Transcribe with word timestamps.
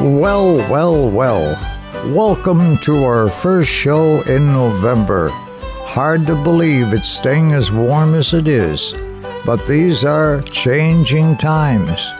Well, 0.00 0.56
well, 0.70 1.10
well. 1.10 1.60
Welcome 2.14 2.78
to 2.78 3.04
our 3.04 3.28
first 3.28 3.70
show 3.70 4.22
in 4.22 4.50
November. 4.50 5.28
Hard 5.28 6.26
to 6.26 6.42
believe 6.42 6.94
it's 6.94 7.06
staying 7.06 7.52
as 7.52 7.70
warm 7.70 8.14
as 8.14 8.32
it 8.32 8.48
is, 8.48 8.94
but 9.44 9.66
these 9.66 10.02
are 10.06 10.40
changing 10.40 11.36
times. 11.36 12.14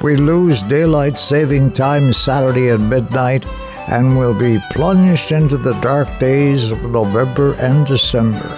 We 0.00 0.14
lose 0.14 0.62
daylight 0.62 1.18
saving 1.18 1.72
time 1.72 2.12
Saturday 2.12 2.70
at 2.70 2.78
midnight 2.78 3.44
and 3.88 4.16
will 4.16 4.34
be 4.34 4.60
plunged 4.70 5.32
into 5.32 5.56
the 5.56 5.74
dark 5.80 6.20
days 6.20 6.70
of 6.70 6.88
November 6.88 7.54
and 7.54 7.84
December. 7.84 8.48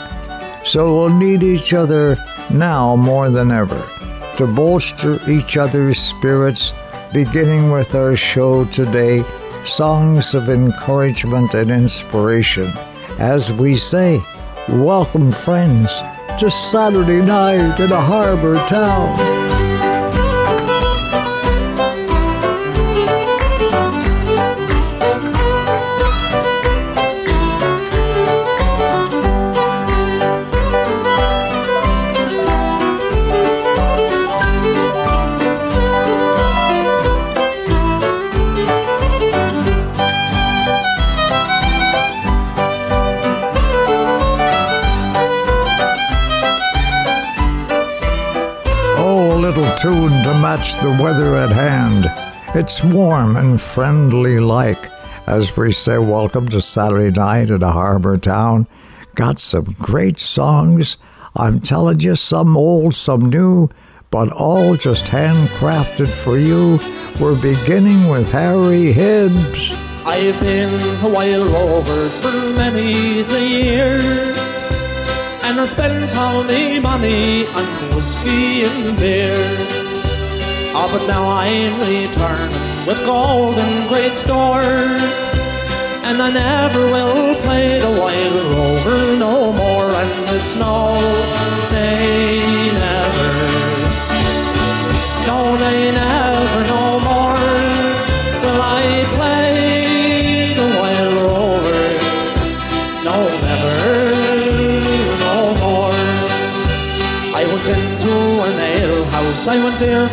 So 0.67 0.95
we'll 0.95 1.19
need 1.19 1.43
each 1.43 1.73
other 1.73 2.19
now 2.51 2.95
more 2.95 3.31
than 3.31 3.51
ever 3.51 3.89
to 4.37 4.47
bolster 4.47 5.19
each 5.31 5.57
other's 5.57 5.99
spirits 5.99 6.75
beginning 7.25 7.71
with 7.71 7.95
our 7.95 8.15
show 8.15 8.63
today 8.67 9.25
songs 9.65 10.35
of 10.35 10.51
encouragement 10.51 11.55
and 11.55 11.71
inspiration. 11.71 12.71
As 13.19 13.51
we 13.55 13.73
say, 13.73 14.23
welcome, 14.69 15.33
friends, 15.33 16.03
to 16.39 16.51
Saturday 16.51 17.25
night 17.25 17.81
in 17.81 17.91
a 17.91 18.03
harbor 18.03 18.57
town. 18.67 19.36
Tune 50.63 50.97
the 50.97 51.03
weather 51.03 51.37
at 51.37 51.53
hand. 51.53 52.07
It's 52.55 52.83
warm 52.83 53.37
and 53.37 53.61
friendly 53.61 54.41
like. 54.41 54.91
As 55.27 55.57
we 55.57 55.71
say, 55.71 55.99
welcome 55.99 56.49
to 56.49 56.61
Saturday 56.61 57.11
night 57.11 57.51
at 57.51 57.63
a 57.63 57.71
harbor 57.71 58.17
town. 58.17 58.67
Got 59.15 59.39
some 59.39 59.77
great 59.81 60.19
songs. 60.19 60.99
I'm 61.35 61.61
telling 61.61 62.01
you, 62.01 62.15
some 62.15 62.57
old, 62.57 62.95
some 62.95 63.29
new, 63.29 63.69
but 64.11 64.31
all 64.33 64.77
just 64.77 65.07
handcrafted 65.07 66.13
for 66.13 66.39
you. 66.39 66.79
We're 67.21 67.41
beginning 67.41 68.09
with 68.09 68.31
Harry 68.33 68.93
Hibbs. 68.93 69.75
I've 70.05 70.39
been 70.41 71.05
a 71.05 71.09
while 71.09 71.55
over 71.57 72.09
for 72.09 72.31
many's 72.31 73.33
a 73.33 73.47
year 73.47 74.37
and 75.43 75.61
I 75.61 75.65
spent 75.65 76.17
all 76.17 76.43
me 76.45 76.81
money 76.81 77.47
on 77.47 77.67
whiskey 77.95 78.65
and 78.65 78.99
beer. 78.99 79.76
Oh, 80.79 80.89
but 80.93 81.07
now 81.07 81.25
I'm 81.31 81.81
returning 81.81 82.53
with 82.87 82.99
gold 83.07 83.57
in 83.59 83.89
great 83.89 84.15
store, 84.15 84.61
and 86.05 86.23
I 86.23 86.31
never 86.31 86.85
will 86.95 87.35
play 87.37 87.81
the 87.81 87.91
wild 87.99 88.45
rover 88.55 89.17
no 89.17 89.53
more, 89.53 89.91
and 89.91 90.29
it's 90.37 90.55
no 90.55 91.01
day 91.71 92.43
never, 92.85 93.33
no 95.27 95.57
day 95.57 95.93
never 95.93 96.61
no 96.75 97.01
more 97.09 97.41
will 98.45 98.61
I 98.61 98.85
play 99.17 100.53
the 100.61 100.69
wild 100.79 101.17
rover, 101.25 101.85
no 103.03 103.17
never. 103.49 103.77
No 105.25 105.55
more. 105.65 105.97
I 107.35 107.45
went 107.45 107.69
into 107.69 108.13
an 108.49 108.57
ale 108.61 109.05
house 109.07 109.47
I 109.47 109.57
went 109.63 109.79
there 109.79 110.09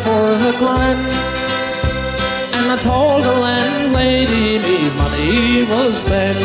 And 2.52 2.70
I 2.70 2.76
told 2.76 3.24
the 3.24 3.32
landlady 3.32 4.58
me 4.58 4.90
money 4.96 5.64
was 5.64 6.00
spent. 6.00 6.38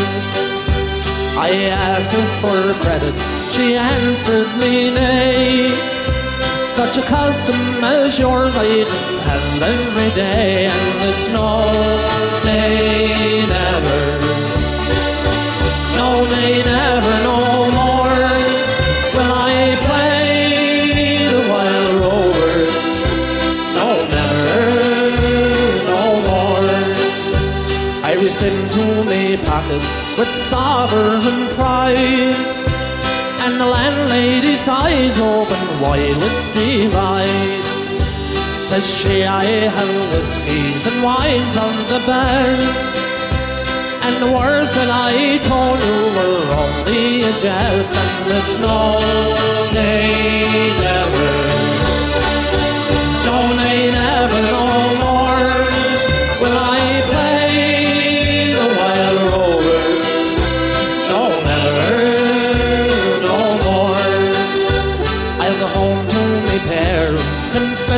I 1.37 1.49
asked 1.69 2.11
her 2.11 2.27
for 2.41 2.73
credit, 2.81 3.13
she 3.51 3.75
answered 3.75 4.49
me 4.57 4.91
nay. 4.91 5.71
Such 6.67 6.97
a 6.97 7.01
custom 7.01 7.59
as 7.83 8.17
yours 8.17 8.55
I 8.55 8.63
didn't 8.63 9.19
have 9.29 9.61
every 9.61 10.11
day 10.15 10.67
And 10.67 11.09
it's 11.09 11.27
no 11.29 11.65
day 12.43 13.45
never. 13.57 14.01
No 15.97 16.25
day 16.29 16.63
never 16.63 17.08
pocket 29.45 29.81
with 30.17 30.33
sovereign 30.35 31.47
pride. 31.55 32.39
And 33.43 33.59
the 33.59 33.65
landlady's 33.65 34.67
eyes 34.67 35.19
open 35.19 35.81
wide 35.81 36.17
with 36.17 36.53
delight. 36.53 37.63
Says 38.59 38.85
she, 38.85 39.23
I 39.23 39.45
have 39.45 40.11
whiskies 40.11 40.85
and 40.85 41.03
wines 41.03 41.55
of 41.57 41.73
the 41.89 42.01
best. 42.05 42.93
And 44.05 44.15
the 44.23 44.31
words 44.31 44.71
that 44.73 44.89
I 44.89 45.37
told 45.49 45.79
you 45.87 45.99
were 46.17 46.45
only 46.63 47.23
a 47.23 47.39
jest 47.39 47.93
And 47.95 48.31
it's 48.31 48.57
no 48.57 48.97
day 49.71 50.73
never 50.81 51.38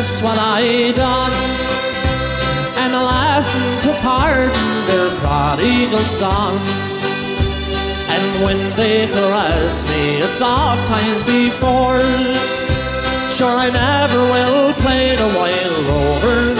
what 0.01 0.39
I 0.39 0.93
done, 0.93 1.31
and 2.75 2.95
ask 2.95 3.53
them 3.53 3.81
to 3.85 4.01
pardon 4.01 4.85
their 4.87 5.15
prodigal 5.19 6.05
son. 6.05 6.57
And 8.09 8.43
when 8.43 8.57
they 8.75 9.05
caress 9.05 9.85
me 9.85 10.23
as 10.23 10.31
soft 10.31 10.87
times 10.87 11.21
before, 11.21 12.01
Sure, 13.29 13.55
I 13.55 13.69
never 13.69 14.21
will 14.33 14.73
play 14.81 15.15
the 15.15 15.29
wild 15.37 15.83
rover 15.85 16.50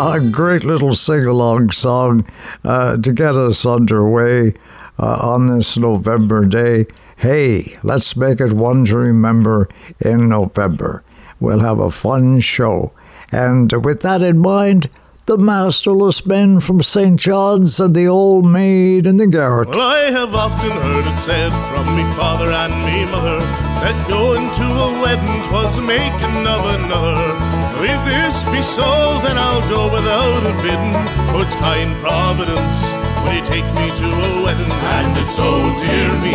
A 0.00 0.20
great 0.20 0.62
little 0.62 0.94
sing 0.94 1.26
along 1.26 1.72
song 1.72 2.24
uh, 2.62 2.98
to 2.98 3.12
get 3.12 3.34
us 3.34 3.66
underway 3.66 4.54
uh, 4.96 5.18
on 5.20 5.48
this 5.48 5.76
November 5.76 6.46
day. 6.46 6.86
Hey, 7.16 7.76
let's 7.82 8.16
make 8.16 8.40
it 8.40 8.52
one 8.52 8.84
to 8.84 8.96
remember 8.96 9.68
in 9.98 10.28
November. 10.28 11.02
We'll 11.40 11.58
have 11.58 11.80
a 11.80 11.90
fun 11.90 12.38
show. 12.38 12.92
And 13.32 13.72
with 13.84 14.02
that 14.02 14.22
in 14.22 14.38
mind, 14.38 14.88
the 15.26 15.36
masterless 15.36 16.24
men 16.24 16.60
from 16.60 16.80
St. 16.80 17.18
John's 17.18 17.80
and 17.80 17.92
the 17.92 18.06
old 18.06 18.46
maid 18.46 19.04
in 19.04 19.16
the 19.16 19.26
garret. 19.26 19.70
Well, 19.70 19.80
I 19.80 20.12
have 20.12 20.32
often 20.32 20.70
heard 20.70 21.06
it 21.08 21.18
said 21.18 21.50
from 21.50 21.96
me 21.96 22.04
father 22.14 22.52
and 22.52 22.72
me 22.86 23.04
mother 23.10 23.40
that 23.40 24.08
going 24.08 24.48
to 24.48 24.62
a 24.62 25.02
wedding 25.02 25.48
twas 25.48 25.74
the 25.74 25.82
making 25.82 26.46
of 26.46 26.84
another. 26.84 27.57
If 27.80 28.04
this 28.04 28.42
be 28.50 28.60
so, 28.60 29.20
then 29.22 29.38
I'll 29.38 29.66
go 29.68 29.92
without 29.92 30.42
a 30.42 30.54
bidden. 30.62 30.92
For 31.30 31.42
it's 31.46 31.54
kind 31.56 31.94
providence 31.98 32.78
when 33.22 33.36
you 33.36 33.44
take 33.46 33.64
me 33.78 33.86
to 34.02 34.06
a 34.06 34.42
wedding. 34.44 34.72
And 34.98 35.16
it's 35.16 35.36
so 35.36 35.46
dear 35.78 36.10
me, 36.20 36.34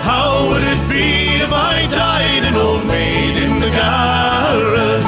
how 0.00 0.48
would 0.48 0.62
it 0.62 0.80
be 0.88 1.42
if 1.44 1.52
I 1.52 1.86
died 1.86 2.44
an 2.44 2.56
old 2.56 2.86
maid 2.86 3.36
in 3.42 3.60
the 3.60 3.68
garret? 3.68 5.04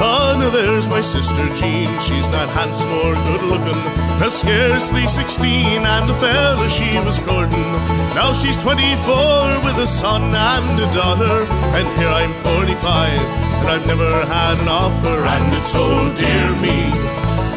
Oh, 0.00 0.36
now 0.38 0.50
there's 0.50 0.88
my 0.88 1.00
sister 1.00 1.46
Jean, 1.54 1.88
she's 2.00 2.26
not 2.30 2.48
handsome 2.50 2.92
or 2.92 3.14
good 3.14 3.42
looking. 3.50 3.82
But 4.18 4.30
scarcely 4.30 5.06
sixteen, 5.06 5.86
and 5.86 6.10
the 6.10 6.14
fella 6.14 6.68
she 6.68 6.98
was 6.98 7.18
courting. 7.20 7.70
Now 8.14 8.32
she's 8.32 8.56
twenty-four 8.56 9.62
with 9.62 9.78
a 9.78 9.86
son 9.86 10.34
and 10.34 10.80
a 10.80 10.92
daughter, 10.92 11.46
and 11.78 11.86
here 11.98 12.08
I'm 12.08 12.32
forty-five 12.42 13.47
and 13.60 13.70
I've 13.70 13.86
never 13.86 14.10
had 14.26 14.58
an 14.58 14.68
offer. 14.68 15.24
And 15.24 15.54
it's 15.54 15.72
oh 15.74 16.12
dear 16.14 16.50
me, 16.60 16.90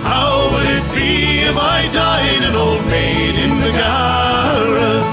how 0.03 0.51
would 0.51 0.68
it 0.68 0.88
be 0.95 1.42
if 1.50 1.57
I 1.57 1.89
died 1.92 2.44
an 2.44 2.56
old 2.56 2.86
maid 2.88 3.36
in 3.36 3.53
the 3.59 3.71
garret? 3.71 5.06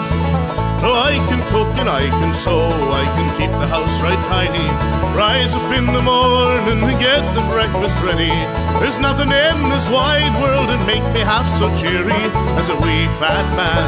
Oh, 0.81 0.95
I 0.95 1.19
can 1.27 1.43
cook 1.51 1.75
and 1.83 1.89
I 1.91 2.07
can 2.07 2.33
sew, 2.33 2.71
I 2.71 3.05
can 3.19 3.29
keep 3.35 3.51
the 3.51 3.67
house 3.67 4.01
right 4.01 4.23
tidy. 4.31 4.69
Rise 5.11 5.53
up 5.55 5.67
in 5.75 5.87
the 5.87 6.03
morning 6.07 6.79
and 6.87 6.95
get 7.03 7.27
the 7.35 7.43
breakfast 7.51 7.99
ready. 8.07 8.31
There's 8.79 8.99
nothing 9.03 9.27
in 9.27 9.57
this 9.75 9.89
wide 9.91 10.31
world 10.39 10.71
that 10.71 10.79
make 10.87 11.03
me 11.11 11.21
half 11.27 11.51
so 11.59 11.67
cheery 11.75 12.23
as 12.55 12.71
a 12.71 12.79
wee 12.87 13.11
fat 13.19 13.47
man 13.59 13.83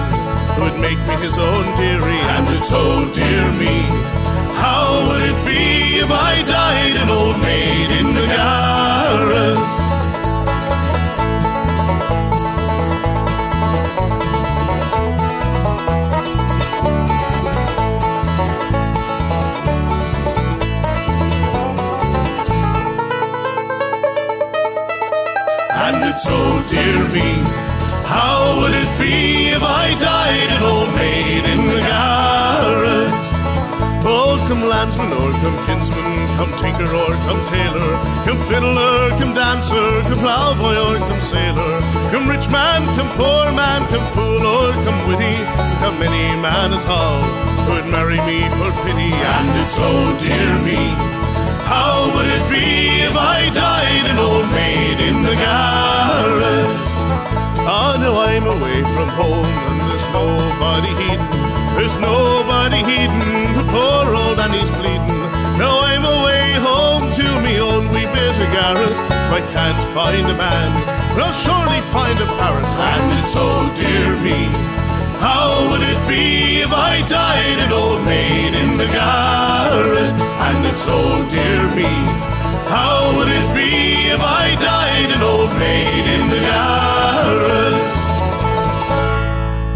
who 0.59 0.67
would 0.67 0.81
make 0.83 0.99
me 1.07 1.15
his 1.23 1.39
own 1.39 1.63
dearie. 1.79 2.25
And 2.35 2.51
it's 2.59 2.75
oh 2.75 3.07
dear 3.15 3.47
me, 3.55 3.87
how 4.65 5.09
would 5.09 5.23
it 5.23 5.39
be 5.47 5.99
if 6.05 6.11
I 6.11 6.43
died 6.43 6.97
an 7.03 7.09
old 7.09 7.39
maid 7.41 7.91
in 8.01 8.07
the 8.19 8.27
garret? 8.35 9.59
And 25.85 26.05
it's 26.05 26.27
oh 26.29 26.65
dear 26.69 27.01
me, 27.17 27.31
how 28.07 28.61
would 28.61 28.75
it 28.75 28.93
be 29.01 29.49
if 29.57 29.63
I 29.63 29.95
died 29.99 30.51
an 30.57 30.63
old 30.63 30.95
maid 30.95 31.45
in 31.45 31.67
the 31.67 31.81
garret? 31.89 32.30
Oh, 34.51 34.55
come 34.55 34.69
landsman 34.69 35.13
or 35.13 35.31
come 35.31 35.59
kinsman, 35.65 36.27
come 36.35 36.51
tinker 36.59 36.91
or 36.91 37.15
come 37.23 37.39
tailor, 37.47 37.95
come 38.27 38.39
fiddler, 38.51 39.11
come 39.11 39.33
dancer, 39.33 40.03
come 40.03 40.19
ploughboy 40.19 40.75
or 40.75 40.99
come 41.07 41.21
sailor, 41.21 41.79
come 42.11 42.29
rich 42.29 42.51
man, 42.51 42.83
come 42.97 43.09
poor 43.15 43.53
man, 43.53 43.87
come 43.87 44.05
fool 44.11 44.45
or 44.45 44.73
come 44.83 45.07
witty, 45.07 45.39
come 45.79 46.03
any 46.03 46.35
man 46.35 46.75
at 46.75 46.85
all 46.89 47.23
would 47.71 47.87
marry 47.87 48.19
me 48.27 48.51
for 48.59 48.75
pity. 48.83 49.15
And 49.15 49.51
it's 49.63 49.79
oh 49.79 50.19
dear 50.19 50.59
me, 50.67 50.99
how 51.71 52.11
would 52.11 52.27
it 52.27 52.43
be 52.51 53.07
if 53.07 53.15
I 53.15 53.51
died 53.55 54.11
an 54.11 54.19
old 54.19 54.51
maid 54.51 54.99
in 54.99 55.23
the 55.23 55.35
garret? 55.39 56.67
Ah, 57.71 57.95
now 58.03 58.19
I'm 58.19 58.47
away 58.47 58.83
from 58.83 59.09
home 59.15 59.47
and 59.47 59.81
there's 59.81 60.07
nobody 60.11 60.91
heeding. 60.99 61.50
There's 61.77 61.97
nobody 61.99 62.79
heeding 62.79 63.55
the 63.57 63.65
poor 63.73 64.15
old 64.15 64.39
Annie's 64.39 64.71
bleeding. 64.79 65.21
Now 65.59 65.81
I'm 65.81 66.05
away 66.05 66.53
home 66.59 67.13
to 67.15 67.27
me 67.45 67.61
own 67.61 67.89
wee 67.93 68.09
bit 68.15 68.37
of 68.45 68.49
garret. 68.53 68.97
I 69.31 69.41
can't 69.55 69.81
find 69.95 70.27
a 70.27 70.37
man, 70.37 70.71
but 71.15 71.23
I'll 71.25 71.33
surely 71.33 71.81
find 71.95 72.19
a 72.21 72.27
parrot. 72.39 72.67
And 72.67 73.07
it's 73.19 73.35
oh 73.37 73.71
dear 73.79 74.11
me, 74.27 74.41
how 75.21 75.71
would 75.71 75.83
it 75.83 76.01
be 76.09 76.61
if 76.61 76.73
I 76.73 77.07
died 77.07 77.59
an 77.65 77.73
old 77.73 78.05
maid 78.05 78.55
in 78.55 78.77
the 78.77 78.87
garret? 78.87 80.17
And 80.47 80.67
it's 80.67 80.87
oh 80.89 81.27
dear 81.31 81.63
me, 81.79 81.91
how 82.69 83.17
would 83.17 83.29
it 83.29 83.49
be 83.55 84.11
if 84.11 84.21
I 84.21 84.57
died 84.57 85.11
an 85.17 85.23
old 85.23 85.53
maid 85.59 86.05
in 86.17 86.31
the 86.31 86.41
garret? 86.51 88.00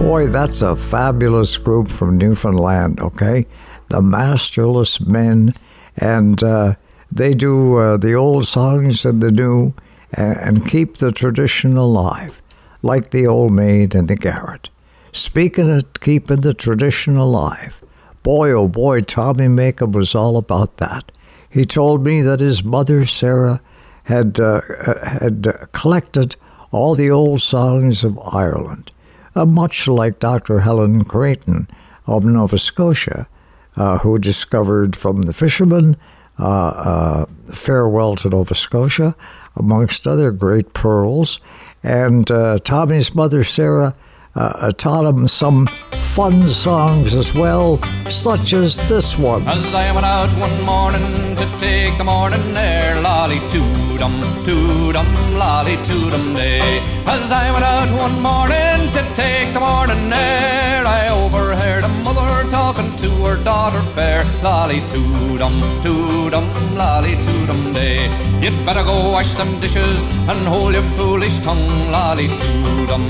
Boy, 0.05 0.27
that's 0.27 0.61
a 0.61 0.77
fabulous 0.77 1.56
group 1.56 1.89
from 1.89 2.19
Newfoundland, 2.19 3.01
okay? 3.01 3.47
The 3.89 4.03
Masterless 4.03 5.01
Men, 5.01 5.55
and 5.97 6.43
uh, 6.43 6.75
they 7.11 7.33
do 7.33 7.79
uh, 7.79 7.97
the 7.97 8.12
old 8.12 8.45
songs 8.45 9.06
and 9.06 9.23
the 9.23 9.33
new 9.33 9.73
and, 10.12 10.37
and 10.37 10.69
keep 10.69 10.99
the 10.99 11.11
tradition 11.11 11.79
alive, 11.79 12.43
like 12.83 13.12
the 13.12 13.27
Old 13.27 13.53
Maid 13.53 13.95
and 13.95 14.06
the 14.06 14.15
Garret. 14.15 14.69
Speaking 15.11 15.71
of 15.71 15.95
keeping 16.01 16.43
the 16.43 16.53
tradition 16.53 17.17
alive, 17.17 17.83
boy, 18.23 18.51
oh 18.51 18.69
boy, 18.69 19.01
Tommy 19.01 19.47
Makem 19.47 19.93
was 19.93 20.15
all 20.15 20.37
about 20.37 20.77
that. 20.77 21.11
He 21.49 21.65
told 21.65 22.05
me 22.05 22.21
that 22.21 22.41
his 22.41 22.62
mother, 22.62 23.06
Sarah, 23.06 23.62
had, 24.05 24.39
uh, 24.39 24.61
uh, 24.87 25.09
had 25.09 25.47
uh, 25.47 25.53
collected 25.73 26.37
all 26.73 26.95
the 26.95 27.11
old 27.11 27.41
songs 27.41 28.05
of 28.05 28.19
Ireland 28.19 28.91
uh, 29.35 29.45
much 29.45 29.89
like 29.89 30.19
Dr. 30.19 30.61
Helen 30.61 31.05
Creighton 31.05 31.69
of 32.07 32.25
Nova 32.25 32.59
Scotia, 32.59 33.29
uh, 33.77 33.99
who 33.99 34.19
discovered 34.19 34.97
from 34.97 35.23
the 35.23 35.33
fishermen 35.33 35.97
uh, 36.39 36.45
uh, 36.45 37.27
Farewell 37.51 38.17
to 38.17 38.29
Nova 38.29 38.55
Scotia, 38.55 39.15
amongst 39.57 40.07
other 40.07 40.31
great 40.31 40.73
pearls. 40.73 41.41
And 41.83 42.31
uh, 42.31 42.59
Tommy's 42.59 43.15
mother, 43.15 43.45
Sarah, 43.45 43.95
taught 44.77 45.05
him 45.05 45.29
some 45.29 45.67
fun 46.01 46.47
songs 46.47 47.15
as 47.15 47.33
well, 47.35 47.81
such 48.09 48.53
as 48.53 48.77
this 48.89 49.17
one. 49.17 49.47
As 49.47 49.75
I 49.75 49.93
went 49.93 50.07
out 50.07 50.29
one 50.39 50.65
morning 50.65 51.37
to 51.37 51.59
take 51.59 51.97
the 51.99 52.05
morning 52.05 52.57
air, 52.57 53.01
lolly 53.01 53.39
toodum, 54.05 54.45
toodum, 54.45 55.39
lolly 55.39 55.77
toodum 55.87 56.35
day. 56.35 56.61
As 57.06 57.31
I 57.31 57.51
went 57.53 57.65
out 57.65 57.89
one 57.97 58.21
morning 58.21 58.91
to 58.93 59.03
take 59.15 59.53
the 59.55 59.61
morning 59.61 60.12
air, 60.12 60.85
I 60.87 61.09
overheard 61.09 61.85
a 61.85 61.89
mother 62.05 62.49
talking 62.51 62.95
to 62.97 63.11
her 63.25 63.43
daughter 63.43 63.81
fair, 63.95 64.25
lolly 64.43 64.81
toodum, 64.93 65.55
toodum, 65.83 66.47
lolly 66.77 67.15
toodum 67.17 67.73
day. 67.73 68.09
You'd 68.43 68.67
better 68.67 68.85
go 68.85 69.11
wash 69.11 69.35
them 69.35 69.59
dishes 69.61 70.06
and 70.29 70.47
hold 70.47 70.75
your 70.75 70.83
foolish 70.97 71.39
tongue, 71.41 71.91
lolly 71.91 72.29
toodum, 72.29 73.05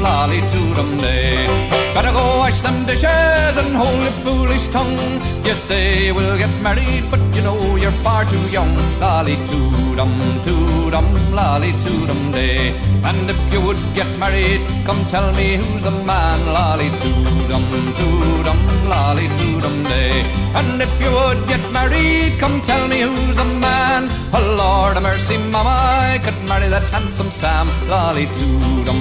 lolly 0.00 0.40
toodum 0.52 1.00
day. 1.00 1.46
Better 1.94 2.12
go 2.12 2.38
wash 2.38 2.60
them 2.60 2.86
dishes 2.86 3.56
and 3.62 3.74
hold 3.74 4.02
your 4.02 4.16
foolish 4.24 4.68
tongue. 4.68 4.96
You 5.44 5.54
say 5.54 6.12
we'll 6.12 6.38
get 6.38 6.54
married, 6.62 7.04
but 7.10 7.20
you 7.34 7.42
know 7.42 7.76
you're 7.76 7.98
far 8.04 8.24
too 8.24 8.50
young. 8.50 8.74
Lolly 9.00 9.36
toodum, 9.50 10.14
toodum, 10.46 11.06
lolly 11.34 11.72
toodum 11.84 12.32
day. 12.32 12.70
And 13.02 13.28
if 13.28 13.40
you 13.52 13.60
would 13.62 13.80
get 13.94 14.10
married, 14.18 14.60
come 14.84 15.04
tell 15.06 15.32
me 15.32 15.56
who's 15.56 15.82
the 15.82 15.90
man. 15.90 16.38
Lolly 16.46 16.90
toodum, 17.00 17.64
toodum, 17.98 18.60
lolly 18.88 19.26
toodum 19.38 19.84
day. 19.84 20.22
And 20.54 20.80
if 20.80 21.00
you 21.00 21.10
would 21.10 21.46
get 21.48 21.64
married, 21.72 22.38
come 22.38 22.60
tell 22.62 22.86
me 22.86 23.00
who's 23.00 23.36
the 23.36 23.44
man. 23.44 24.08
Oh 24.32 24.44
Lord 24.62 24.96
of 24.96 25.02
mercy, 25.02 25.36
mama, 25.50 25.74
I 26.12 26.18
could 26.22 26.38
marry 26.48 26.68
that 26.68 26.88
handsome 26.90 27.30
Sam. 27.30 27.66
Lolly 27.88 28.26
toodum, 28.26 29.00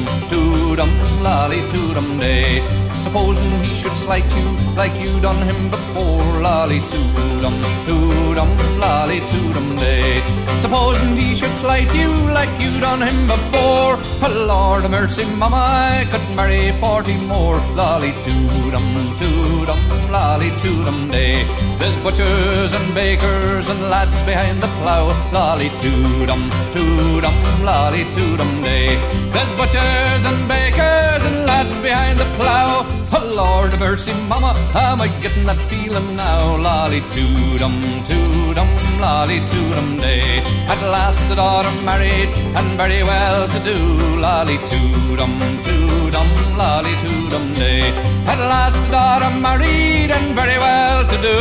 toodum, 0.77 1.24
lolly 1.24 1.62
toodum 1.72 2.19
day. 2.19 2.87
Supposing 3.07 3.63
he 3.63 3.73
should 3.73 3.95
slight 3.95 4.29
you 4.35 4.49
like 4.75 4.99
you 4.99 5.21
done 5.21 5.41
him 5.41 5.69
before, 5.69 6.41
lolly 6.41 6.81
toodum, 6.91 7.55
toodum, 7.85 8.49
lolly 8.77 9.21
toodum 9.31 9.79
day. 9.79 10.21
Supposing 10.59 11.15
he 11.15 11.33
should 11.33 11.55
slight 11.55 11.95
you 11.95 12.09
like 12.35 12.51
you 12.59 12.69
done 12.81 13.01
him 13.01 13.25
before, 13.25 13.95
oh 14.27 14.45
Lord 14.45 14.83
of 14.83 14.91
mercy, 14.91 15.23
mama, 15.23 15.55
I 15.55 16.05
could 16.11 16.35
marry 16.35 16.73
forty 16.81 17.15
more, 17.23 17.55
lolly 17.79 18.11
toodum, 18.25 18.85
toodum, 19.19 20.11
lolly 20.11 20.49
toodum 20.59 21.09
day. 21.09 21.45
There's 21.79 21.95
butchers 22.03 22.73
and 22.73 22.93
bakers 22.93 23.69
and 23.69 23.83
lads 23.89 24.11
behind 24.27 24.61
the 24.61 24.67
plough, 24.81 25.15
lolly 25.31 25.69
toodum, 25.79 26.51
toodum, 26.75 27.63
lolly 27.63 28.03
toodum 28.15 28.61
day. 28.61 28.97
There's 29.31 29.51
butchers 29.55 30.25
and 30.25 30.47
bakers 30.49 31.23
and 31.25 31.45
lads 31.45 31.73
behind 31.79 32.19
the 32.19 32.25
plough. 32.35 32.97
Oh 33.09 33.23
Lord 33.35 33.73
of 33.73 33.79
mercy, 33.79 34.13
mama, 34.27 34.51
am 34.75 34.99
I 34.99 35.07
getting 35.21 35.45
that 35.45 35.55
feeling 35.69 36.15
now? 36.15 36.57
Lolly 36.57 36.99
toodum, 37.15 37.79
toodum, 38.03 38.69
lolly 38.99 39.39
toodum 39.51 39.99
day. 39.99 40.39
At 40.67 40.81
last 40.91 41.21
the 41.29 41.35
daughter 41.35 41.71
married 41.85 42.37
and 42.37 42.67
very 42.75 43.03
well 43.03 43.47
to 43.47 43.59
do. 43.63 43.77
Lolly 44.17 44.57
toodum, 44.69 45.39
toodum, 45.63 46.29
lolly 46.57 46.91
toodum 47.03 47.53
day. 47.55 47.91
At 48.27 48.39
last 48.39 48.77
the 48.85 48.91
daughter 48.91 49.31
married 49.39 50.11
and 50.11 50.35
very 50.35 50.57
well 50.57 51.07
to 51.07 51.17
do. 51.27 51.37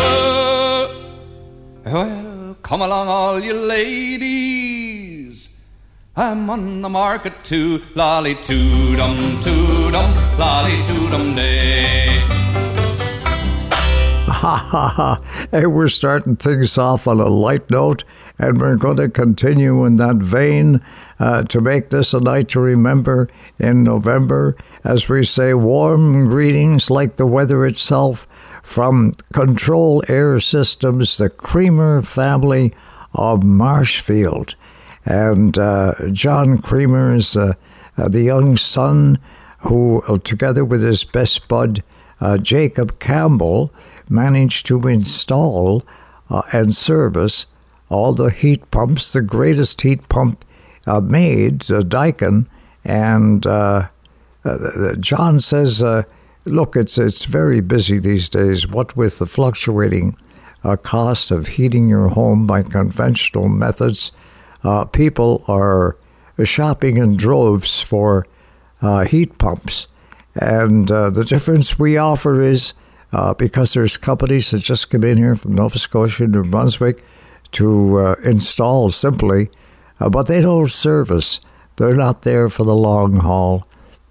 Well, 1.91 2.57
come 2.63 2.83
along, 2.83 3.09
all 3.09 3.41
you 3.41 3.55
ladies. 3.55 4.76
I'm 6.19 6.49
on 6.49 6.81
the 6.81 6.89
market 6.89 7.45
too. 7.45 7.83
Lolly 7.95 8.37
toodum, 8.37 9.19
toodum, 9.43 10.39
lolly 10.39 10.71
toodum 10.83 11.35
day. 11.37 12.21
Ha 14.27 14.57
ha 14.57 14.89
ha. 14.89 15.47
Hey, 15.51 15.67
we're 15.67 15.89
starting 15.89 16.37
things 16.37 16.79
off 16.79 17.07
on 17.07 17.21
a 17.21 17.27
light 17.27 17.71
note, 17.71 18.05
And 18.39 18.59
we're 18.59 18.79
going 18.79 18.97
to 18.97 19.11
continue 19.11 19.85
in 19.85 19.97
that 19.97 20.17
vein 20.17 20.81
uh, 21.19 21.43
to 21.45 21.61
make 21.61 21.91
this 21.91 22.15
a 22.15 22.21
night 22.21 22.49
to 22.51 22.61
remember 22.61 23.29
in 23.59 23.83
November. 23.83 24.57
As 24.85 25.11
we 25.11 25.23
say, 25.23 25.53
warm 25.53 26.31
greetings 26.31 26.91
like 26.91 27.17
the 27.17 27.27
weather 27.27 27.67
itself 27.67 28.27
from 28.63 29.13
Control 29.35 30.03
Air 30.09 30.41
Systems, 30.41 31.19
the 31.19 31.29
Creamer 31.29 32.01
family 32.01 32.73
of 33.13 33.43
Marshfield. 33.43 34.55
And 35.07 35.57
uh, 35.57 35.95
John 36.11 36.59
Creamer 36.59 37.15
is 37.15 37.37
uh, 37.37 37.53
uh, 37.97 38.09
the 38.09 38.23
young 38.23 38.57
son 38.57 39.21
who, 39.61 40.03
uh, 40.09 40.19
together 40.19 40.65
with 40.65 40.83
his 40.83 41.05
best 41.05 41.47
bud, 41.47 41.85
uh, 42.21 42.39
Jacob 42.39 42.99
Campbell, 42.99 43.73
managed 44.11 44.67
to 44.67 44.81
install 44.81 45.85
and 46.53 46.75
service 46.75 47.47
all 47.89 48.13
the 48.13 48.31
heat 48.31 48.69
pumps, 48.73 49.13
the 49.13 49.23
greatest 49.23 49.81
heat 49.83 50.09
pump 50.09 50.45
made, 51.03 51.61
the 51.63 51.83
Daikin. 51.83 52.47
And 52.85 53.43
John 55.01 55.39
says, 55.39 55.83
look, 56.45 56.77
it's, 56.77 56.99
it's 56.99 57.25
very 57.25 57.61
busy 57.61 57.99
these 57.99 58.29
days, 58.29 58.67
what 58.67 58.97
with 58.97 59.21
the 59.21 59.27
fluctuating 59.27 60.17
cost 60.83 61.31
of 61.31 61.47
heating 61.49 61.89
your 61.89 62.09
home 62.09 62.47
by 62.47 62.63
conventional 62.63 63.49
methods 63.49 64.11
uh, 64.67 64.85
people 64.85 65.45
are 65.47 65.97
shopping 66.43 66.97
in 66.97 67.17
droves 67.17 67.81
for 67.81 68.27
uh, 68.83 69.05
heat 69.05 69.39
pumps. 69.39 69.87
And 70.35 70.91
uh, 70.91 71.11
the 71.11 71.25
difference 71.25 71.79
we 71.79 71.97
offer 71.97 72.43
is 72.43 72.75
uh, 73.13 73.33
because 73.35 73.73
there's 73.73 73.97
companies 73.97 74.51
that 74.51 74.59
just 74.59 74.91
come 74.91 75.05
in 75.05 75.19
here 75.19 75.37
from 75.37 75.55
Nova 75.55 75.79
Scotia, 75.79 76.27
New 76.27 76.51
Brunswick 76.51 77.03
to 77.53 77.99
uh, 77.99 78.15
install 78.25 78.89
simply, 78.89 79.49
uh, 80.01 80.11
but 80.11 80.27
they 80.27 80.41
don't 80.41 80.69
service. 80.69 81.41
They're 81.77 81.95
not 81.95 82.23
there 82.23 82.49
for 82.49 82.65
the 82.65 82.75
long 82.75 83.19
haul, 83.19 83.69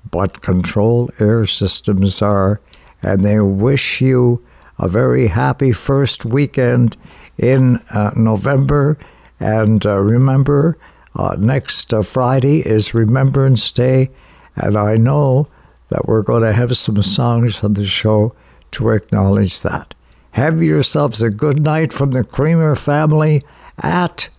but 0.09 0.41
Control 0.41 1.09
Air 1.19 1.45
Systems 1.45 2.21
are, 2.21 2.61
and 3.03 3.25
they 3.25 3.41
wish 3.41 3.99
you 3.99 4.41
a 4.79 4.87
very 4.87 5.27
happy 5.27 5.73
first 5.73 6.25
weekend 6.25 6.95
in 7.37 7.81
November 8.15 8.97
and 9.39 9.85
uh, 9.85 9.97
remember, 9.97 10.77
uh, 11.15 11.35
next 11.39 11.93
uh, 11.93 12.01
Friday 12.01 12.59
is 12.59 12.93
Remembrance 12.93 13.71
Day, 13.71 14.09
and 14.55 14.77
I 14.77 14.95
know 14.95 15.47
that 15.89 16.05
we're 16.05 16.23
going 16.23 16.43
to 16.43 16.53
have 16.53 16.75
some 16.77 17.01
songs 17.01 17.63
on 17.63 17.73
the 17.73 17.85
show 17.85 18.35
to 18.71 18.89
acknowledge 18.89 19.61
that. 19.61 19.93
Have 20.31 20.61
yourselves 20.61 21.21
a 21.21 21.29
good 21.29 21.61
night 21.61 21.93
from 21.93 22.11
the 22.11 22.23
Creamer 22.23 22.75
family 22.75 23.41
at 23.81 24.29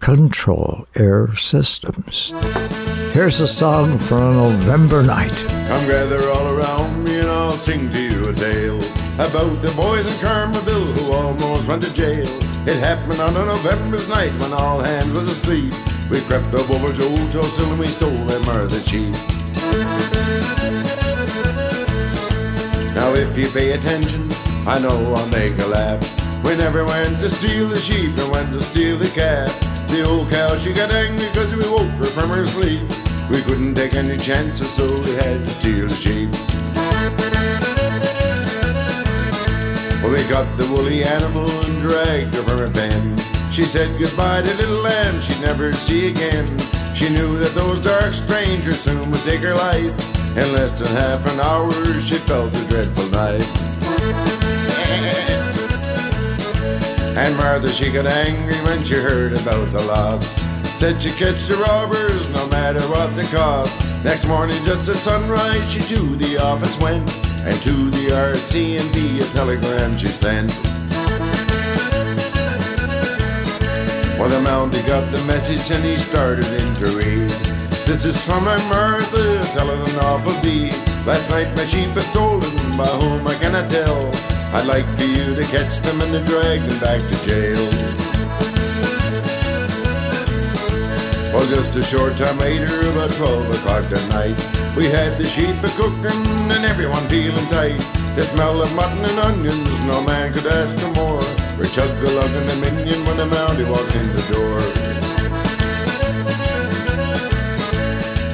Control 0.00 0.86
Air 0.94 1.34
Systems. 1.34 2.32
Here's 3.12 3.40
a 3.40 3.48
song 3.48 3.98
for 3.98 4.16
a 4.16 4.32
November 4.32 5.02
night. 5.02 5.44
Come 5.66 5.86
gather 5.86 6.20
all 6.30 6.54
around 6.54 7.04
me 7.04 7.18
and 7.18 7.28
I'll 7.28 7.52
sing 7.52 7.90
to 7.90 8.00
you 8.00 8.28
a 8.28 8.34
tale 8.34 8.78
about 9.14 9.60
the 9.62 9.72
boys 9.74 10.06
in 10.06 10.12
Carmanville 10.20 10.92
who 10.92 11.12
almost 11.12 11.66
went 11.66 11.82
to 11.82 11.92
jail. 11.94 12.57
It 12.68 12.80
happened 12.80 13.18
on 13.18 13.34
a 13.34 13.46
November's 13.46 14.08
night 14.08 14.30
when 14.38 14.52
all 14.52 14.80
hands 14.80 15.10
was 15.14 15.26
asleep. 15.26 15.72
We 16.10 16.20
crept 16.20 16.52
up 16.52 16.68
over 16.68 16.92
Joe 16.92 17.08
Tulsil 17.32 17.70
and 17.70 17.80
we 17.80 17.86
stole 17.86 18.10
them 18.10 18.44
the 18.44 18.80
sheep. 18.84 19.14
Now 22.94 23.14
if 23.14 23.38
you 23.38 23.48
pay 23.48 23.72
attention, 23.72 24.28
I 24.66 24.78
know 24.82 25.14
I'll 25.14 25.26
make 25.28 25.58
a 25.58 25.66
laugh. 25.66 26.04
We 26.44 26.56
never 26.56 26.84
went 26.84 27.18
to 27.20 27.30
steal 27.30 27.68
the 27.68 27.80
sheep, 27.80 28.14
we 28.14 28.28
went 28.28 28.52
to 28.52 28.60
steal 28.60 28.98
the 28.98 29.08
calf. 29.08 29.48
The 29.88 30.04
old 30.04 30.28
cow, 30.28 30.54
she 30.58 30.74
got 30.74 30.90
angry 30.90 31.26
because 31.28 31.54
we 31.54 31.66
woke 31.70 31.88
her 31.92 32.04
from 32.04 32.28
her 32.28 32.44
sleep. 32.44 32.82
We 33.30 33.40
couldn't 33.40 33.76
take 33.76 33.94
any 33.94 34.18
chances, 34.18 34.68
so 34.68 34.84
we 35.00 35.14
had 35.14 35.40
to 35.40 35.48
steal 35.48 35.88
the 35.88 35.94
sheep. 35.96 37.77
Well, 40.08 40.16
we 40.16 40.30
got 40.30 40.56
the 40.56 40.66
woolly 40.68 41.04
animal 41.04 41.50
and 41.50 41.80
dragged 41.82 42.34
her 42.34 42.42
from 42.42 42.58
her 42.60 42.70
pen. 42.70 43.18
She 43.52 43.66
said 43.66 44.00
goodbye 44.00 44.40
to 44.40 44.54
little 44.56 44.80
lamb 44.80 45.20
she'd 45.20 45.38
never 45.42 45.74
see 45.74 46.08
again. 46.08 46.46
She 46.94 47.10
knew 47.10 47.36
that 47.36 47.52
those 47.54 47.78
dark 47.78 48.14
strangers 48.14 48.80
soon 48.80 49.10
would 49.10 49.20
take 49.20 49.40
her 49.40 49.54
life. 49.54 49.92
In 50.34 50.50
less 50.54 50.80
than 50.80 50.88
half 50.96 51.26
an 51.30 51.38
hour, 51.40 52.00
she 52.00 52.14
felt 52.14 52.54
the 52.54 52.64
dreadful 52.68 53.04
knife. 53.08 53.46
And 57.14 57.36
Martha, 57.36 57.70
she 57.70 57.92
got 57.92 58.06
angry 58.06 58.56
when 58.64 58.82
she 58.84 58.94
heard 58.94 59.34
about 59.34 59.70
the 59.72 59.82
loss. 59.82 60.40
Said 60.72 61.02
she'd 61.02 61.16
catch 61.16 61.48
the 61.48 61.56
robbers 61.56 62.30
no 62.30 62.48
matter 62.48 62.80
what 62.88 63.14
the 63.14 63.24
cost. 63.24 63.78
Next 64.02 64.26
morning, 64.26 64.56
just 64.64 64.88
at 64.88 64.96
sunrise, 64.96 65.70
she 65.70 65.80
to 65.80 66.16
the 66.16 66.38
office 66.38 66.78
went 66.78 67.27
and 67.48 67.62
to 67.62 67.90
the 67.90 68.08
RCMP 68.12 69.22
a 69.22 69.32
telegram 69.32 69.96
she 69.96 70.08
sent. 70.08 70.52
Well, 74.18 74.28
the 74.28 74.40
Mountie 74.44 74.86
got 74.86 75.10
the 75.10 75.24
message 75.24 75.70
and 75.70 75.82
he 75.82 75.96
started 75.96 76.44
in 76.44 76.74
to 76.76 76.86
read. 76.98 77.30
This 77.88 78.04
is 78.04 78.22
from 78.26 78.44
my 78.44 78.58
Martha 78.68 79.44
telling 79.56 79.80
an 79.80 79.98
awful 80.00 80.38
deed. 80.42 80.74
Last 81.06 81.30
night 81.30 81.48
my 81.56 81.64
sheep 81.64 81.94
was 81.94 82.06
stolen, 82.06 82.54
by 82.76 82.86
whom 83.00 83.26
I 83.26 83.34
cannot 83.36 83.70
tell. 83.70 84.10
I'd 84.54 84.66
like 84.66 84.86
for 84.98 85.04
you 85.04 85.34
to 85.34 85.44
catch 85.44 85.78
them 85.78 86.02
and 86.02 86.12
to 86.12 86.22
drag 86.24 86.60
them 86.68 86.78
back 86.80 87.00
to 87.08 87.16
jail. 87.24 87.64
Well, 91.32 91.46
just 91.46 91.74
a 91.76 91.82
short 91.82 92.14
time 92.18 92.38
later, 92.38 92.90
about 92.90 93.10
12 93.12 93.54
o'clock 93.54 93.84
at 93.90 94.08
night, 94.10 94.57
we 94.76 94.86
had 94.86 95.16
the 95.18 95.26
sheep 95.26 95.56
a 95.62 95.68
cooking 95.76 96.24
and 96.50 96.64
everyone 96.64 97.06
feeling 97.08 97.46
tight. 97.46 97.78
The 98.16 98.24
smell 98.24 98.62
of 98.62 98.74
mutton 98.74 99.04
and 99.04 99.18
onions, 99.18 99.80
no 99.86 100.02
man 100.02 100.32
could 100.32 100.46
ask 100.46 100.76
for 100.76 100.90
more. 100.92 101.24
We 101.58 101.68
chugged 101.68 102.00
the 102.00 102.10
lug 102.12 102.30
and 102.30 102.48
the 102.48 102.56
minion 102.56 103.04
when 103.04 103.16
the 103.16 103.26
mountie 103.26 103.68
walked 103.68 103.94
in 103.94 104.08
the 104.14 104.24
door. 104.32 104.60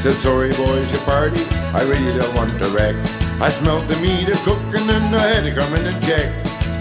Said, 0.00 0.20
sorry 0.20 0.52
boys, 0.52 0.92
your 0.92 1.00
party, 1.02 1.42
I 1.72 1.82
really 1.82 2.18
don't 2.18 2.34
want 2.34 2.58
to 2.58 2.68
wreck. 2.68 2.96
I 3.40 3.48
smelt 3.48 3.86
the 3.88 3.96
meat 3.96 4.28
a 4.28 4.36
cooking 4.44 4.88
and 4.88 5.16
I 5.16 5.26
had 5.34 5.44
to 5.44 5.54
come 5.54 5.72
in 5.74 5.86
and 5.86 6.02
check. 6.02 6.32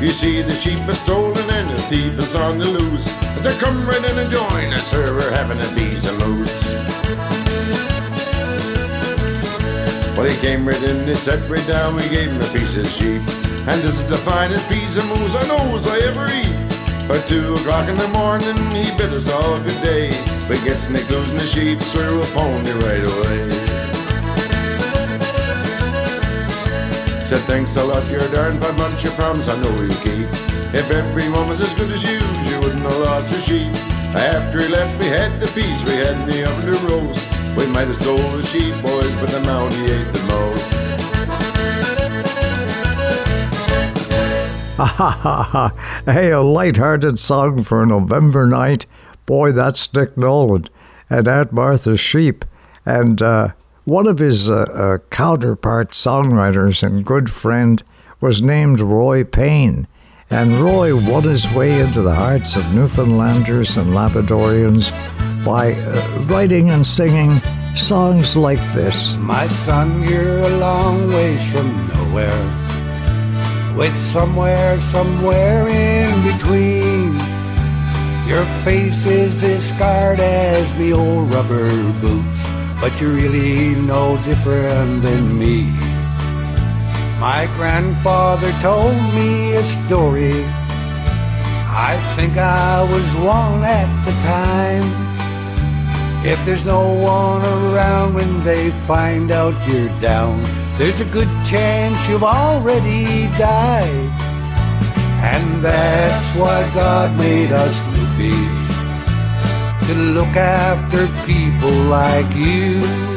You 0.02 0.12
see, 0.12 0.42
the 0.42 0.56
sheep 0.56 0.88
is 0.90 1.00
stolen 1.00 1.50
and 1.50 1.70
the 1.70 1.82
thief 1.84 2.20
is 2.20 2.36
on 2.36 2.58
the 2.58 2.66
loose. 2.66 3.08
I 3.46 3.52
come 3.60 3.86
right 3.86 3.98
in 3.98 4.20
and 4.20 4.32
join 4.32 4.72
us, 4.72 4.88
sir, 4.88 5.14
we're 5.14 5.32
having 5.32 5.60
a 5.60 5.68
piece 5.76 6.06
of 6.06 6.18
moose. 6.18 6.74
Well, 10.15 10.29
he 10.29 10.38
came 10.38 10.67
right 10.67 10.82
in, 10.84 11.08
he 11.08 11.15
sat 11.15 11.43
right 11.50 11.65
down, 11.65 11.96
we 11.96 12.08
gave 12.10 12.29
him 12.29 12.39
a 12.39 12.48
piece 12.53 12.77
of 12.77 12.86
sheep. 12.86 13.22
And 13.65 13.82
this 13.82 13.98
is 13.98 14.05
the 14.05 14.17
finest 14.17 14.70
piece 14.70 14.96
of 14.98 15.08
moose 15.08 15.36
I 15.36 15.48
know 15.48 15.58
I 15.58 16.00
ever 16.05 16.27
eat. 16.29 17.08
By 17.08 17.17
two 17.25 17.55
o'clock 17.55 17.89
in 17.89 17.98
the 17.98 18.08
morning, 18.10 18.55
he 18.70 18.96
bid 18.96 19.12
us 19.12 19.27
all 19.27 19.60
good 19.60 19.82
day. 19.82 20.10
We 20.48 20.62
get 20.63 20.79
snake 20.79 21.10
losing 21.10 21.38
the 21.38 21.48
sheep, 21.48 21.82
sir, 21.82 22.12
we'll 22.12 22.25
phone 22.25 22.63
you 22.63 22.74
right 22.86 23.03
away. 23.03 23.50
Said 27.25 27.41
thanks 27.50 27.75
a 27.77 27.84
lot, 27.84 28.08
you're 28.12 28.20
darn 28.29 28.60
fine 28.60 28.77
bunch 28.77 29.05
of 29.05 29.13
promise 29.15 29.48
I 29.50 29.60
know 29.62 29.82
you 29.82 29.96
keep. 30.05 30.29
If 30.75 30.91
everyone 30.91 31.50
was 31.50 31.60
as 31.60 31.74
good 31.74 31.91
as 31.91 32.03
you, 32.03 32.20
you 32.50 32.60
wouldn't 32.60 32.84
have 32.84 32.98
lost 32.98 33.36
a 33.36 33.41
sheep. 33.41 34.03
After 34.15 34.62
he 34.62 34.67
left, 34.67 35.00
we 35.00 35.08
had 35.08 35.39
the 35.39 35.48
piece 35.48 35.84
we 35.84 35.96
had 35.96 36.20
in 36.20 36.27
the 36.27 36.48
oven 36.48 36.65
to 36.65 36.88
roast. 36.88 37.29
We 37.58 37.65
might 37.67 37.88
have 37.88 37.96
stole 37.96 38.17
the 38.17 38.41
sheep, 38.41 38.74
boys, 38.82 39.13
but 39.15 39.29
the 39.29 39.39
Mountie 39.39 39.89
ate 39.89 40.13
the 40.13 40.24
most. 40.27 40.74
Ha 44.77 44.86
ha 44.86 45.10
ha 45.12 45.43
ha. 45.43 46.01
Hey, 46.12 46.32
a 46.32 46.41
light-hearted 46.41 47.17
song 47.17 47.63
for 47.63 47.82
a 47.82 47.88
November 47.88 48.48
night. 48.48 48.86
Boy, 49.25 49.51
that's 49.51 49.88
Dick 49.88 50.17
Nolan 50.17 50.65
and 51.10 51.27
Aunt 51.27 51.51
Martha's 51.51 52.00
Sheep. 52.00 52.46
And 52.86 53.22
uh, 53.22 53.50
one 53.86 54.08
of 54.08 54.20
his 54.20 54.50
uh, 54.50 54.65
uh, 54.74 54.98
counterpart 55.10 55.91
songwriters 55.91 56.82
and 56.82 57.05
good 57.05 57.29
friend 57.29 57.82
was 58.20 58.41
named 58.41 58.79
Roy 58.79 59.24
Payne. 59.24 59.88
And 60.34 60.50
Roy 60.54 60.96
won 60.96 61.24
his 61.25 61.46
way 61.54 61.80
into 61.80 62.02
the 62.02 62.16
hearts 62.16 62.56
of 62.56 62.63
Newfoundlanders 62.74 63.78
and 63.78 63.94
Labradorians 63.94 64.90
by 65.46 65.74
uh, 65.74 66.25
writing 66.25 66.72
and 66.72 66.84
singing 66.84 67.40
songs 67.75 68.36
like 68.36 68.58
this. 68.74 69.16
My 69.18 69.46
son, 69.46 70.02
you're 70.02 70.40
a 70.40 70.50
long 70.58 71.08
ways 71.10 71.40
from 71.52 71.70
nowhere, 71.90 72.44
with 73.78 73.96
somewhere, 74.12 74.80
somewhere 74.80 75.68
in 75.70 76.12
between. 76.24 77.13
Your 78.28 78.44
face 78.66 79.06
is 79.06 79.44
as 79.44 79.70
scarred 79.75 80.20
as 80.20 80.66
me 80.80 80.94
old 80.94 81.32
rubber 81.32 81.70
boots, 82.02 82.42
but 82.82 82.92
you're 83.00 83.13
really 83.13 83.75
no 83.75 84.18
different 84.25 85.04
than 85.04 85.38
me. 85.38 85.93
My 87.24 87.46
grandfather 87.56 88.51
told 88.60 88.98
me 89.15 89.53
a 89.53 89.63
story 89.63 90.44
I 91.72 91.96
think 92.18 92.36
I 92.36 92.84
was 92.84 93.08
one 93.15 93.63
at 93.63 93.89
the 94.03 94.12
time. 94.27 94.84
If 96.25 96.44
there's 96.46 96.65
no 96.65 96.84
one 96.84 97.42
around 97.46 98.15
when 98.15 98.44
they 98.44 98.72
find 98.72 99.32
out 99.32 99.56
you're 99.65 99.88
down, 100.01 100.44
there's 100.77 101.00
a 101.00 101.06
good 101.06 101.32
chance 101.46 101.98
you've 102.10 102.25
already 102.25 103.27
died. 103.38 104.10
And 105.24 105.63
that's 105.63 106.36
why 106.36 106.70
God 106.75 107.18
made 107.18 107.53
us 107.53 107.75
newfies 107.94 108.68
to 109.88 109.94
look 110.18 110.36
after 110.36 111.08
people 111.25 111.72
like 111.72 112.36
you. 112.36 113.12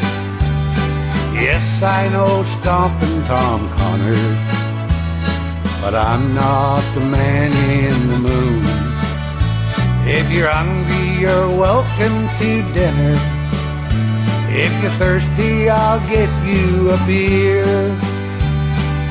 Yes, 1.38 1.82
I 1.82 2.08
know 2.08 2.42
Stompin' 2.44 3.22
Tom 3.26 3.68
Connors, 3.76 4.40
but 5.82 5.94
I'm 5.94 6.34
not 6.34 6.82
the 6.94 7.00
man 7.00 7.52
in 7.52 8.08
the 8.08 8.18
moon. 8.18 8.62
If 10.08 10.32
you're 10.32 10.48
hungry, 10.48 11.20
you're 11.20 11.48
welcome 11.48 12.26
to 12.38 12.72
dinner. 12.72 13.16
If 14.48 14.72
you're 14.82 14.90
thirsty, 14.92 15.68
I'll 15.68 16.00
get 16.08 16.30
you 16.42 16.90
a 16.92 17.06
beer. 17.06 17.66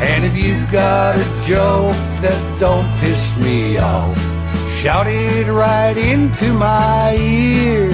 And 0.01 0.25
if 0.25 0.35
you've 0.35 0.71
got 0.71 1.17
a 1.17 1.45
joke 1.45 1.95
that 2.25 2.41
don't 2.59 2.89
piss 3.01 3.37
me 3.37 3.77
off, 3.77 4.17
shout 4.81 5.05
it 5.05 5.47
right 5.47 5.95
into 5.95 6.53
my 6.53 7.15
ear. 7.19 7.91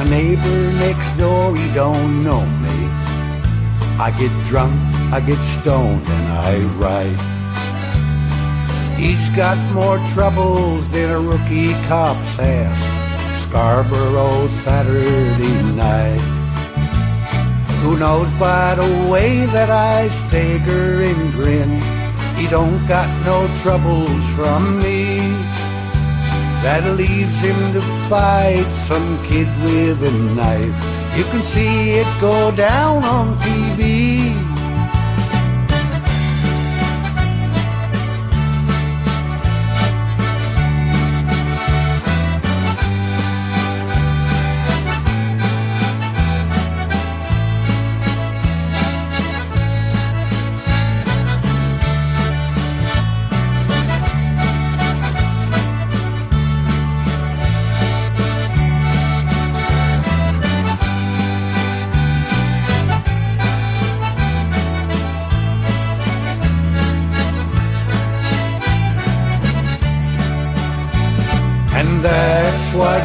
A 0.00 0.04
neighbor 0.10 0.72
next 0.80 1.16
door, 1.16 1.56
he 1.56 1.72
don't 1.72 2.24
know. 2.24 2.59
I 4.02 4.10
get 4.12 4.32
drunk, 4.46 4.72
I 5.12 5.20
get 5.20 5.36
stoned, 5.60 6.00
and 6.08 6.26
I 6.32 6.56
write. 6.80 7.20
He's 8.98 9.28
got 9.36 9.58
more 9.74 9.98
troubles 10.14 10.88
than 10.88 11.10
a 11.10 11.20
rookie 11.20 11.74
cop's 11.86 12.38
ass. 12.38 12.78
Scarborough 13.46 14.46
Saturday 14.46 15.62
night. 15.76 16.18
Who 17.82 17.98
knows 17.98 18.32
by 18.40 18.74
the 18.74 19.10
way 19.12 19.44
that 19.44 19.68
I 19.68 20.08
stagger 20.08 21.02
and 21.02 21.32
grin, 21.34 21.68
he 22.36 22.48
don't 22.48 22.80
got 22.88 23.10
no 23.26 23.46
troubles 23.60 24.24
from 24.34 24.80
me. 24.80 25.18
That 26.64 26.96
leaves 26.96 27.38
him 27.40 27.74
to 27.74 27.82
fight 28.08 28.64
some 28.88 29.22
kid 29.24 29.48
with 29.62 30.02
a 30.02 30.12
knife. 30.34 31.00
You 31.18 31.24
can 31.24 31.42
see 31.42 31.98
it 31.98 32.06
go 32.20 32.50
down 32.52 33.04
on 33.04 33.36
TV. 33.38 33.69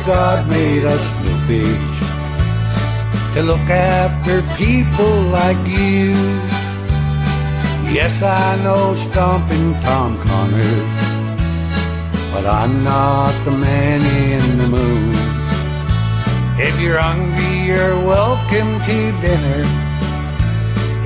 God 0.05 0.47
made 0.47 0.85
us 0.85 1.01
newfies 1.23 1.95
to 3.33 3.41
look 3.41 3.67
after 3.71 4.43
people 4.55 5.19
like 5.33 5.57
you. 5.65 6.13
Yes, 7.91 8.21
I 8.21 8.55
know 8.63 8.93
Stomping 8.93 9.73
Tom 9.81 10.15
Connors, 10.17 10.95
but 12.31 12.45
I'm 12.45 12.83
not 12.83 13.33
the 13.45 13.57
man 13.57 14.01
in 14.31 14.59
the 14.59 14.67
moon. 14.67 15.15
If 16.59 16.79
you're 16.79 16.99
hungry, 16.99 17.65
you're 17.65 17.97
welcome 18.05 18.79
to 18.85 19.11
dinner. 19.25 19.65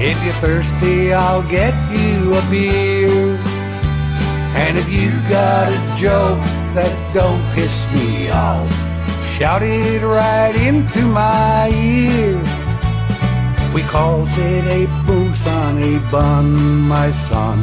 If 0.02 0.22
you're 0.26 0.34
thirsty, 0.44 1.14
I'll 1.14 1.48
get 1.50 1.74
you 1.90 2.36
a 2.36 2.42
beer. 2.52 3.38
And 4.60 4.78
if 4.78 4.92
you 4.92 5.12
got 5.30 5.72
a 5.72 5.98
joke 5.98 6.44
that 6.76 6.92
don't 7.14 7.44
piss 7.56 7.88
me 7.94 8.30
off, 8.30 8.89
shout 9.40 9.64
it 9.64 10.04
right 10.04 10.54
into 10.54 11.02
my 11.06 11.70
ear. 11.70 12.36
We 13.74 13.82
calls 13.84 14.30
it 14.38 14.66
a 14.68 14.86
boost 15.08 15.48
on 15.48 15.82
a 15.82 15.98
bun, 16.12 16.82
my 16.82 17.10
son. 17.12 17.58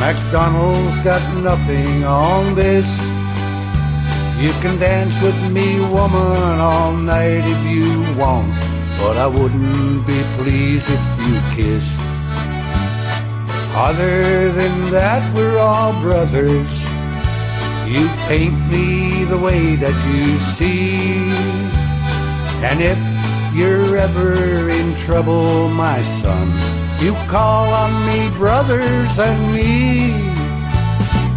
McDonald's 0.00 0.98
got 1.04 1.22
nothing 1.36 2.02
on 2.02 2.56
this. 2.56 2.88
You 4.42 4.50
can 4.60 4.76
dance 4.80 5.22
with 5.22 5.40
me, 5.52 5.78
woman, 5.78 6.58
all 6.58 6.94
night 6.94 7.44
if 7.54 7.62
you 7.74 7.88
want, 8.18 8.52
but 8.98 9.16
I 9.16 9.28
wouldn't 9.28 10.04
be 10.08 10.20
pleased 10.36 10.86
if 10.88 11.04
you 11.26 11.36
kissed. 11.54 12.00
Other 13.76 14.50
than 14.50 14.90
that, 14.90 15.22
we're 15.32 15.58
all 15.58 15.92
brothers. 16.00 16.79
You 17.90 18.06
paint 18.28 18.54
me 18.70 19.24
the 19.24 19.36
way 19.36 19.74
that 19.74 19.96
you 20.06 20.38
see. 20.54 21.18
And 22.62 22.80
if 22.80 23.00
you're 23.52 23.96
ever 23.96 24.70
in 24.70 24.94
trouble, 24.94 25.68
my 25.70 26.00
son, 26.22 26.46
you 27.00 27.14
call 27.26 27.66
on 27.74 27.92
me, 28.06 28.30
brothers 28.38 29.18
and 29.18 29.40
me. 29.52 30.12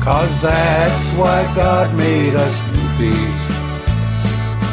Cause 0.04 0.30
that's 0.44 1.08
why 1.18 1.42
God 1.56 1.92
made 1.96 2.36
us 2.36 2.58
newfies. 2.70 3.42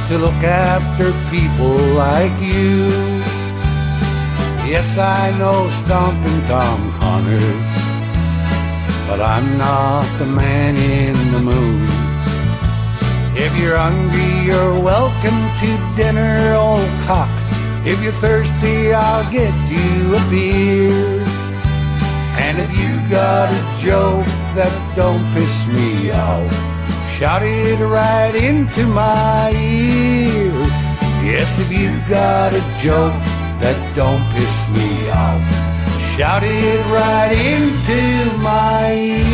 To 0.08 0.18
look 0.18 0.42
after 0.44 1.12
people 1.30 1.78
like 1.96 2.36
you. 2.42 2.92
Yes, 4.68 4.98
I 4.98 5.36
know 5.38 5.68
Stompin' 5.80 6.46
Tom 6.46 6.92
Connors, 7.00 7.69
but 9.10 9.20
I'm 9.20 9.58
not 9.58 10.06
the 10.20 10.26
man 10.26 10.76
in 10.76 11.14
the 11.32 11.40
moon. 11.40 11.82
If 13.34 13.52
you're 13.58 13.76
hungry, 13.76 14.46
you're 14.46 14.78
welcome 14.78 15.40
to 15.60 15.70
dinner, 15.96 16.54
old 16.54 16.88
cock. 17.08 17.28
If 17.84 18.00
you're 18.04 18.20
thirsty, 18.22 18.94
I'll 18.94 19.28
get 19.32 19.52
you 19.66 20.14
a 20.14 20.22
beer. 20.30 21.26
And 22.38 22.54
if 22.60 22.70
you 22.78 22.90
got 23.10 23.50
a 23.50 23.82
joke 23.82 24.30
that 24.54 24.72
don't 24.94 25.26
piss 25.34 25.56
me 25.74 26.12
off, 26.12 26.46
shout 27.18 27.42
it 27.42 27.80
right 27.82 28.34
into 28.36 28.86
my 28.86 29.50
ear. 29.50 30.54
Yes, 31.26 31.50
if 31.58 31.72
you 31.72 31.90
got 32.08 32.52
a 32.52 32.62
joke 32.80 33.18
that 33.58 33.76
don't 33.96 34.22
piss 34.30 34.56
me 34.70 35.10
off. 35.10 35.69
Shout 36.20 36.42
it 36.44 36.84
right 36.92 37.32
into 37.32 38.36
my 38.40 38.92
ear. 38.92 39.30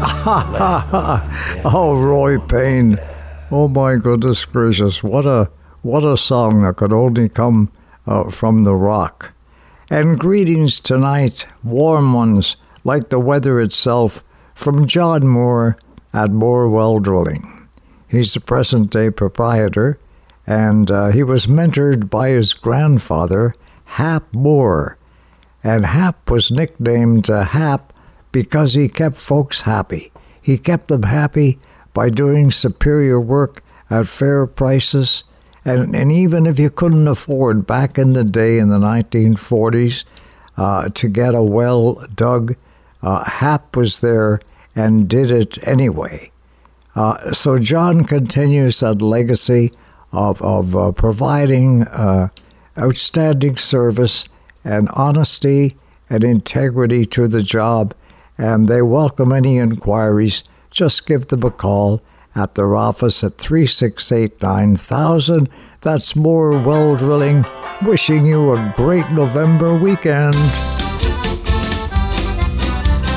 Oh, 1.62 2.00
Roy 2.02 2.38
Payne. 2.38 2.96
Oh 3.50 3.68
my 3.68 3.96
goodness 3.96 4.46
gracious, 4.46 5.04
what 5.04 5.26
a 5.26 5.50
what 5.82 6.02
a 6.02 6.16
song 6.16 6.62
that 6.62 6.76
could 6.76 6.94
only 6.94 7.28
come 7.28 7.70
uh, 8.06 8.30
from 8.30 8.64
the 8.64 8.74
rock. 8.74 9.34
And 9.90 10.18
greetings 10.18 10.80
tonight, 10.80 11.46
warm 11.62 12.14
ones, 12.14 12.56
like 12.82 13.10
the 13.10 13.20
weather 13.20 13.60
itself, 13.60 14.24
from 14.54 14.86
John 14.86 15.26
Moore 15.26 15.76
at 16.14 16.30
Moorwell 16.30 17.02
Drilling. 17.02 17.68
He's 18.08 18.32
the 18.32 18.40
present 18.40 18.90
day 18.90 19.10
proprietor, 19.10 19.98
and 20.46 20.90
uh, 20.90 21.08
he 21.08 21.22
was 21.22 21.46
mentored 21.46 22.08
by 22.08 22.30
his 22.30 22.54
grandfather, 22.54 23.54
Hap 23.84 24.32
Moore. 24.32 24.96
And 25.62 25.86
Hap 25.86 26.30
was 26.30 26.50
nicknamed 26.50 27.28
uh, 27.28 27.44
Hap 27.44 27.92
because 28.32 28.74
he 28.74 28.88
kept 28.88 29.16
folks 29.16 29.62
happy. 29.62 30.12
He 30.40 30.56
kept 30.56 30.88
them 30.88 31.02
happy 31.02 31.58
by 31.92 32.08
doing 32.08 32.50
superior 32.50 33.20
work 33.20 33.62
at 33.90 34.06
fair 34.06 34.46
prices. 34.46 35.24
And, 35.64 35.94
and 35.94 36.10
even 36.10 36.46
if 36.46 36.58
you 36.58 36.70
couldn't 36.70 37.08
afford 37.08 37.66
back 37.66 37.98
in 37.98 38.14
the 38.14 38.24
day 38.24 38.58
in 38.58 38.68
the 38.68 38.78
1940s 38.78 40.04
uh, 40.56 40.88
to 40.88 41.08
get 41.08 41.34
a 41.34 41.42
well 41.42 42.06
dug, 42.14 42.56
uh, 43.02 43.24
Hap 43.24 43.76
was 43.76 44.00
there 44.00 44.40
and 44.74 45.08
did 45.08 45.30
it 45.30 45.66
anyway. 45.66 46.30
Uh, 46.94 47.32
so 47.32 47.58
John 47.58 48.04
continues 48.04 48.80
that 48.80 49.02
legacy 49.02 49.72
of, 50.12 50.40
of 50.42 50.74
uh, 50.74 50.92
providing 50.92 51.82
uh, 51.84 52.28
outstanding 52.78 53.56
service 53.56 54.28
and 54.64 54.88
honesty 54.94 55.76
and 56.08 56.24
integrity 56.24 57.04
to 57.04 57.28
the 57.28 57.42
job, 57.42 57.94
and 58.36 58.68
they 58.68 58.82
welcome 58.82 59.32
any 59.32 59.58
inquiries 59.58 60.44
just 60.70 61.06
give 61.06 61.26
them 61.26 61.42
a 61.42 61.50
call 61.50 62.00
at 62.34 62.54
their 62.54 62.76
office 62.76 63.24
at 63.24 63.38
368 63.38 64.40
9000. 64.40 65.48
That's 65.80 66.14
more 66.14 66.52
well 66.62 66.96
drilling. 66.96 67.44
Wishing 67.82 68.26
you 68.26 68.52
a 68.52 68.72
great 68.76 69.10
November 69.10 69.76
weekend. 69.76 70.34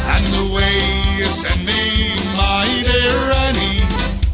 And 0.09 0.25
the 0.27 0.51
way 0.53 0.73
you 1.17 1.25
send 1.25 1.65
me, 1.65 2.15
my 2.35 2.65
dear 2.85 3.11
Annie. 3.45 3.83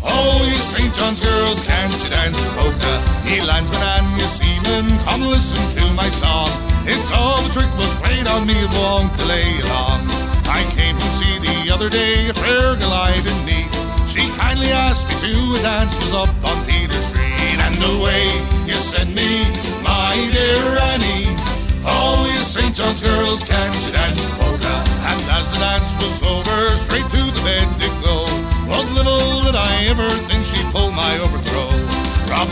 Oh, 0.03 0.45
you 0.47 0.55
St. 0.55 0.93
John's 0.93 1.19
girls, 1.19 1.65
can't 1.65 1.91
you 2.03 2.09
dance 2.09 2.41
polka? 2.55 3.03
Ye 3.27 3.41
landsmen 3.41 3.81
and 3.81 4.21
ye 4.21 4.27
seamen, 4.27 4.97
come 4.99 5.21
listen 5.21 5.59
to 5.75 5.93
my 5.93 6.09
song. 6.09 6.68
It's 6.85 7.11
all 7.11 7.41
the 7.41 7.49
trick 7.49 7.71
was 7.75 7.93
played 7.99 8.27
on 8.27 8.47
me, 8.47 8.55
won't 8.77 9.11
delay 9.17 9.59
long. 9.67 10.03
I 10.47 10.63
came 10.75 10.95
from 10.95 11.11
sea 11.15 11.39
the 11.39 11.71
other 11.73 11.89
day, 11.89 12.29
a 12.29 12.33
fair 12.33 12.75
didn't 12.75 13.45
meet. 13.45 13.69
She 14.07 14.25
kindly 14.37 14.71
asked 14.71 15.07
me 15.07 15.15
to 15.21 15.33
a 15.55 15.61
dance, 15.61 15.99
was 15.99 16.13
up 16.13 16.29
on 16.45 16.57
Peter 16.65 16.99
Street. 17.01 17.59
And 17.59 17.75
the 17.75 17.95
way 18.01 18.25
you 18.65 18.75
send 18.79 19.13
me, 19.13 19.45
my 19.83 20.15
dear 20.33 20.63
Annie. 20.93 21.29
All 21.85 22.25
you 22.27 22.43
St. 22.43 22.75
John's 22.75 23.01
girls, 23.01 23.43
can't 23.43 23.75
you 23.85 23.91
dance 23.91 24.19
the 24.25 24.35
polka? 24.35 24.75
And 25.09 25.21
as 25.31 25.47
the 25.53 25.59
dance 25.59 25.95
was 26.01 26.23
over, 26.23 26.75
straight 26.75 27.05
to 27.05 27.21
the 27.31 27.41
bed 27.45 27.67
did 27.79 27.93
go. 28.03 28.25
Was 28.67 28.91
little 28.93 29.41
did 29.45 29.55
I 29.55 29.87
ever 29.87 30.09
think 30.27 30.43
she'd 30.45 30.65
pull 30.73 30.91
my 30.91 31.17
overthrow. 31.19 31.69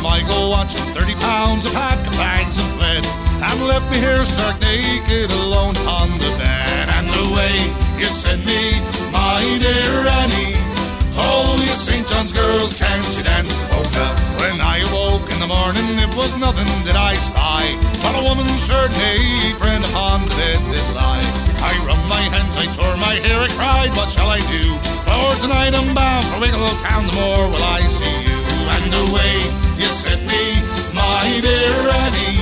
My 0.03 0.21
go 0.21 0.49
watching 0.49 0.83
30 0.93 1.15
pounds, 1.15 1.65
a 1.65 1.71
pack 1.71 1.97
of 2.05 2.13
bags 2.13 2.59
and 2.59 2.67
fled. 2.77 3.26
And 3.37 3.67
left 3.67 3.85
me 3.91 3.97
here 3.97 4.25
stark 4.25 4.59
naked 4.61 5.29
alone 5.45 5.77
on 5.85 6.09
the 6.17 6.31
bed. 6.41 6.89
And 6.97 7.07
the 7.09 7.25
way 7.37 7.53
you 8.01 8.09
send 8.09 8.45
me, 8.45 8.73
my 9.13 9.41
dear 9.61 10.09
Annie. 10.21 10.57
Oh, 11.17 11.57
you 11.61 11.73
St. 11.73 12.05
John's 12.05 12.31
girls, 12.31 12.77
can't 12.77 13.05
you 13.17 13.23
dance 13.23 13.49
the 13.49 13.65
polka? 13.73 14.05
When 14.37 14.61
I 14.61 14.85
awoke 14.89 15.25
in 15.33 15.39
the 15.41 15.49
morning, 15.49 15.85
it 15.97 16.13
was 16.13 16.29
nothing 16.37 16.69
that 16.85 16.93
I 16.93 17.17
spy, 17.17 17.65
but 18.05 18.13
a 18.13 18.21
woman's 18.21 18.61
shirt 18.61 18.93
and 18.93 19.01
apron 19.01 19.81
upon 19.89 20.21
the 20.29 20.33
bed 20.37 20.61
did 20.69 20.87
lie. 20.93 21.25
I 21.65 21.73
wrung 21.85 22.01
my 22.05 22.21
hands, 22.29 22.53
I 22.61 22.69
tore 22.77 22.97
my 23.01 23.17
hair, 23.25 23.41
I 23.41 23.49
cried, 23.57 23.91
what 23.97 24.13
shall 24.13 24.29
I 24.29 24.41
do? 24.45 24.65
For 25.09 25.33
tonight 25.41 25.73
I'm 25.73 25.89
bound 25.97 26.25
for 26.29 26.37
Wicklow 26.37 26.73
town, 26.85 27.09
the 27.09 27.17
more 27.17 27.49
will 27.49 27.65
I 27.65 27.81
see 27.89 28.17
you. 28.21 28.37
And 28.77 28.85
the 28.93 29.05
way 29.09 29.41
you 29.81 29.89
sent 29.89 30.21
me, 30.21 30.61
my 30.93 31.41
dear 31.41 31.81
Annie. 32.05 32.36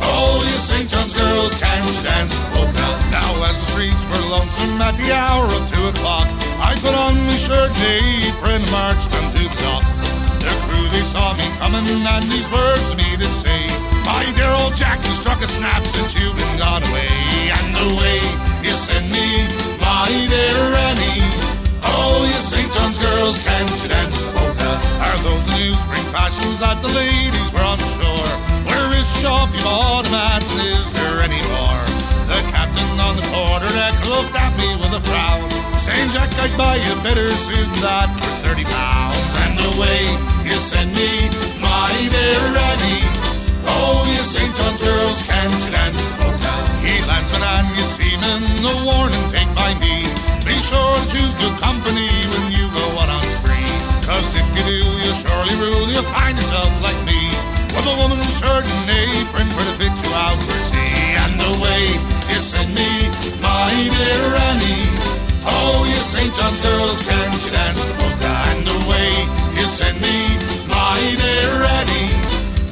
Oh, 0.00 0.42
you 0.44 0.58
St. 0.58 0.88
John's 0.88 1.14
girls, 1.14 1.54
can't 1.58 1.82
you 1.86 1.96
dance 2.02 2.34
the 2.36 2.44
polka? 2.52 2.88
Now 3.10 3.32
as 3.48 3.58
the 3.58 3.66
streets 3.66 4.04
were 4.10 4.24
lonesome 4.30 4.80
at 4.82 4.94
the 4.96 5.12
hour 5.12 5.46
of 5.46 5.62
two 5.70 5.84
o'clock, 5.88 6.26
I 6.60 6.74
put 6.82 6.94
on 6.94 7.16
my 7.26 7.36
shirt 7.36 7.70
apron 7.80 8.58
and 8.58 8.70
marched 8.70 9.10
unto 9.14 9.42
the 9.42 9.58
dock. 9.62 9.84
The 10.42 10.54
crew, 10.66 10.86
they 10.90 11.02
saw 11.02 11.34
me 11.34 11.46
coming, 11.58 11.86
and 11.86 12.24
these 12.30 12.50
words 12.50 12.90
to 12.90 12.96
me 12.96 13.16
did 13.16 13.32
say, 13.34 13.66
My 14.06 14.22
dear 14.34 14.50
old 14.62 14.74
Jack, 14.74 14.98
you 15.02 15.14
struck 15.14 15.42
a 15.42 15.46
snap 15.46 15.82
since 15.82 16.14
you've 16.14 16.36
been 16.36 16.58
gone 16.58 16.82
away. 16.82 17.10
And 17.54 17.74
the 17.74 17.88
way 17.98 18.18
you 18.62 18.74
send 18.76 19.10
me, 19.10 19.46
my 19.80 20.08
dear 20.30 20.62
Annie. 20.90 21.47
Oh, 21.84 22.24
you 22.26 22.40
St. 22.40 22.70
John's 22.72 22.98
girls, 22.98 23.42
can't 23.42 23.70
you 23.82 23.88
dance 23.88 24.18
the 24.18 24.30
polka? 24.32 24.72
Are 25.04 25.18
those 25.22 25.46
new 25.58 25.74
spring 25.76 26.04
fashions 26.14 26.58
that 26.60 26.78
the 26.82 26.90
ladies 26.94 27.48
wear 27.52 27.64
on 27.64 27.78
shore? 27.78 28.32
Where 28.68 28.88
is 28.98 29.06
shop 29.20 29.48
you 29.54 29.62
bought 29.62 30.04
them 30.06 30.14
at, 30.14 30.42
and 30.42 30.60
is 30.74 30.86
there 30.94 31.20
any 31.20 31.42
more? 31.50 31.82
The 32.28 32.40
captain 32.52 33.00
on 33.00 33.16
the 33.16 33.26
quarter 33.32 33.70
deck 33.72 33.96
looked 34.06 34.36
at 34.36 34.52
me 34.60 34.68
with 34.78 34.92
a 34.94 35.02
frown, 35.02 35.48
saying, 35.78 36.10
Jack, 36.10 36.30
I'd 36.38 36.54
buy 36.58 36.76
you 36.76 36.92
better 37.02 37.30
suit 37.32 37.56
than 37.56 37.82
that 37.82 38.08
for 38.14 38.30
thirty 38.44 38.64
pounds. 38.68 39.16
And 39.44 39.56
away 39.74 39.78
way 39.78 40.02
you 40.44 40.58
send 40.58 40.90
me, 40.92 41.30
my 41.62 41.90
dear 42.10 42.44
Annie. 42.68 43.06
Oh, 43.70 44.02
you 44.10 44.22
St. 44.26 44.50
John's 44.56 44.82
girls, 44.82 45.22
can't 45.22 45.54
you 45.64 45.70
dance 45.70 46.02
the 46.02 46.10
polka? 46.18 46.54
Ye 46.82 46.98
landsmen 47.06 47.42
and 47.42 47.68
ye 47.78 47.84
seamen, 47.86 48.42
a 48.66 48.74
warning 48.84 49.26
take 49.30 49.50
by 49.54 49.70
me. 49.78 50.02
Be 50.48 50.56
sure 50.64 50.96
to 50.96 51.04
choose 51.12 51.36
good 51.36 51.52
company 51.60 52.08
when 52.32 52.48
you 52.48 52.64
go 52.72 52.86
out 52.96 53.12
on 53.12 53.24
spree. 53.28 53.68
Cause 54.08 54.32
if 54.32 54.48
you 54.56 54.64
do, 54.64 54.80
you'll 55.04 55.20
surely 55.20 55.52
rule, 55.60 55.92
you'll 55.92 56.08
find 56.08 56.40
yourself 56.40 56.72
like 56.80 56.96
me. 57.04 57.20
With 57.76 57.84
a 57.84 57.94
woman's 58.00 58.32
shirt 58.32 58.64
and 58.64 58.88
apron 58.88 59.44
for 59.52 59.60
to 59.60 59.74
fit 59.76 59.92
you 59.92 60.10
out 60.16 60.40
for 60.40 60.56
sea. 60.64 61.20
And 61.20 61.36
the 61.36 61.52
way 61.60 61.82
you 62.32 62.40
send 62.40 62.72
me, 62.72 62.88
my 63.44 63.68
dear 63.76 64.24
Annie. 64.48 64.88
Oh, 65.44 65.84
you 65.84 66.00
St. 66.00 66.32
John's 66.32 66.64
girls, 66.64 67.04
can't 67.04 67.44
you 67.44 67.52
dance 67.52 67.84
the 67.84 67.92
polka? 68.00 68.32
And 68.48 68.64
the 68.64 68.78
way 68.88 69.08
you 69.52 69.68
send 69.68 70.00
me, 70.00 70.16
my 70.64 70.96
dear 71.20 71.52
Annie. 71.76 72.08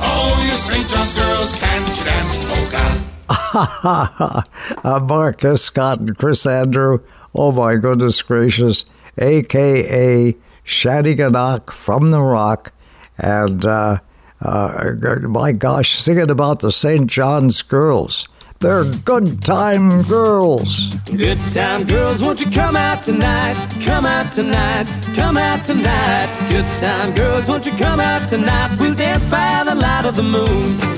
Oh, 0.00 0.32
you 0.48 0.56
St. 0.56 0.88
John's 0.88 1.12
girls, 1.12 1.52
can't 1.60 1.84
you 1.92 2.04
dance 2.08 2.40
the 2.40 2.46
polka? 2.48 3.06
uh, 4.84 5.00
Mark 5.00 5.40
Hiscock 5.40 6.00
and 6.00 6.16
Chris 6.16 6.46
Andrew. 6.46 7.00
Oh 7.38 7.52
my 7.52 7.76
goodness 7.76 8.22
gracious, 8.22 8.86
aka 9.18 10.32
Shaddy 10.64 11.16
Shanneyganock 11.16 11.70
from 11.70 12.10
the 12.10 12.22
Rock, 12.22 12.72
and 13.18 13.64
uh, 13.66 13.98
uh, 14.40 14.94
my 15.28 15.52
gosh, 15.52 15.90
singing 15.90 16.30
about 16.30 16.60
the 16.60 16.72
St. 16.72 17.06
John's 17.06 17.60
girls. 17.62 18.26
They're 18.60 18.84
good 19.04 19.42
time 19.42 20.02
girls. 20.04 20.94
Good 21.04 21.38
time 21.52 21.84
girls, 21.84 22.22
won't 22.22 22.40
you 22.40 22.50
come 22.50 22.74
out 22.74 23.02
tonight? 23.02 23.54
Come 23.84 24.06
out 24.06 24.32
tonight, 24.32 24.86
come 25.14 25.36
out 25.36 25.62
tonight. 25.62 26.48
Good 26.48 26.64
time 26.80 27.14
girls, 27.14 27.48
won't 27.48 27.66
you 27.66 27.72
come 27.72 28.00
out 28.00 28.30
tonight? 28.30 28.78
We'll 28.80 28.94
dance 28.94 29.26
by 29.26 29.62
the 29.62 29.74
light 29.74 30.06
of 30.06 30.16
the 30.16 30.22
moon. 30.22 30.95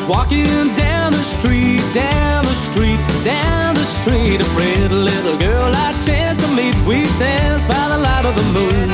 Was 0.00 0.08
walking 0.08 0.74
down 0.74 1.12
the 1.12 1.22
street, 1.22 1.80
down 1.92 2.44
the 2.44 2.54
street, 2.54 3.00
down 3.24 3.74
the 3.74 3.84
street, 3.84 4.40
a 4.40 4.44
pretty 4.56 4.88
little 4.88 5.36
girl 5.38 5.72
I 5.74 5.98
chanced 6.04 6.40
to 6.40 6.48
meet. 6.48 6.74
We 6.86 7.02
danced 7.18 7.68
by 7.68 7.88
the 7.88 7.98
light 7.98 8.24
of 8.24 8.34
the 8.34 8.46
moon. 8.56 8.88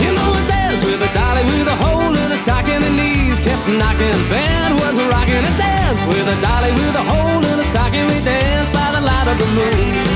You 0.00 0.12
know, 0.14 0.30
a 0.32 0.48
dance 0.48 0.84
with 0.84 1.02
a 1.02 1.10
dolly 1.14 1.44
with 1.44 1.68
a 1.68 1.76
hole 1.76 1.97
her 2.38 2.44
stocking 2.44 2.82
and 2.82 2.96
knees 2.96 3.40
kept 3.40 3.66
knocking. 3.66 4.14
Band 4.30 4.74
was 4.78 4.94
rocking 5.10 5.42
a 5.42 5.54
dance 5.58 6.06
with 6.06 6.22
a 6.22 6.36
dolly 6.40 6.70
with 6.72 6.94
a 6.94 7.04
hole 7.04 7.42
in 7.42 7.58
her 7.58 7.66
stocking. 7.66 8.06
We 8.06 8.22
danced 8.22 8.72
by 8.72 8.88
the 8.94 9.02
light 9.02 9.26
of 9.26 9.38
the 9.38 9.48
moon. 9.58 10.06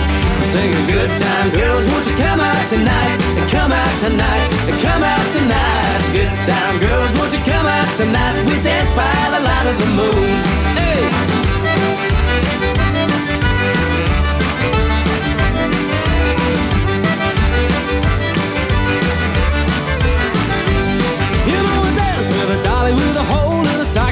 Singing 0.47 0.87
good 0.87 1.11
time 1.19 1.51
girls, 1.51 1.87
won't 1.91 2.07
you 2.07 2.15
come 2.15 2.41
out 2.41 2.69
tonight? 2.69 3.19
Come 3.51 3.73
out 3.73 3.95
tonight, 3.99 4.49
come 4.79 5.03
out 5.03 5.27
tonight. 5.33 6.01
Good 6.13 6.33
time 6.45 6.79
girls, 6.79 7.17
won't 7.17 7.33
you 7.33 7.43
come 7.43 7.67
out 7.67 7.91
tonight? 7.97 8.45
We 8.47 8.55
dance 8.63 8.91
by 8.91 9.11
the 9.35 9.41
light 9.41 9.67
of 9.67 9.77
the 9.79 9.89
moon. 9.99 10.52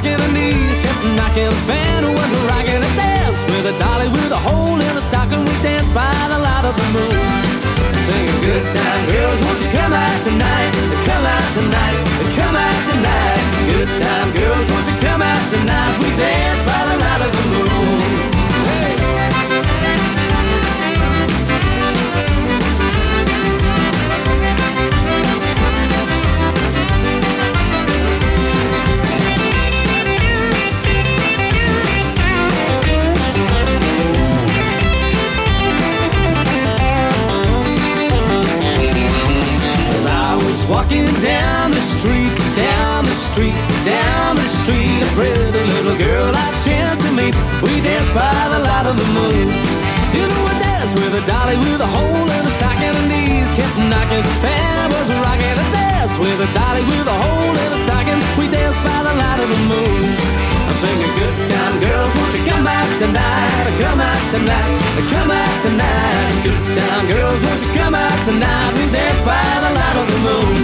In 0.05 0.19
her 0.19 0.31
knees 0.33 0.79
kept 0.79 1.03
knocking. 1.17 1.51
Band 1.69 2.05
was 2.05 2.31
rocking 2.49 2.81
a 2.81 2.91
dance 2.97 3.41
with 3.49 3.73
a 3.73 3.75
dolly 3.79 4.09
with 4.09 4.31
a 4.31 4.41
hole 4.47 4.79
in 4.79 4.93
her 4.97 5.01
stocking. 5.01 5.43
We 5.45 5.55
danced 5.61 5.93
by 5.93 6.11
the 6.31 6.39
light 6.39 6.65
of 6.65 6.75
the 6.75 6.87
moon. 6.95 7.17
Singing 8.05 8.39
good 8.41 8.65
time 8.73 9.01
girls, 9.09 9.39
won't 9.45 9.59
you 9.61 9.69
come 9.69 9.93
out 9.93 10.17
tonight? 10.21 10.71
Come 11.05 11.25
out 11.25 11.47
tonight, 11.57 11.97
come 12.37 12.55
out 12.55 12.81
tonight. 12.89 13.41
Good 13.69 13.91
time 13.97 14.29
girls, 14.33 14.65
won't 14.71 14.87
you 14.89 14.97
come 15.01 15.21
out 15.21 15.43
tonight? 15.49 15.93
We 16.01 16.09
dance 16.17 16.61
by 16.63 16.81
the 16.85 16.90
the 16.90 16.90
walking 40.91 41.21
down 41.21 41.71
the 41.71 41.79
street, 41.79 42.33
down 42.55 43.05
the 43.05 43.11
street, 43.11 43.55
down 43.85 44.35
the 44.35 44.41
street. 44.41 44.99
A 45.01 45.09
pretty 45.15 45.63
little 45.71 45.97
girl 45.97 46.31
I 46.35 46.51
chance 46.65 47.01
to 47.03 47.11
meet. 47.11 47.35
We 47.63 47.79
danced 47.81 48.13
by 48.13 48.31
the 48.51 48.59
light 48.59 48.85
of 48.85 48.97
the 48.97 49.07
moon. 49.15 49.47
You 50.11 50.27
know 50.27 50.43
a 50.51 50.55
dance 50.59 50.93
with 50.93 51.13
a 51.15 51.23
dolly 51.25 51.57
with 51.57 51.79
a 51.81 51.87
hole 51.87 52.29
in 52.29 52.45
a 52.45 52.49
stocking. 52.49 52.95
and 52.99 53.07
knees 53.07 53.51
kept 53.53 53.77
knocking. 53.77 54.23
Band 54.43 54.91
was 54.93 55.09
rocking. 55.11 55.57
A 55.63 55.67
dance 55.71 56.17
with 56.19 56.39
a 56.41 56.49
dolly 56.53 56.83
with 56.83 57.07
a 57.07 57.17
hole 57.23 57.55
in 57.55 57.71
a 57.71 57.79
stocking. 57.79 58.19
We 58.37 58.47
danced 58.47 58.81
by 58.83 58.99
the 59.07 59.13
light 59.15 59.39
of 59.39 59.49
the 59.49 59.61
moon. 59.71 60.40
Singing 60.81 61.13
good 61.13 61.37
time 61.47 61.79
girls, 61.79 62.11
won't 62.17 62.33
you 62.33 62.43
come 62.43 62.65
out 62.65 62.97
tonight? 62.97 63.69
Come 63.77 64.01
out 64.01 64.31
tonight, 64.31 64.65
come 65.13 65.29
out 65.29 65.61
tonight. 65.61 66.41
Good 66.41 66.73
time 66.73 67.05
girls, 67.05 67.43
won't 67.43 67.61
you 67.61 67.71
come 67.71 67.93
out 67.93 68.25
tonight? 68.25 68.73
We'll 68.73 68.89
dance 68.89 69.19
by 69.19 69.45
the 69.61 69.71
light 69.77 69.97
of 70.01 70.07
the 70.09 70.19
moon. 70.25 70.55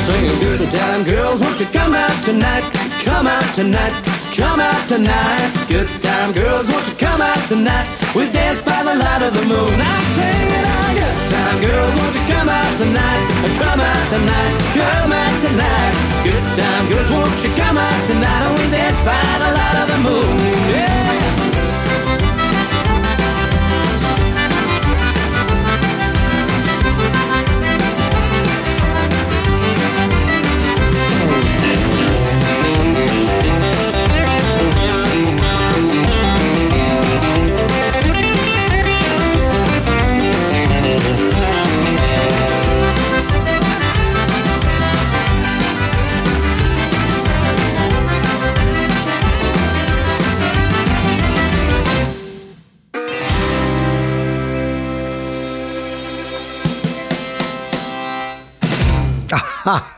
Singing 0.00 0.38
good 0.40 0.64
time 0.72 1.04
girls, 1.04 1.42
won't 1.42 1.60
you 1.60 1.66
come 1.66 1.92
out 1.92 2.16
tonight? 2.24 2.64
Come 3.04 3.26
out 3.26 3.52
tonight, 3.52 3.92
come 4.32 4.58
out 4.58 4.88
tonight. 4.88 5.52
Good 5.68 5.88
time 6.00 6.32
girls, 6.32 6.72
won't 6.72 6.88
you 6.88 6.94
come 6.96 7.20
out 7.20 7.46
tonight? 7.46 7.86
We'll 8.14 8.32
dance 8.32 8.62
by 8.62 8.82
the 8.82 8.94
light 8.94 9.20
of 9.20 9.34
the 9.34 9.44
moon. 9.44 9.76
I 9.76 10.00
sing 10.16 10.48
it 10.64 10.71
time 11.32 11.58
girls, 11.60 11.94
won't 11.96 12.14
you 12.14 12.24
come 12.28 12.48
out 12.48 12.72
tonight? 12.76 13.24
Come 13.56 13.80
out 13.80 14.04
tonight, 14.08 14.52
come 14.76 15.12
out 15.12 15.36
tonight. 15.40 15.92
Good 16.24 16.46
time 16.56 16.84
girls, 16.90 17.10
won't 17.10 17.38
you 17.44 17.50
come 17.56 17.78
out 17.78 18.00
tonight? 18.06 18.42
And 18.46 18.54
we 18.58 18.64
dance 18.70 18.98
by 19.00 19.24
the 19.42 19.50
light 19.58 19.76
of 19.82 19.86
the 19.92 19.98
moon. 20.06 20.38
Yeah. 20.68 21.21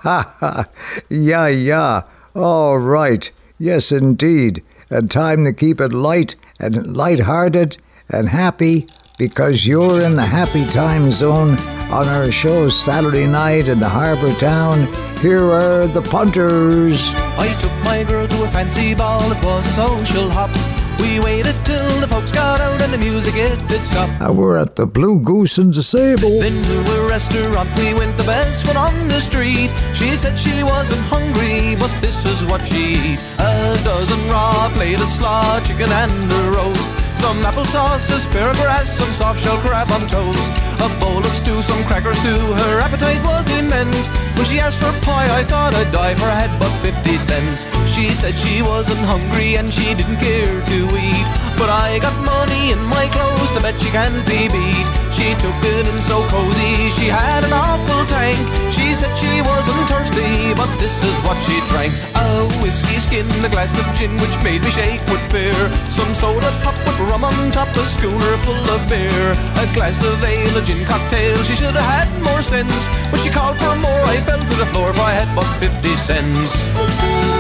Yeah, 1.09 1.49
yeah. 1.49 2.03
All 2.35 2.79
right. 2.79 3.31
Yes, 3.59 3.91
indeed. 3.93 4.63
And 4.91 5.11
time 5.11 5.45
to 5.45 5.53
keep 5.53 5.81
it 5.81 5.93
light 5.93 6.37
and 6.61 6.97
light-hearted 6.97 7.79
and 8.11 8.29
happy 8.29 8.87
because 9.19 9.67
you're 9.67 10.03
in 10.03 10.17
the 10.17 10.27
happy 10.27 10.65
time 10.67 11.11
zone 11.11 11.57
on 11.91 12.09
our 12.09 12.31
show 12.31 12.69
Saturday 12.69 13.27
night 13.27 13.69
in 13.69 13.79
the 13.79 13.89
harbor 13.89 14.33
town. 14.35 14.87
Here 15.19 15.45
are 15.45 15.87
the 15.87 16.03
punters. 16.03 17.15
I 17.39 17.49
took 17.61 17.73
my 17.85 18.05
girl 18.05 18.27
to 18.27 18.45
a 18.45 18.49
fancy 18.49 18.95
ball, 18.95 19.31
it 19.33 19.43
was 19.43 19.67
a 19.67 19.71
social 19.71 20.31
hop. 20.31 20.74
We 20.99 21.21
waited 21.21 21.57
till 21.65 22.01
the 22.01 22.09
folks 22.09 22.33
got 22.33 22.61
out 22.61 22.81
and 22.83 22.93
the 22.93 22.99
music 22.99 23.35
it 23.37 23.59
did 23.69 23.83
stop. 23.83 24.09
Uh, 24.21 24.33
we're 24.33 24.57
at 24.57 24.77
the 24.77 24.87
Blue 24.87 25.21
Goose 25.21 25.59
and 25.59 25.73
the 25.73 25.83
Sable. 25.83 26.41
Then 26.41 26.53
to 26.53 27.03
a 27.03 27.09
restaurant 27.09 27.69
we 27.77 27.95
went, 27.95 28.17
the 28.17 28.25
best 28.25 28.67
one 28.67 28.77
on 28.77 29.09
the 29.09 29.21
street. 29.21 29.71
She 29.95 30.17
said 30.17 30.39
she 30.39 30.63
wasn't 30.63 31.03
hungry, 31.03 31.77
but 31.77 31.91
this 32.01 32.25
is 32.25 32.45
what 32.45 32.67
she 32.67 32.95
eat. 32.95 33.19
A 33.39 33.79
dozen 33.85 34.21
raw, 34.31 34.71
plate 34.75 35.01
of 35.01 35.09
slaw, 35.09 35.61
chicken 35.61 35.91
and 35.91 36.33
a 36.33 36.51
roast. 36.57 37.04
Some 37.17 37.41
applesauce, 37.43 38.11
asparagus, 38.11 38.99
some 38.99 39.11
soft 39.11 39.43
shell 39.43 39.59
crab 39.59 39.91
on 39.91 40.07
toast. 40.07 40.53
A 40.81 40.89
bowl 41.01 41.19
of 41.19 41.35
stew, 41.35 41.63
some 41.63 41.83
crackers 41.85 42.21
too. 42.23 42.37
Her 42.37 42.81
appetite 42.81 43.23
was 43.25 43.45
immense. 43.59 44.11
When 44.37 44.45
she 44.45 44.61
asked 44.61 44.81
for 44.81 44.93
pie, 45.05 45.29
I 45.31 45.45
thought 45.45 45.75
I'd 45.75 45.91
die 45.93 46.15
for 46.15 46.27
I 46.27 46.47
had 46.47 46.61
but 46.61 46.71
50 46.83 47.19
cents. 47.19 47.67
She 47.93 48.11
said 48.13 48.35
she 48.35 48.63
wasn't 48.63 49.01
hungry 49.01 49.57
and 49.57 49.73
she 49.73 49.95
didn't 49.95 50.19
care 50.19 50.61
to 50.65 50.79
eat. 50.99 51.44
But 51.59 51.71
I 51.71 51.99
got 51.99 52.15
money 52.25 52.73
in 52.73 52.83
my 52.85 53.07
clothes 53.15 53.53
to 53.53 53.61
bet 53.61 53.79
she 53.81 53.91
can't 53.91 54.25
be 54.27 54.49
beat. 54.51 54.87
She 55.15 55.31
took 55.39 55.55
it 55.63 55.87
in 55.87 55.99
so 56.03 56.27
cozy, 56.27 56.91
she 56.91 57.07
had 57.07 57.45
an 57.47 57.55
awful 57.55 58.03
tank. 58.11 58.37
She 58.75 58.95
said 58.95 59.15
she 59.15 59.41
wasn't 59.47 59.87
thirsty, 59.87 60.53
but 60.59 60.67
this 60.83 61.03
is 61.07 61.15
what 61.23 61.39
she 61.47 61.55
drank. 61.71 61.95
A 62.19 62.45
whiskey 62.59 62.99
skin, 62.99 63.27
a 63.47 63.49
glass 63.49 63.79
of 63.79 63.87
gin, 63.95 64.11
which 64.19 64.35
made 64.43 64.61
me 64.63 64.71
shake 64.71 65.01
with 65.07 65.23
fear. 65.31 65.55
Some 65.89 66.13
soda 66.15 66.51
pop 66.67 66.75
with 66.83 66.99
rum 67.07 67.23
on 67.25 67.51
top, 67.53 67.71
a 67.79 67.87
schooner 67.87 68.37
full 68.43 68.67
of 68.75 68.83
beer. 68.91 69.27
A 69.63 69.67
glass 69.75 70.03
of 70.03 70.19
ale, 70.25 70.59
a 70.59 70.63
gin 70.67 70.85
cocktail, 70.85 71.39
she 71.45 71.55
should 71.55 71.79
have 71.79 71.87
had 71.87 72.11
more 72.27 72.43
sense. 72.43 72.91
When 73.15 73.21
she 73.21 73.31
called 73.31 73.57
for 73.57 73.77
more, 73.79 74.05
I 74.11 74.19
fell 74.27 74.41
to 74.41 74.55
the 74.59 74.67
floor, 74.75 74.93
for 74.93 75.07
I 75.07 75.15
had 75.15 75.31
but 75.37 75.47
50 75.63 75.95
cents. 75.97 77.34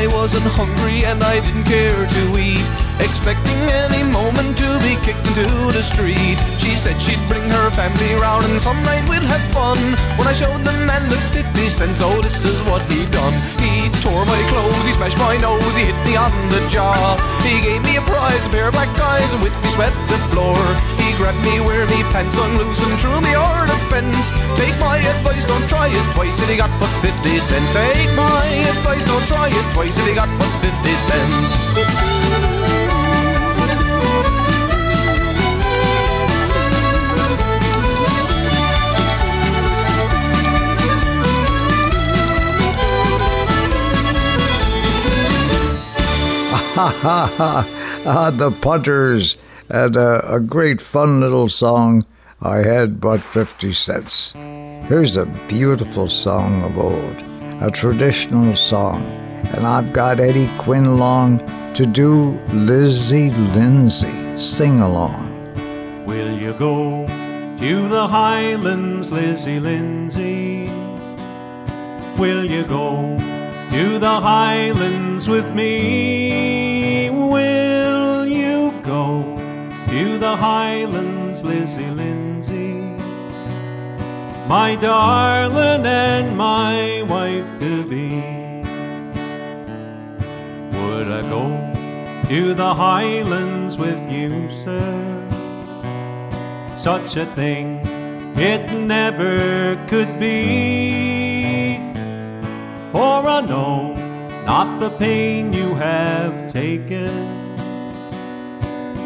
I 0.00 0.06
wasn't 0.16 0.48
hungry 0.56 1.04
and 1.04 1.20
I 1.20 1.44
didn't 1.44 1.68
care 1.68 1.92
to 1.92 2.22
eat. 2.40 2.64
Expecting 3.04 3.60
any 3.68 4.00
moment 4.08 4.56
to 4.56 4.68
be 4.80 4.96
kicked 5.04 5.28
into 5.28 5.44
the 5.76 5.84
street. 5.84 6.40
She 6.56 6.72
said 6.72 6.96
she'd 6.96 7.20
bring 7.28 7.44
her 7.44 7.68
family 7.68 8.16
round 8.16 8.48
and 8.48 8.56
some 8.56 8.80
night 8.88 9.04
we'd 9.12 9.20
have 9.20 9.44
fun. 9.52 9.76
When 10.16 10.24
I 10.24 10.32
showed 10.32 10.64
the 10.64 10.72
man 10.88 11.04
the 11.12 11.20
50 11.36 11.68
cents, 11.68 12.00
oh 12.00 12.16
this 12.24 12.48
is 12.48 12.56
what 12.64 12.80
he 12.88 13.04
done. 13.12 13.36
He 13.60 13.92
tore 14.00 14.24
my 14.24 14.40
clothes, 14.48 14.88
he 14.88 14.96
smashed 14.96 15.20
my 15.20 15.36
nose, 15.36 15.76
he 15.76 15.92
hit 15.92 16.00
me 16.08 16.16
on 16.16 16.32
the 16.48 16.64
jaw. 16.72 17.20
He 17.44 17.60
gave 17.60 17.84
me 17.84 18.00
a 18.00 18.04
prize, 18.08 18.48
a 18.48 18.48
pair 18.48 18.72
of 18.72 18.72
black 18.72 18.88
eyes 19.04 19.28
and 19.36 19.44
with 19.44 19.52
me 19.60 19.68
swept 19.68 20.00
the 20.08 20.16
floor. 20.32 20.56
He 20.96 21.09
grabbed 21.20 21.44
me 21.44 21.60
where 21.60 21.84
me 21.92 22.00
pants 22.16 22.36
unloose 22.40 22.80
and 22.80 22.98
threw 22.98 23.20
me 23.20 23.32
the 23.36 23.78
fence 23.92 24.32
Take 24.56 24.72
my 24.80 24.96
advice, 24.96 25.44
don't 25.44 25.68
try 25.68 25.88
it 25.88 26.14
twice 26.14 26.40
if 26.40 26.48
you 26.48 26.56
got 26.56 26.72
but 26.80 26.88
50 27.04 27.28
cents. 27.40 27.70
Take 27.72 28.08
my 28.16 28.44
advice, 28.72 29.04
don't 29.04 29.26
try 29.28 29.48
it 29.52 29.66
twice 29.74 29.98
if 29.98 30.08
you 30.08 30.14
got 30.14 30.30
but 30.38 30.48
50 30.64 30.88
cents. 30.96 31.52
Ha 46.72 46.88
ha 47.02 47.66
ah, 48.06 48.30
the 48.30 48.50
punters 48.50 49.36
and 49.70 49.96
a, 49.96 50.34
a 50.34 50.40
great 50.40 50.80
fun 50.80 51.20
little 51.20 51.48
song. 51.48 52.04
I 52.42 52.58
had 52.58 53.00
but 53.00 53.20
50 53.20 53.72
cents. 53.72 54.32
Here's 54.88 55.16
a 55.16 55.26
beautiful 55.48 56.08
song 56.08 56.62
of 56.62 56.78
old, 56.78 57.22
a 57.62 57.70
traditional 57.70 58.54
song, 58.54 59.02
and 59.54 59.66
I've 59.66 59.92
got 59.92 60.20
Eddie 60.20 60.50
Quinn 60.58 60.86
along 60.86 61.38
to 61.74 61.86
do 61.86 62.40
Lizzie 62.52 63.30
Lindsay 63.30 64.38
sing 64.38 64.80
along. 64.80 65.28
Will 66.06 66.32
you 66.32 66.52
go 66.54 67.06
to 67.06 67.88
the 67.88 68.06
Highlands, 68.08 69.12
Lizzie 69.12 69.60
Lindsay? 69.60 70.64
Will 72.18 72.44
you 72.44 72.64
go 72.64 73.16
to 73.70 73.98
the 73.98 74.20
Highlands 74.20 75.28
with 75.28 75.54
me? 75.54 76.69
To 80.00 80.16
the 80.16 80.34
Highlands, 80.34 81.44
Lizzie 81.44 81.90
Lindsay? 81.90 82.72
My 84.48 84.74
darling 84.80 85.84
and 85.84 86.38
my 86.38 87.02
wife 87.02 87.50
to 87.60 87.72
be. 87.92 88.06
Would 90.78 91.08
I 91.18 91.22
go 91.34 91.44
to 92.30 92.54
the 92.54 92.72
Highlands 92.72 93.76
with 93.76 94.00
you, 94.10 94.30
sir? 94.64 94.90
Such 96.78 97.16
a 97.16 97.26
thing 97.26 97.66
it 98.36 98.72
never 98.72 99.76
could 99.90 100.18
be. 100.18 101.76
For 102.92 103.18
I 103.36 103.42
know 103.42 103.94
not 104.46 104.80
the 104.80 104.88
pain 105.04 105.52
you 105.52 105.74
have 105.74 106.54
taken, 106.54 107.39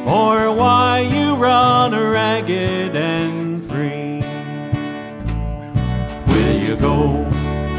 or 0.07 0.55
why 0.55 1.01
you 1.01 1.35
run 1.37 1.93
ragged 1.93 2.95
and 2.95 3.65
free. 3.71 4.21
Will 6.29 6.57
you 6.59 6.77
go 6.77 7.25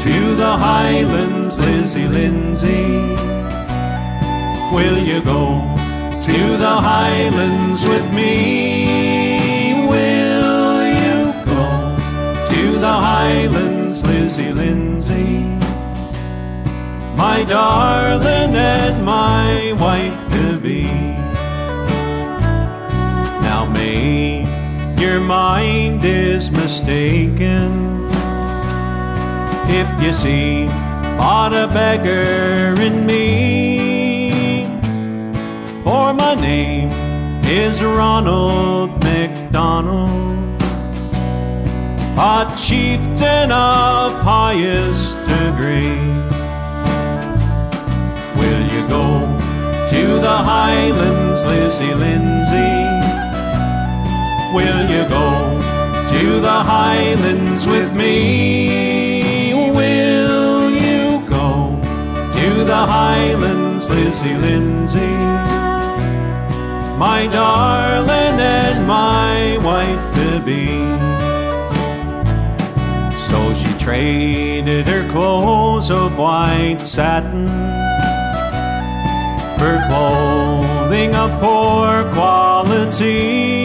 to 0.02 0.34
the 0.34 0.56
Highlands, 0.56 1.58
Lizzie 1.58 2.08
Lindsay? 2.08 3.16
Will 4.74 4.98
you 4.98 5.22
go 5.22 5.62
to 6.26 6.56
the 6.56 6.76
Highlands 6.90 7.86
with 7.86 8.12
me? 8.12 9.86
Will 9.88 10.82
you 11.04 11.32
go 11.44 11.96
to 12.50 12.78
the 12.78 12.92
Highlands, 12.92 14.04
Lizzie 14.04 14.52
Lindsay? 14.52 15.44
My 17.16 17.44
darling 17.44 18.54
and 18.54 19.04
my 19.04 19.72
wife 19.80 20.32
to 20.32 20.58
be. 20.58 21.05
Your 25.00 25.20
mind 25.20 26.04
is 26.04 26.50
mistaken. 26.50 28.06
if 29.68 30.02
you 30.02 30.12
see 30.12 30.66
but 31.16 31.52
a 31.52 31.66
beggar 31.66 32.80
in 32.80 33.06
me. 33.06 34.64
For 35.82 36.12
my 36.12 36.34
name 36.34 36.90
is 37.44 37.82
Ronald 37.82 38.90
McDonald, 39.02 40.62
a 42.18 42.52
chieftain 42.56 43.50
of 43.50 44.12
highest 44.20 45.16
degree. 45.26 46.04
Will 48.38 48.62
you 48.72 48.82
go 48.88 49.06
to 49.90 50.20
the 50.20 50.36
Highlands, 50.52 51.44
Lizzie 51.44 51.94
Lindsay? 51.94 52.85
Will 54.56 54.88
you 54.88 55.06
go 55.10 55.60
to 56.14 56.40
the 56.40 56.58
Highlands 56.74 57.66
with 57.66 57.94
me? 57.94 59.52
Will 59.52 60.70
you 60.70 61.20
go 61.28 61.78
to 62.38 62.64
the 62.64 62.82
Highlands, 62.96 63.90
Lizzie 63.90 64.38
Lindsay? 64.46 65.16
My 66.96 67.28
darling 67.30 68.40
and 68.40 68.86
my 68.86 69.58
wife 69.58 70.04
to 70.14 70.40
be. 70.40 70.68
So 73.28 73.38
she 73.60 73.78
traded 73.78 74.88
her 74.88 75.06
clothes 75.10 75.90
of 75.90 76.16
white 76.16 76.80
satin 76.80 77.46
for 79.58 79.76
clothing 79.86 81.14
of 81.14 81.30
poor 81.42 82.10
quality. 82.14 83.55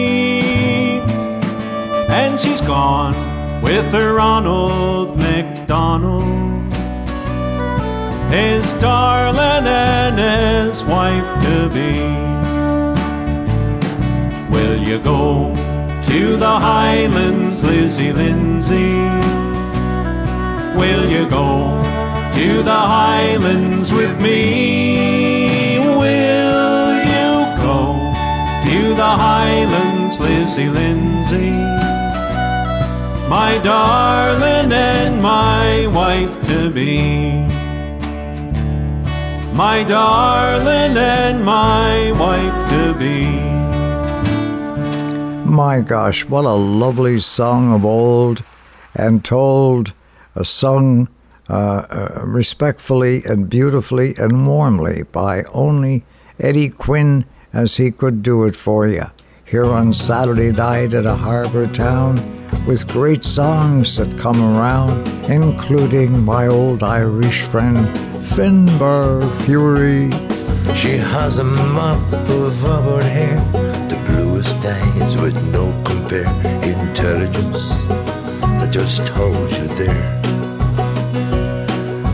And 2.12 2.38
she's 2.38 2.60
gone 2.60 3.14
with 3.62 3.90
her 3.92 4.12
Ronald 4.12 5.18
McDonald, 5.18 6.70
his 8.30 8.74
darling 8.74 9.66
and 9.66 10.18
his 10.18 10.84
wife 10.84 11.42
to 11.44 11.70
be. 11.70 11.92
Will 14.54 14.76
you 14.76 15.00
go 15.00 15.54
to 16.08 16.36
the 16.36 16.54
Highlands, 16.70 17.64
Lizzie 17.64 18.12
Lindsay? 18.12 18.92
Will 20.78 21.08
you 21.08 21.26
go 21.30 21.80
to 22.34 22.62
the 22.62 22.80
Highlands 22.98 23.90
with 23.90 24.20
me? 24.20 25.78
Will 25.78 26.94
you 27.14 27.56
go 27.56 28.12
to 28.66 28.94
the 28.94 29.12
Highlands, 29.26 30.20
Lizzie 30.20 30.68
Lindsay? 30.68 31.81
My 33.32 33.56
darling 33.64 34.70
and 34.72 35.22
my 35.22 35.86
wife 35.86 36.34
to 36.48 36.70
be. 36.70 37.46
My 39.54 39.82
darling 39.84 40.98
and 40.98 41.42
my 41.42 42.12
wife 42.12 42.70
to 42.72 42.92
be. 42.92 43.24
My 45.48 45.80
gosh, 45.80 46.26
what 46.26 46.44
a 46.44 46.52
lovely 46.52 47.18
song 47.20 47.72
of 47.72 47.86
old 47.86 48.42
and 48.94 49.24
told, 49.24 49.94
uh, 50.36 50.42
sung 50.42 51.08
uh, 51.48 51.54
uh, 51.54 52.22
respectfully 52.26 53.22
and 53.24 53.48
beautifully 53.48 54.14
and 54.18 54.46
warmly 54.46 55.04
by 55.04 55.44
only 55.54 56.04
Eddie 56.38 56.68
Quinn 56.68 57.24
as 57.50 57.78
he 57.78 57.92
could 57.92 58.22
do 58.22 58.44
it 58.44 58.54
for 58.54 58.86
you. 58.86 59.06
Here 59.52 59.66
on 59.66 59.92
Saturday 59.92 60.50
night 60.50 60.94
at 60.94 61.04
a 61.04 61.14
harbor 61.14 61.66
town 61.66 62.16
with 62.64 62.88
great 62.88 63.22
songs 63.22 63.98
that 63.98 64.18
come 64.18 64.40
around, 64.40 65.06
including 65.30 66.24
my 66.24 66.46
old 66.46 66.82
Irish 66.82 67.42
friend 67.42 67.76
Finbar 68.16 69.20
Furey. 69.44 70.10
She 70.74 70.96
has 70.96 71.38
a 71.38 71.44
mop 71.44 72.00
of 72.30 72.64
auburn 72.64 73.04
hair, 73.04 73.36
the 73.90 74.02
bluest 74.06 74.56
eyes 74.64 75.18
with 75.20 75.36
no 75.52 75.70
compare, 75.84 76.32
intelligence 76.64 77.68
that 78.56 78.70
just 78.72 79.06
holds 79.10 79.58
you 79.58 79.66
there. 79.74 80.22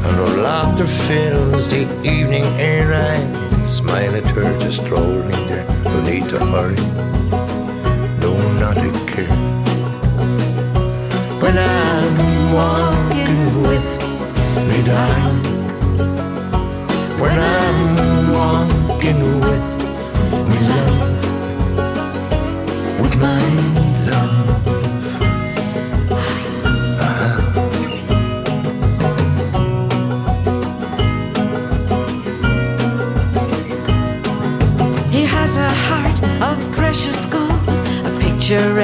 And 0.07 0.17
her 0.23 0.43
laughter 0.43 0.89
fills 0.89 1.69
the 1.69 1.87
evening 2.03 2.47
air. 2.59 2.93
I 2.93 3.67
smile 3.67 4.17
at 4.17 4.27
her 4.27 4.59
just 4.59 4.85
strolling 4.85 5.29
there. 5.47 5.65
No 5.85 6.01
need 6.01 6.29
to 6.31 6.45
hurry, 6.45 6.75
Walking 12.51 13.63
with 13.63 13.91
me, 14.69 14.79
darling. 14.85 15.43
When 17.21 17.39
I'm 17.39 18.33
walking 18.33 19.21
with 19.41 19.69
me, 20.49 20.59
love. 20.73 21.01
With 23.01 23.17
my 23.17 23.43
love. 24.11 24.49
Uh-huh. 27.01 27.37
He 35.11 35.23
has 35.25 35.57
a 35.57 35.69
heart 35.87 36.19
of 36.43 36.57
precious 36.73 37.27
gold, 37.27 37.69
a 38.05 38.11
picture 38.21 38.81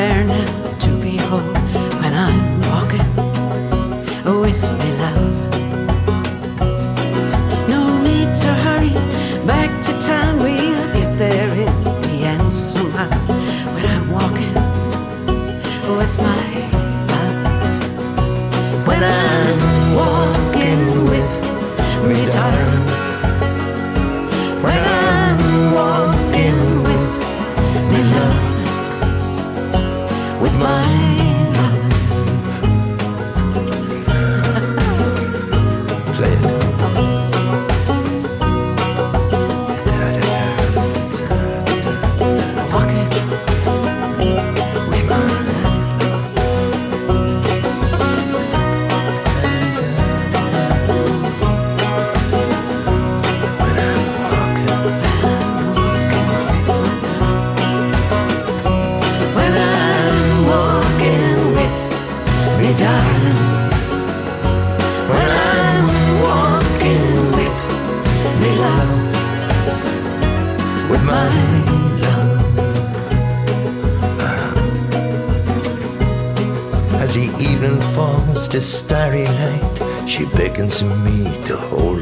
night, 80.58 80.72
she 80.72 80.84
beckons 80.84 80.84
me 81.04 81.24
to 81.42 81.56
hold 81.56 81.93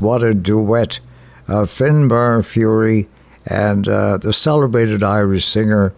what 0.00 0.22
a 0.22 0.34
duet. 0.34 1.00
Uh, 1.48 1.64
Finbar 1.64 2.42
Furey 2.42 3.08
and 3.46 3.88
uh, 3.88 4.18
the 4.18 4.32
celebrated 4.32 5.02
Irish 5.02 5.44
singer 5.44 5.94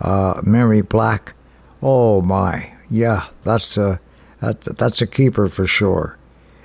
uh, 0.00 0.40
Mary 0.44 0.82
Black. 0.82 1.34
Oh 1.80 2.20
my, 2.22 2.72
yeah, 2.90 3.28
that's 3.42 3.76
a, 3.76 4.00
that, 4.40 4.60
that's 4.62 5.00
a 5.00 5.06
keeper 5.06 5.48
for 5.48 5.66
sure. 5.66 6.18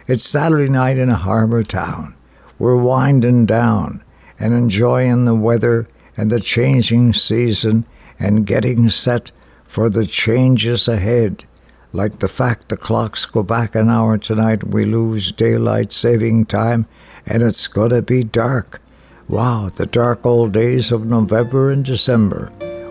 It's 0.07 0.23
Saturday 0.23 0.69
night 0.69 0.97
in 0.97 1.09
a 1.09 1.15
harbour 1.15 1.63
town. 1.63 2.15
We're 2.59 2.81
winding 2.81 3.45
down 3.45 4.03
and 4.39 4.53
enjoying 4.53 5.25
the 5.25 5.35
weather 5.35 5.87
and 6.15 6.31
the 6.31 6.39
changing 6.39 7.13
season 7.13 7.85
and 8.19 8.45
getting 8.45 8.89
set 8.89 9.31
for 9.63 9.89
the 9.89 10.05
changes 10.05 10.87
ahead. 10.87 11.45
Like 11.93 12.19
the 12.19 12.27
fact 12.27 12.69
the 12.69 12.77
clocks 12.77 13.25
go 13.25 13.43
back 13.43 13.73
an 13.73 13.89
hour 13.89 14.17
tonight, 14.17 14.63
we 14.63 14.85
lose 14.85 15.31
daylight 15.31 15.91
saving 15.91 16.45
time, 16.45 16.85
and 17.25 17.41
it's 17.41 17.67
gonna 17.67 18.01
be 18.01 18.23
dark. 18.23 18.81
Wow, 19.29 19.69
the 19.73 19.85
dark 19.85 20.25
old 20.25 20.53
days 20.53 20.91
of 20.91 21.05
November 21.05 21.71
and 21.71 21.83
December, 21.83 22.49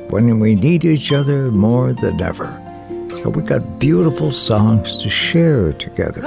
when 0.08 0.38
we 0.40 0.54
need 0.54 0.84
each 0.84 1.12
other 1.12 1.52
more 1.52 1.92
than 1.92 2.20
ever. 2.20 2.60
And 2.88 3.36
we 3.36 3.42
got 3.42 3.78
beautiful 3.78 4.30
songs 4.32 4.96
to 5.02 5.08
share 5.08 5.72
together. 5.72 6.22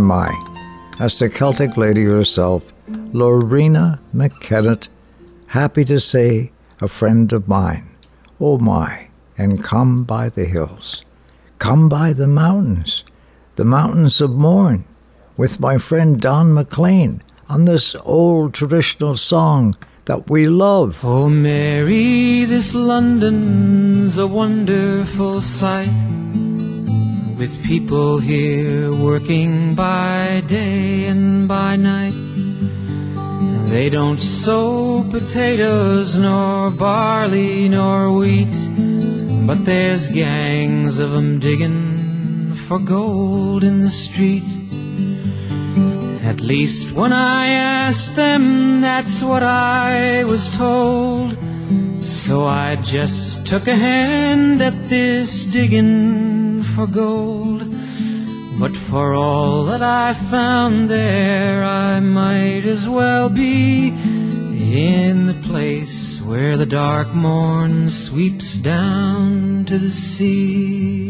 My, 0.00 0.30
my. 0.30 0.94
That's 0.96 1.18
the 1.18 1.28
Celtic 1.28 1.76
lady 1.76 2.04
herself, 2.04 2.72
Loreena 2.88 3.98
McKennitt, 4.14 4.86
happy 5.48 5.82
to 5.84 5.98
say, 5.98 6.52
a 6.80 6.86
friend 6.86 7.32
of 7.32 7.48
mine. 7.48 7.96
Oh 8.38 8.58
my, 8.58 9.08
and 9.36 9.64
come 9.64 10.04
by 10.04 10.28
the 10.28 10.44
hills. 10.44 11.04
Come 11.58 11.88
by 11.88 12.12
the 12.12 12.28
mountains, 12.28 13.04
the 13.56 13.64
mountains 13.64 14.20
of 14.20 14.36
Mourne, 14.36 14.84
with 15.36 15.58
my 15.58 15.78
friend 15.78 16.20
Don 16.20 16.54
McLean 16.54 17.20
on 17.48 17.64
this 17.64 17.96
old 18.04 18.54
traditional 18.54 19.16
song 19.16 19.76
that 20.04 20.30
we 20.30 20.48
love. 20.48 21.04
Oh, 21.04 21.28
Mary, 21.28 22.44
this 22.44 22.72
London's 22.72 24.16
a 24.16 24.28
wonderful 24.28 25.40
sight. 25.40 26.17
With 27.38 27.62
people 27.62 28.18
here 28.18 28.92
working 28.92 29.76
by 29.76 30.42
day 30.48 31.04
and 31.04 31.46
by 31.46 31.76
night. 31.76 32.12
They 33.70 33.88
don't 33.88 34.18
sow 34.18 35.04
potatoes, 35.08 36.18
nor 36.18 36.70
barley, 36.70 37.68
nor 37.68 38.12
wheat. 38.12 38.56
But 39.46 39.64
there's 39.64 40.08
gangs 40.08 40.98
of 40.98 41.14
'em 41.14 41.38
digging 41.38 42.50
for 42.66 42.80
gold 42.80 43.62
in 43.62 43.82
the 43.82 43.94
street. 44.06 44.50
At 46.24 46.40
least 46.40 46.96
when 46.96 47.12
I 47.12 47.46
asked 47.50 48.16
them, 48.16 48.80
that's 48.80 49.22
what 49.22 49.44
I 49.44 50.24
was 50.24 50.48
told. 50.48 51.36
So 52.00 52.46
I 52.46 52.76
just 52.82 53.46
took 53.46 53.68
a 53.68 53.76
hand 53.76 54.60
at 54.60 54.88
this 54.88 55.44
digging 55.44 56.37
for 56.78 56.86
gold. 56.86 57.74
But 58.60 58.76
for 58.76 59.12
all 59.12 59.64
that 59.64 59.82
I 59.82 60.14
found 60.14 60.88
there, 60.88 61.64
I 61.64 61.98
might 61.98 62.64
as 62.66 62.88
well 62.88 63.28
be 63.28 63.88
in 63.88 65.26
the 65.26 65.40
place 65.42 66.22
where 66.22 66.56
the 66.56 66.66
dark 66.66 67.08
Mourne 67.12 67.90
sweeps 67.90 68.58
down 68.58 69.64
to 69.64 69.76
the 69.76 69.90
sea. 69.90 71.07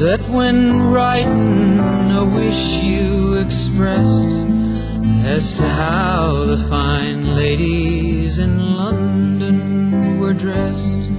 That 0.00 0.20
when 0.30 0.80
writing 0.90 1.78
a 2.10 2.24
wish 2.24 2.82
you 2.82 3.34
expressed 3.34 4.32
as 5.26 5.52
to 5.52 5.68
how 5.68 6.46
the 6.46 6.56
fine 6.70 7.36
ladies 7.36 8.38
in 8.38 8.78
London 8.78 10.18
were 10.18 10.32
dressed. 10.32 11.10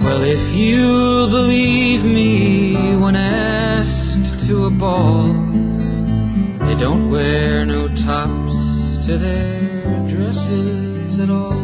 Well, 0.00 0.22
if 0.22 0.54
you'll 0.54 1.28
believe 1.28 2.06
me 2.06 2.96
when 2.96 3.16
asked 3.16 4.46
to 4.46 4.64
a 4.64 4.70
ball, 4.70 5.34
they 6.66 6.76
don't 6.80 7.10
wear 7.10 7.66
no 7.66 7.88
tops 7.96 9.04
to 9.04 9.18
their 9.18 10.08
dresses 10.08 11.18
at 11.18 11.28
all. 11.28 11.63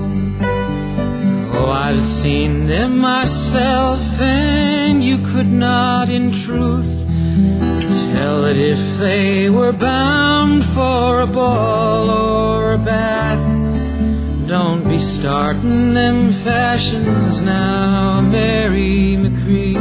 I've 1.71 2.03
seen 2.03 2.67
them 2.67 2.99
myself, 2.99 4.01
and 4.21 5.03
you 5.03 5.19
could 5.19 5.47
not, 5.47 6.09
in 6.09 6.33
truth, 6.33 7.07
tell 8.13 8.45
it 8.45 8.57
if 8.57 8.99
they 8.99 9.51
were 9.51 9.73
bound 9.73 10.65
for 10.65 11.21
a 11.21 11.27
ball 11.27 12.11
or 12.11 12.75
a 12.75 12.79
bath. 12.79 13.47
Don't 14.49 14.89
be 14.89 14.99
starting 14.99 15.95
them 15.95 16.33
fashions 16.33 17.41
now, 17.41 18.21
Mary 18.21 19.17
Machree, 19.17 19.77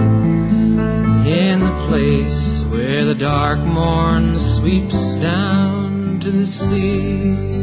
in 1.25 1.59
the 1.59 1.85
place 1.87 2.63
where 2.65 3.03
the 3.03 3.15
dark 3.15 3.59
Mourne 3.59 4.35
sweeps 4.35 5.15
down 5.15 6.19
to 6.19 6.29
the 6.29 6.45
sea. 6.45 7.58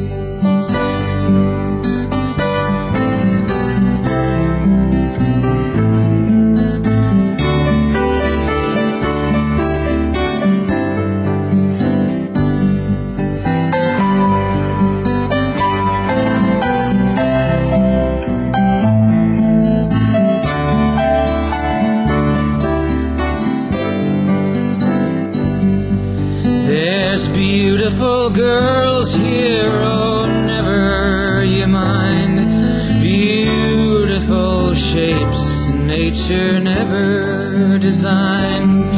Nature 36.29 36.59
never 36.59 37.79
designed. 37.79 38.91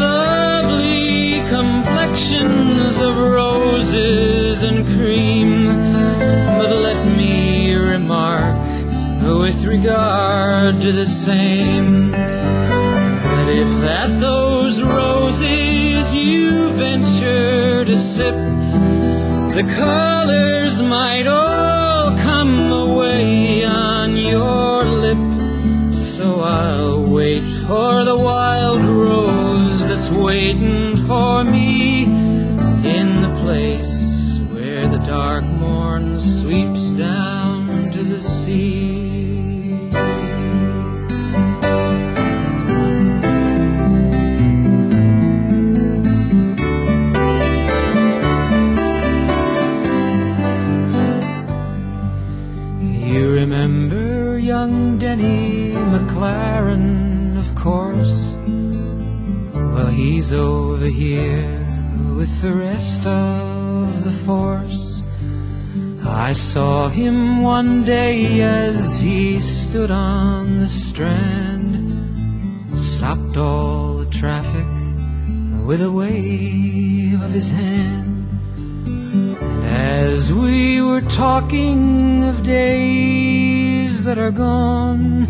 Lovely 0.00 1.42
complexions 1.48 2.98
of 2.98 3.18
roses 3.18 4.62
and 4.62 4.86
cream. 4.96 5.66
But 5.66 6.70
let 6.70 7.16
me 7.16 7.74
remark, 7.74 8.56
with 9.22 9.64
regard 9.64 10.80
to 10.80 10.92
the 10.92 11.06
same, 11.06 12.12
that 12.12 13.48
if 13.50 13.68
that 13.82 14.18
those 14.18 14.82
roses 14.82 16.14
you 16.14 16.70
venture 16.70 17.84
to 17.84 17.96
sip, 17.98 18.34
the 19.54 19.74
colors 19.76 20.80
might 20.80 21.26
for 27.68 28.02
the 28.02 28.16
wild 28.16 28.80
rose 28.80 29.86
that's 29.88 30.08
waiting 30.08 30.57
here 60.90 61.66
with 62.16 62.42
the 62.42 62.52
rest 62.52 63.06
of 63.06 64.04
the 64.04 64.10
force. 64.10 65.02
I 66.04 66.32
saw 66.32 66.88
him 66.88 67.42
one 67.42 67.84
day 67.84 68.40
as 68.40 68.98
he 68.98 69.40
stood 69.40 69.90
on 69.90 70.56
the 70.56 70.66
strand, 70.66 71.92
stopped 72.78 73.36
all 73.36 73.98
the 73.98 74.10
traffic 74.10 74.66
with 75.66 75.82
a 75.82 75.92
wave 75.92 77.22
of 77.22 77.30
his 77.30 77.48
hand. 77.50 78.26
As 79.64 80.32
we 80.32 80.80
were 80.80 81.02
talking 81.02 82.24
of 82.24 82.42
days 82.42 84.04
that 84.04 84.18
are 84.18 84.30
gone, 84.30 85.26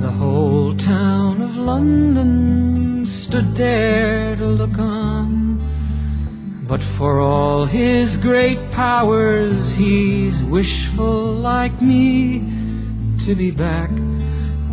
the 0.00 0.10
whole 0.10 0.74
town 0.74 1.40
of 1.40 1.56
London 1.56 3.06
stood 3.06 3.54
there. 3.54 4.25
But 6.76 6.84
for 6.84 7.20
all 7.20 7.64
his 7.64 8.18
great 8.18 8.58
powers, 8.70 9.72
he's 9.72 10.44
wishful 10.44 11.32
like 11.32 11.80
me 11.80 12.44
to 13.20 13.34
be 13.34 13.50
back 13.50 13.88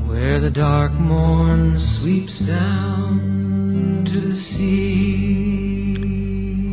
where 0.05 0.37
the 0.41 0.51
dark 0.51 0.91
Mourne 0.91 1.79
sweeps 1.79 2.49
down 2.49 4.03
to 4.03 4.19
the 4.19 4.35
sea. 4.35 5.95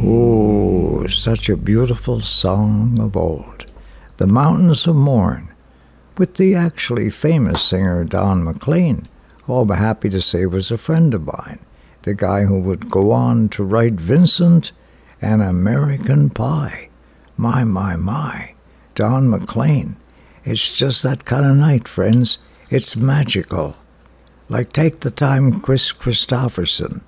Oh, 0.02 1.06
such 1.06 1.48
a 1.48 1.56
beautiful 1.56 2.18
song 2.18 2.98
of 3.00 3.16
old. 3.16 3.66
The 4.16 4.26
Mountains 4.26 4.88
of 4.88 4.96
Mourne, 4.96 5.54
with 6.18 6.38
the 6.38 6.56
actually 6.56 7.08
famous 7.08 7.62
singer 7.62 8.02
Don 8.02 8.42
McLean, 8.42 9.04
who 9.44 9.54
I'm 9.54 9.68
happy 9.68 10.08
to 10.08 10.20
say 10.20 10.44
was 10.46 10.72
a 10.72 10.76
friend 10.76 11.14
of 11.14 11.24
mine, 11.24 11.60
the 12.02 12.14
guy 12.14 12.46
who 12.46 12.58
would 12.58 12.90
go 12.90 13.12
on 13.12 13.48
to 13.50 13.62
write 13.62 13.92
Vincent 13.92 14.72
and 15.20 15.42
American 15.42 16.30
Pie. 16.30 16.88
My, 17.36 17.64
my, 17.64 17.96
my. 17.96 18.54
Don 18.94 19.30
McLean. 19.30 19.96
It's 20.44 20.76
just 20.76 21.02
that 21.02 21.24
kind 21.24 21.46
of 21.46 21.56
night, 21.56 21.86
friends. 21.86 22.38
It's 22.70 22.96
magical. 22.96 23.76
Like 24.48 24.72
take 24.72 25.00
the 25.00 25.10
time 25.10 25.60
Kris 25.60 25.92
Kristofferson 25.92 27.02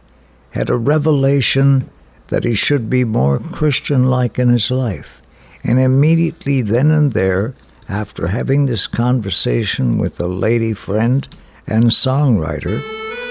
had 0.52 0.70
a 0.70 0.76
revelation 0.76 1.90
that 2.28 2.44
he 2.44 2.54
should 2.54 2.88
be 2.88 3.04
more 3.04 3.38
Christian 3.38 4.08
like 4.08 4.38
in 4.38 4.48
his 4.48 4.70
life. 4.70 5.20
And 5.64 5.78
immediately 5.78 6.62
then 6.62 6.90
and 6.90 7.12
there, 7.12 7.54
after 7.88 8.28
having 8.28 8.66
this 8.66 8.86
conversation 8.86 9.98
with 9.98 10.20
a 10.20 10.26
lady 10.26 10.72
friend 10.72 11.26
and 11.66 11.84
songwriter, 11.84 12.82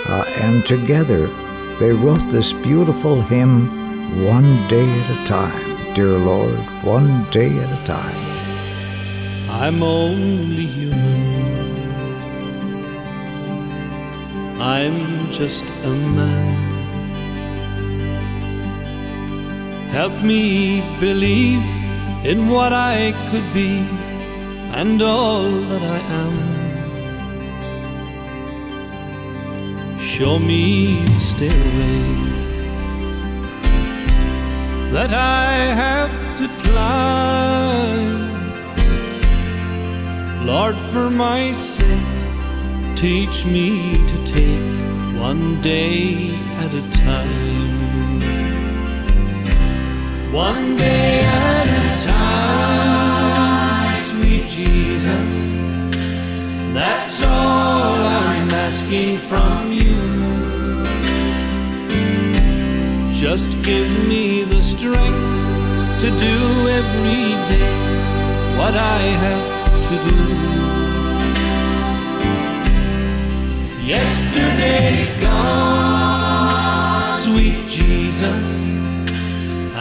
uh, 0.07 0.25
and 0.41 0.65
together 0.65 1.27
they 1.79 1.93
wrote 1.93 2.29
this 2.29 2.53
beautiful 2.53 3.21
hymn, 3.21 3.80
One 4.11 4.67
Day 4.67 4.89
at 4.99 5.09
a 5.09 5.23
Time. 5.23 5.93
Dear 5.93 6.17
Lord, 6.17 6.59
one 6.83 7.25
day 7.31 7.57
at 7.59 7.79
a 7.79 7.83
time. 7.83 8.15
I'm 9.49 9.81
only 9.81 10.65
human. 10.65 12.19
I'm 14.59 15.31
just 15.31 15.63
a 15.63 15.89
man. 15.89 16.71
Help 19.91 20.21
me 20.21 20.81
believe 20.99 21.63
in 22.25 22.49
what 22.49 22.73
I 22.73 23.13
could 23.31 23.53
be 23.53 23.79
and 24.73 25.01
all 25.01 25.49
that 25.49 25.81
I 25.81 25.99
am. 26.23 26.35
Show 29.99 30.37
me 30.37 31.05
the 31.05 31.19
stairway 31.19 32.50
that 34.91 35.13
I 35.13 35.53
have 35.83 36.11
to 36.39 36.47
climb. 36.67 38.31
Lord, 40.45 40.75
for 40.91 41.09
my 41.09 41.53
sake, 41.53 41.87
teach 42.97 43.45
me 43.45 44.05
to 44.05 44.17
take 44.25 45.21
one 45.21 45.61
day 45.61 46.35
at 46.63 46.73
a 46.73 46.81
time. 47.05 48.19
One 50.33 50.75
day 50.75 51.21
at 51.23 51.67
a 51.67 52.05
time, 52.05 53.97
sweet 54.11 54.45
Jesus. 54.49 55.31
That's 56.73 57.21
all 57.21 57.95
I'm 57.95 58.49
asking 58.49 59.19
from 59.19 59.71
you. 59.71 60.01
Just 63.13 63.49
give 63.63 64.00
every 66.91 67.31
day 67.51 67.73
what 68.57 68.75
I 68.75 69.01
have 69.23 69.45
to 69.89 69.95
do. 70.09 70.19
Yesterday's 73.93 75.15
gone, 75.25 77.19
sweet 77.23 77.59
Jesus, 77.77 78.45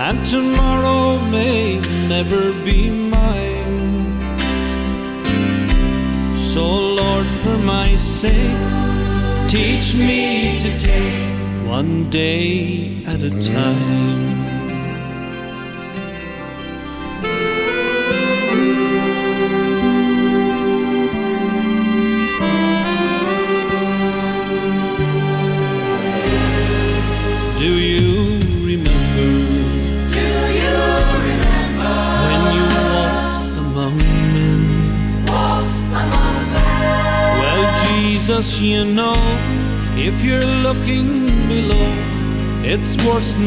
and 0.07 0.19
tomorrow 0.27 1.21
may 1.31 1.81
never 2.09 2.53
be 2.65 2.91
mine. 2.91 3.89
So, 6.53 6.65
Lord, 7.01 7.27
for 7.43 7.59
my 7.59 7.97
sake, 7.97 8.65
teach 9.49 9.95
me 9.95 10.59
to 10.65 10.71
take 10.79 11.69
one 11.69 12.11
day 12.11 13.03
at 13.07 13.23
a 13.23 13.31
time. 13.41 14.30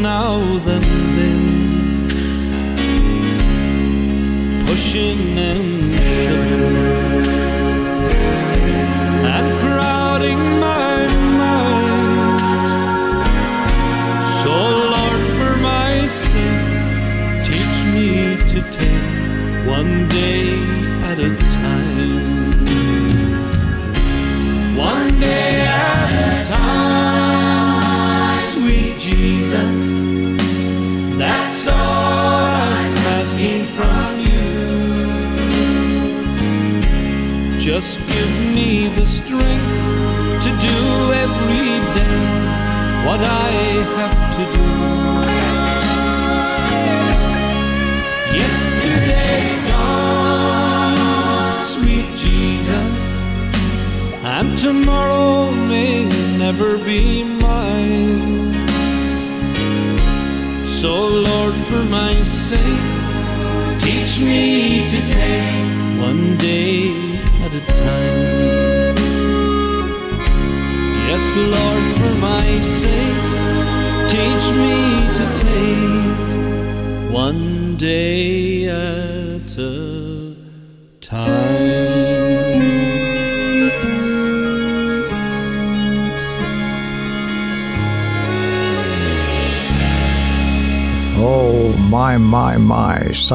Now 0.04 0.53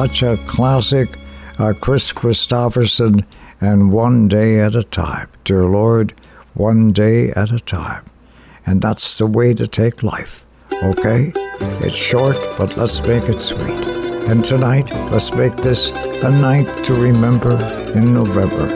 Such 0.00 0.22
a 0.22 0.38
classic. 0.46 1.10
Uh, 1.58 1.74
Kris 1.78 2.10
Kristofferson 2.10 3.26
and 3.60 3.92
One 3.92 4.28
Day 4.28 4.58
at 4.58 4.74
a 4.74 4.82
Time. 4.82 5.28
Dear 5.44 5.66
Lord, 5.66 6.14
one 6.54 6.90
day 6.90 7.32
at 7.32 7.50
a 7.52 7.58
time. 7.58 8.06
And 8.64 8.80
that's 8.80 9.18
the 9.18 9.26
way 9.26 9.52
to 9.52 9.66
take 9.66 10.02
life, 10.02 10.46
okay? 10.72 11.34
It's 11.84 11.94
short, 11.94 12.38
but 12.56 12.78
let's 12.78 13.06
make 13.06 13.24
it 13.24 13.42
sweet. 13.42 13.84
And 14.26 14.42
tonight, 14.42 14.90
let's 15.12 15.34
make 15.34 15.54
this 15.56 15.90
a 15.90 16.30
night 16.30 16.82
to 16.84 16.94
remember 16.94 17.56
in 17.94 18.14
November. 18.14 18.68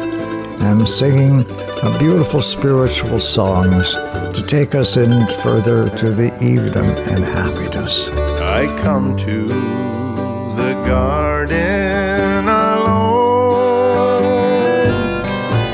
And 0.61 0.87
singing 0.87 1.41
a 1.83 1.97
beautiful 1.99 2.43
spiritual 2.43 3.19
songs 3.19 3.95
to 3.95 4.45
take 4.47 4.75
us 4.75 4.99
in 4.99 5.27
further 5.43 5.89
to 5.89 6.11
the 6.11 6.37
evening 6.43 6.91
and 7.09 7.25
happiness. 7.25 8.09
I 8.11 8.67
come 8.83 9.17
to 9.17 9.84
garden 10.87 12.47
alone 12.47 12.85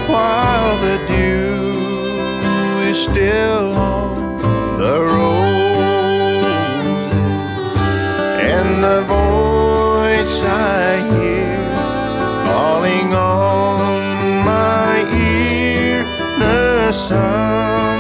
while 0.09 0.77
the 0.87 0.99
dew 1.09 2.89
is 2.89 2.99
still 2.99 3.73
on 3.73 4.39
the 4.79 5.01
roses 5.01 6.45
and 8.55 8.85
the 8.85 9.03
voice 9.03 10.43
I 10.43 11.03
hear 11.15 11.59
calling 12.45 13.13
on 13.13 14.45
my 14.45 14.93
ear 15.13 16.05
the 16.39 16.93
Son 16.93 18.00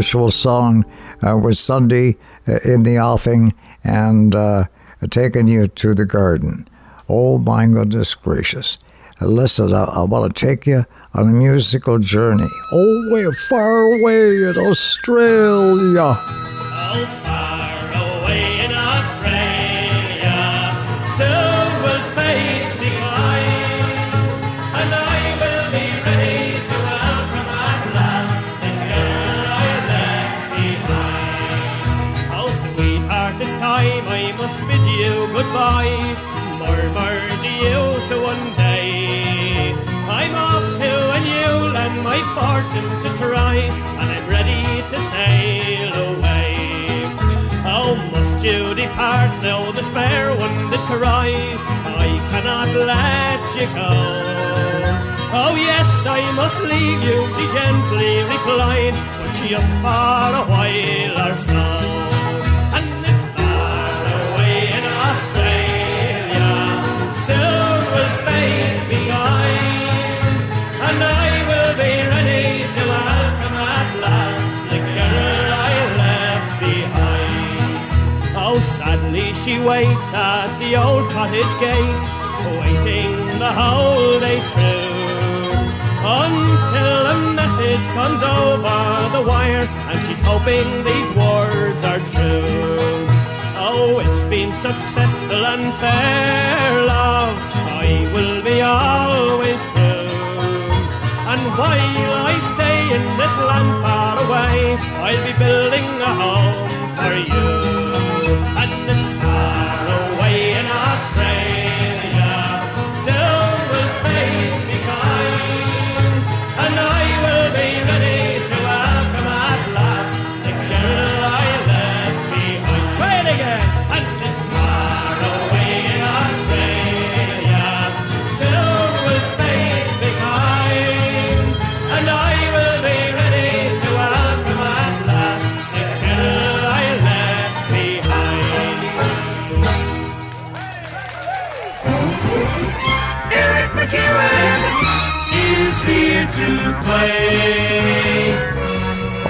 little 0.00 0.30
song 0.30 0.84
uh, 1.22 1.36
with 1.36 1.56
Sunday 1.56 2.16
uh, 2.48 2.58
in 2.64 2.82
the 2.82 2.98
offing 2.98 3.52
and 3.84 4.34
uh, 4.34 4.64
taking 5.10 5.46
you 5.46 5.66
to 5.66 5.94
the 5.94 6.06
garden. 6.06 6.68
Oh, 7.08 7.38
my 7.38 7.66
goodness 7.66 8.14
gracious. 8.14 8.78
Listen, 9.20 9.74
I, 9.74 9.84
I 9.84 10.02
want 10.04 10.34
to 10.34 10.46
take 10.46 10.66
you 10.66 10.86
on 11.12 11.28
a 11.28 11.32
musical 11.32 11.98
journey. 11.98 12.48
Oh, 12.72 13.06
way 13.10 13.30
far 13.32 13.92
away 13.92 14.44
in 14.48 14.56
Australia. 14.56 16.39
You 48.42 48.74
depart 48.74 49.30
now, 49.42 49.70
the 49.72 49.82
spare 49.82 50.34
one 50.34 50.70
did 50.70 50.80
cry, 50.80 51.30
I 52.04 52.08
cannot 52.30 52.68
let 52.92 53.42
you 53.54 53.66
go. 53.74 53.90
Oh 55.32 55.54
yes, 55.56 55.88
I 56.06 56.22
must 56.34 56.60
leave 56.72 57.02
you, 57.08 57.18
she 57.34 57.44
gently 57.56 58.12
replied, 58.34 58.94
but 59.18 59.30
just 59.48 59.72
for 59.82 60.30
a 60.40 60.44
while 60.52 61.28
or 61.28 61.36
so. 61.36 61.69
She 79.44 79.58
waits 79.58 80.10
at 80.12 80.52
the 80.58 80.76
old 80.76 81.08
cottage 81.10 81.54
gate, 81.58 82.02
waiting 82.60 83.16
the 83.38 83.52
whole 83.60 84.20
day 84.20 84.38
through. 84.52 85.00
Until 86.04 87.00
a 87.14 87.16
message 87.40 87.84
comes 87.96 88.20
over 88.20 88.78
the 89.16 89.22
wire, 89.26 89.64
and 89.88 89.98
she's 90.04 90.20
hoping 90.20 90.68
these 90.84 91.10
words 91.16 91.80
are 91.90 92.02
true. 92.12 93.08
Oh, 93.56 94.02
it's 94.04 94.24
been 94.28 94.52
successful 94.60 95.42
and 95.52 95.72
fair, 95.80 96.84
love. 96.84 97.34
I 97.80 98.10
will 98.12 98.42
be 98.42 98.60
always 98.60 99.60
true. 99.72 100.10
And 101.32 101.42
while 101.56 102.12
I 102.28 102.34
stay 102.52 102.80
in 102.96 103.04
this 103.16 103.34
land 103.48 103.72
far 103.82 104.14
away, 104.26 104.76
I'll 105.06 105.24
be 105.24 105.34
building 105.38 105.88
a 106.10 106.12
home 106.22 106.80
for 106.96 107.14
you. 107.32 107.69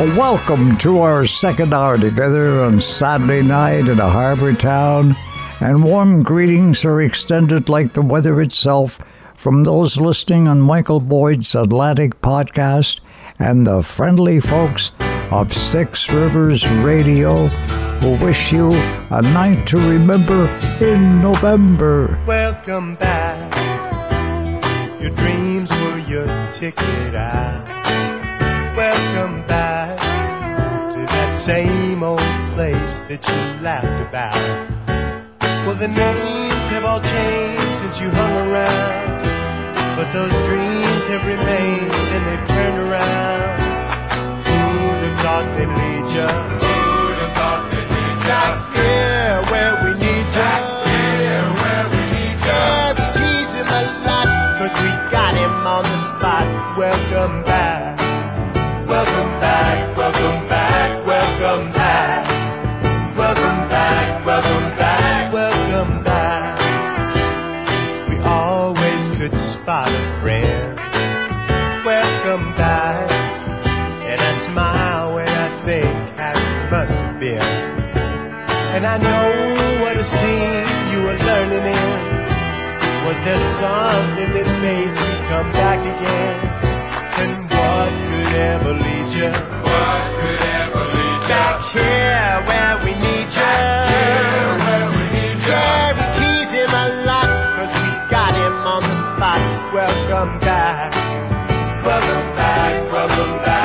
Welcome 0.00 0.78
to 0.78 1.00
our 1.00 1.26
second 1.26 1.74
hour 1.74 1.98
together 1.98 2.62
on 2.62 2.80
Saturday 2.80 3.42
night 3.42 3.86
in 3.86 4.00
a 4.00 4.08
harbor 4.08 4.54
town, 4.54 5.14
and 5.60 5.84
warm 5.84 6.22
greetings 6.22 6.86
are 6.86 7.02
extended 7.02 7.68
like 7.68 7.92
the 7.92 8.00
weather 8.00 8.40
itself 8.40 8.94
from 9.34 9.62
those 9.64 10.00
listening 10.00 10.48
on 10.48 10.58
Michael 10.58 11.00
Boyd's 11.00 11.54
Atlantic 11.54 12.22
podcast 12.22 13.00
and 13.38 13.66
the 13.66 13.82
friendly 13.82 14.40
folks 14.40 14.92
of 15.30 15.52
Six 15.52 16.10
Rivers 16.10 16.66
Radio 16.66 17.48
who 18.00 18.24
wish 18.24 18.52
you 18.52 18.72
a 18.72 19.20
night 19.20 19.66
to 19.66 19.76
remember 19.76 20.48
in 20.80 21.20
November. 21.20 22.18
Welcome 22.26 22.94
back. 22.94 23.52
Your 24.98 25.10
dreams 25.10 25.70
were 25.70 25.98
your 25.98 26.26
ticket 26.52 27.14
out. 27.14 27.69
Same 31.40 32.02
old 32.02 32.20
place 32.52 33.00
that 33.08 33.24
you 33.24 33.38
laughed 33.64 33.88
about. 34.04 34.36
Well, 35.64 35.74
the 35.74 35.88
names 35.88 36.68
have 36.68 36.84
all 36.84 37.00
changed 37.00 37.76
since 37.80 37.98
you 37.98 38.10
hung 38.10 38.36
around. 38.44 39.24
But 39.96 40.12
those 40.12 40.36
dreams 40.44 41.08
have 41.08 41.24
remained 41.24 41.92
and 42.12 42.22
they've 42.28 42.46
turned 42.46 42.78
around. 42.84 43.56
Who'd 44.44 45.00
have 45.00 45.18
thought 45.24 45.46
they'd 45.56 45.72
lead 45.80 46.06
you? 46.12 46.28
Who'd 46.28 47.16
have 47.24 47.32
thought 47.32 47.72
they'd 47.72 47.88
lead 47.88 48.20
you? 48.20 48.28
Back 48.28 48.60
here 48.76 49.40
where 49.48 49.74
we 49.80 49.90
need 49.96 50.28
you. 50.36 50.44
Back 50.44 50.60
here 50.92 51.48
where 51.56 51.86
we 51.88 52.00
need 52.20 52.36
you. 52.36 52.52
Yeah, 52.52 52.92
we 53.00 53.04
tease 53.16 53.56
him 53.56 53.64
a 53.64 53.82
lot 54.04 54.28
cause 54.60 54.76
we 54.84 54.92
got 55.08 55.32
him 55.32 55.56
on 55.64 55.88
the 55.88 55.96
spot. 55.96 56.44
Welcome 56.76 57.48
back. 57.48 57.96
Welcome 58.86 59.32
back, 59.40 59.96
welcome 59.96 60.48
back, 60.48 60.49
And 78.80 78.88
I 78.88 78.96
know 78.96 79.84
what 79.84 79.96
a 79.98 80.02
scene 80.02 80.64
you 80.90 81.04
were 81.04 81.20
learning 81.28 81.64
in. 81.68 81.92
Was 83.04 83.18
there 83.28 83.36
something 83.60 84.30
that 84.32 84.48
made 84.64 84.88
you 84.88 85.12
come 85.28 85.52
back 85.52 85.80
again? 85.84 86.36
And 87.20 87.44
what 87.52 87.92
could 88.08 88.32
ever 88.40 88.72
lead 88.72 89.08
you? 89.12 89.28
What 89.68 90.00
could 90.16 90.40
ever 90.64 90.84
lead 90.96 91.20
you? 91.20 91.28
Back 91.28 91.60
here 91.76 92.32
where 92.48 92.76
we 92.80 92.92
need 93.04 93.28
you. 93.28 93.52
Back 93.52 93.92
here 93.92 94.48
where 94.64 94.88
we 94.96 95.02
need 95.12 95.36
you. 95.44 95.52
Yeah, 95.52 95.92
we 96.00 96.04
tease 96.16 96.52
him 96.56 96.72
a 96.72 97.04
lot 97.04 97.28
cause 97.60 97.72
we 97.84 97.90
got 98.08 98.32
him 98.32 98.54
on 98.64 98.80
the 98.80 98.96
spot. 98.96 99.40
Welcome 99.76 100.40
back. 100.40 100.88
Welcome 101.84 102.28
back, 102.32 102.72
welcome 102.92 103.36
back, 103.44 103.59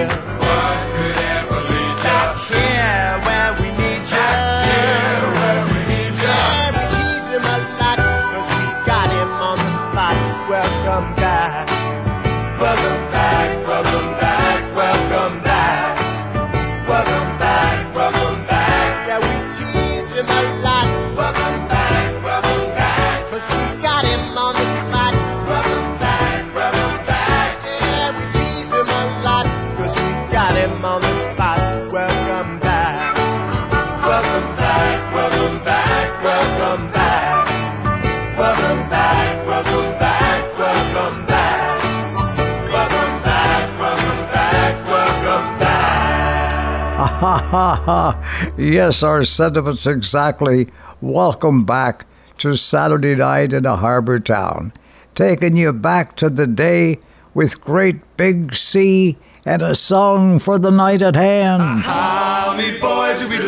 lead 0.00 0.39
Ha 47.50 47.82
ha! 47.84 48.52
Yes, 48.56 49.02
our 49.02 49.24
sentiments 49.24 49.84
exactly. 49.84 50.68
Welcome 51.00 51.64
back 51.64 52.06
to 52.38 52.54
Saturday 52.54 53.16
night 53.16 53.52
in 53.52 53.66
a 53.66 53.74
harbor 53.74 54.20
town, 54.20 54.72
taking 55.16 55.56
you 55.56 55.72
back 55.72 56.14
to 56.22 56.30
the 56.30 56.46
day 56.46 57.00
with 57.34 57.60
great 57.60 58.02
big 58.16 58.54
sea 58.54 59.18
and 59.44 59.62
a 59.62 59.74
song 59.74 60.38
for 60.38 60.60
the 60.60 60.70
night 60.70 61.02
at 61.02 61.16
hand. 61.16 61.82
How 61.82 62.54
many 62.56 62.78
boys 62.78 63.20
we 63.28 63.38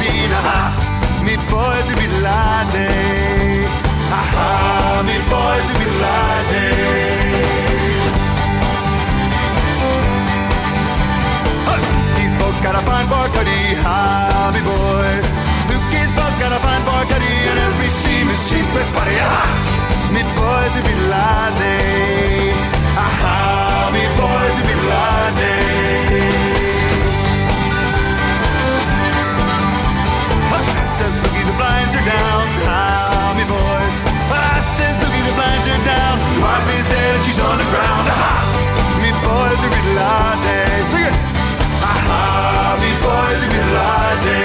Aha, 0.00 1.20
me 1.24 1.36
boys 1.52 1.88
lie 2.24 2.64
there. 2.72 3.68
Aha, 4.08 5.02
me 5.04 5.16
boys. 5.28 5.66
These 12.16 12.34
boats 12.38 12.60
got 12.60 12.74
a 12.80 12.82
fine 12.86 13.08
bar 13.08 13.28
cuddy, 13.28 13.62
how 13.84 14.50
me 14.54 14.60
boys. 14.64 15.28
Lukey's 15.68 16.12
boats 16.16 16.38
got 16.38 16.52
a 16.52 16.60
fine 16.64 16.84
bar 16.84 17.04
cuddy, 17.04 17.34
and 17.50 17.58
every 17.58 17.90
seaman's 17.90 18.42
chief 18.48 18.66
but 18.72 18.88
buddy. 18.96 19.16
Aha, 19.20 19.44
me 20.14 20.22
boys 20.36 20.74
lie 21.12 21.50
there. 21.60 22.54
Aha, 23.04 23.90
me 23.92 24.04
boys 24.16 24.56
we 24.66 24.74
lie 24.88 25.30
blinds 32.04 32.64
down. 32.64 33.36
Me 33.36 33.44
boys? 33.44 33.94
I 34.32 34.60
says 34.76 34.96
Boogie, 35.00 35.24
the 35.26 35.32
blinds 35.34 35.66
are 35.68 35.84
down. 35.84 36.20
Your 36.32 36.42
wife 36.42 36.68
is 36.78 36.86
dead 36.86 37.16
and 37.16 37.24
she's 37.24 37.40
on 37.40 37.58
the 37.58 37.64
ground. 37.68 38.08
Aha! 38.08 39.00
Me 39.02 39.10
boys 39.24 39.60
are 39.60 39.74
in 39.80 39.86
latte. 39.96 40.60
Sing 40.90 41.04
it. 41.08 41.16
Aha! 41.84 42.78
Me 42.80 42.90
boys 43.04 43.40
are 43.44 43.54
in 43.60 43.68
latte. 43.76 44.40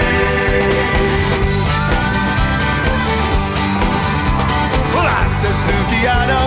Well, 4.94 5.08
I 5.08 5.28
says 5.28 5.58
Dookie, 5.68 6.06
I 6.08 6.28
don't 6.28 6.45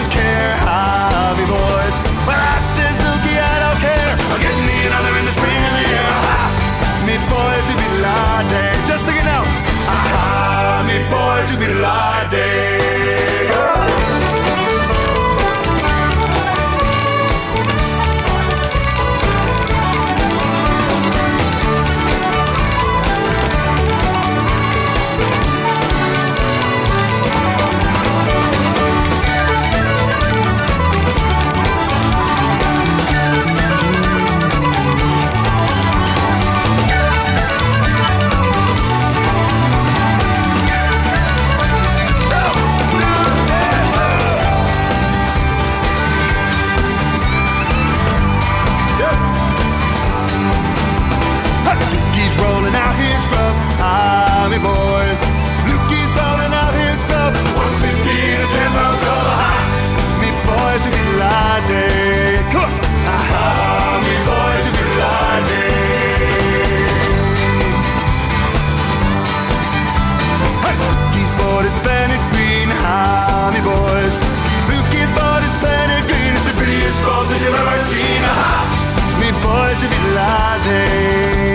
me 79.49 79.55
boys 79.55 79.83
who 79.83 79.89
be 79.89 81.48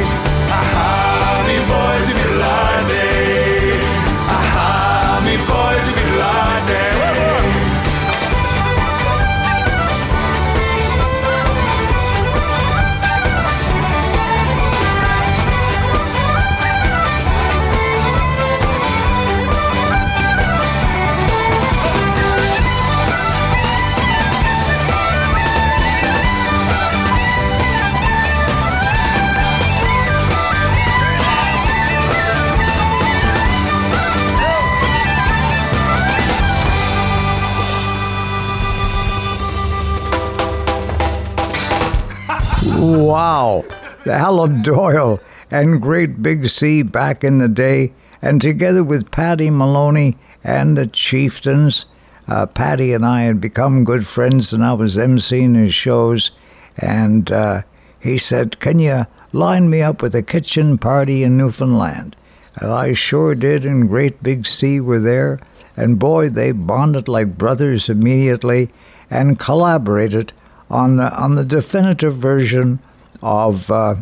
Wow! 42.84 43.64
The 44.04 44.12
Alan 44.12 44.62
Doyle 44.62 45.22
and 45.50 45.82
Great 45.82 46.22
Big 46.22 46.48
Sea 46.48 46.84
back 46.84 47.24
in 47.24 47.38
the 47.38 47.48
day, 47.48 47.94
and 48.22 48.42
together 48.42 48.84
with 48.84 49.10
Paddy 49.10 49.50
Moloney 49.50 50.18
and 50.44 50.76
the 50.76 50.86
Chieftains, 50.86 51.86
uh, 52.28 52.46
Paddy 52.46 52.92
and 52.92 53.06
I 53.06 53.22
had 53.22 53.40
become 53.40 53.86
good 53.86 54.06
friends, 54.06 54.52
and 54.52 54.66
I 54.66 54.74
was 54.74 54.98
emceeing 54.98 55.56
his 55.56 55.74
shows. 55.74 56.32
And 56.78 57.32
uh, 57.32 57.62
he 58.02 58.18
said, 58.18 58.60
Can 58.60 58.80
you 58.80 59.06
line 59.32 59.70
me 59.70 59.82
up 59.82 60.02
with 60.02 60.14
a 60.14 60.22
kitchen 60.22 60.78
party 60.78 61.24
in 61.24 61.38
Newfoundland? 61.38 62.18
And 62.58 62.70
I 62.70 62.92
sure 62.92 63.34
did, 63.34 63.64
and 63.64 63.88
Great 63.88 64.22
Big 64.22 64.46
Sea 64.46 64.82
were 64.82 65.00
there. 65.00 65.40
And 65.78 66.00
boy, 66.00 66.28
they 66.28 66.52
bonded 66.52 67.08
like 67.08 67.38
brothers 67.38 67.88
immediately 67.88 68.72
and 69.10 69.40
collaborated 69.40 70.34
on 70.74 70.96
the, 70.96 71.16
on 71.16 71.36
the 71.36 71.46
definitive 71.46 72.16
version 72.16 72.80
of 73.22 73.70
uh, 73.70 73.96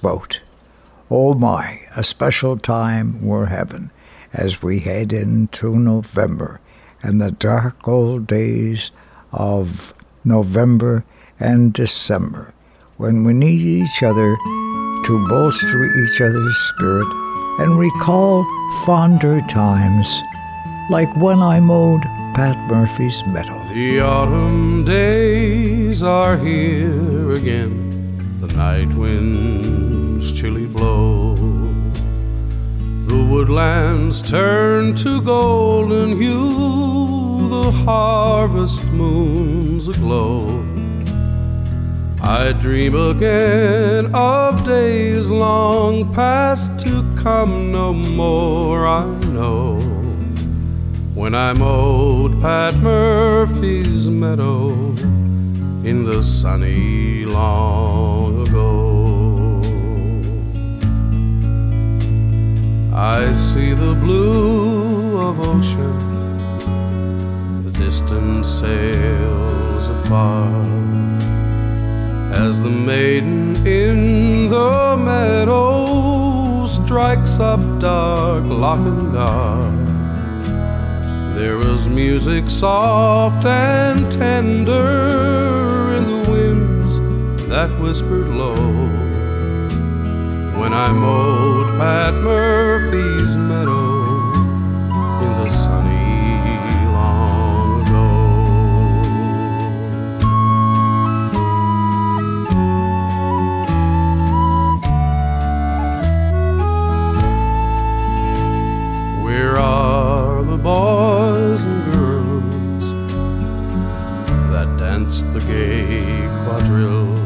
Boat. 0.00 0.40
Oh 1.10 1.34
my, 1.34 1.80
a 1.94 2.02
special 2.02 2.56
time 2.56 3.22
we're 3.22 3.46
having 3.46 3.90
as 4.32 4.62
we 4.62 4.80
head 4.80 5.12
into 5.12 5.76
November 5.76 6.60
and 7.02 7.20
the 7.20 7.30
dark 7.30 7.86
old 7.86 8.26
days 8.26 8.90
of 9.32 9.92
November 10.24 11.04
and 11.38 11.74
December 11.74 12.54
when 12.96 13.24
we 13.24 13.34
need 13.34 13.60
each 13.60 14.02
other 14.02 14.36
to 15.04 15.26
bolster 15.28 15.84
each 16.02 16.20
other's 16.22 16.56
spirit 16.56 17.08
and 17.58 17.78
recall 17.78 18.46
fonder 18.86 19.40
times 19.40 20.22
like 20.90 21.14
when 21.16 21.40
I 21.40 21.60
mowed 21.60 22.02
Pat 22.34 22.56
Murphy's 22.68 23.24
meadow. 23.26 23.62
The 23.68 24.00
autumn 24.00 24.84
days 24.84 26.02
are 26.02 26.36
here 26.36 27.32
again. 27.32 28.38
The 28.40 28.48
night 28.54 28.88
winds 28.94 30.32
chilly 30.32 30.66
blow. 30.66 31.34
The 33.06 33.22
woodlands 33.22 34.22
turn 34.22 34.94
to 34.96 35.20
golden 35.20 36.20
hue. 36.20 37.48
The 37.48 37.70
harvest 37.70 38.86
moon's 38.88 39.88
aglow. 39.88 40.60
I 42.22 42.52
dream 42.52 42.94
again 42.94 44.14
of 44.14 44.64
days 44.64 45.28
long 45.28 46.14
past 46.14 46.78
to 46.80 47.02
come 47.16 47.72
no 47.72 47.92
more, 47.92 48.86
I 48.86 49.04
know. 49.26 50.01
When 51.14 51.34
I 51.34 51.52
mowed 51.52 52.40
Pat 52.40 52.74
Murphy's 52.76 54.08
meadow 54.08 54.70
in 55.84 56.04
the 56.04 56.22
sunny 56.22 57.26
long 57.26 58.46
ago. 58.46 59.60
I 62.94 63.32
see 63.34 63.74
the 63.74 63.94
blue 63.94 65.20
of 65.20 65.38
ocean, 65.40 65.98
the 67.64 67.72
distant 67.72 68.46
sails 68.46 69.88
afar 69.90 70.50
as 72.32 72.58
the 72.60 72.70
maiden 72.70 73.54
in 73.66 74.48
the 74.48 74.96
meadow 74.96 76.64
strikes 76.66 77.38
up 77.38 77.60
dark 77.78 78.44
Lochnagar. 78.44 79.81
There 81.42 81.58
was 81.58 81.88
music 81.88 82.48
soft 82.48 83.44
and 83.44 84.12
tender 84.12 85.92
in 85.96 86.04
the 86.04 86.30
winds 86.30 87.00
that 87.48 87.68
whispered 87.80 88.28
low 88.28 88.54
when 90.60 90.72
I 90.72 90.92
mowed 90.92 91.66
Pat 91.80 92.14
Murphy's 92.14 93.36
meadow 93.36 94.14
in 95.24 95.32
the 95.42 95.50
sunny 95.50 96.38
long 96.92 97.82
ago. 97.82 98.06
Where 109.24 109.58
are 109.58 110.44
the 110.44 110.56
boys 110.56 111.21
gay 115.52 116.28
quadrille? 116.42 117.16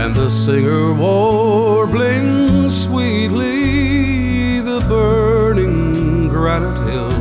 And 0.00 0.14
the 0.14 0.28
singer 0.28 0.92
warbling 0.92 2.68
sweetly 2.68 4.60
the 4.60 4.80
burning 4.88 6.28
granite 6.28 6.82
hill 6.90 7.16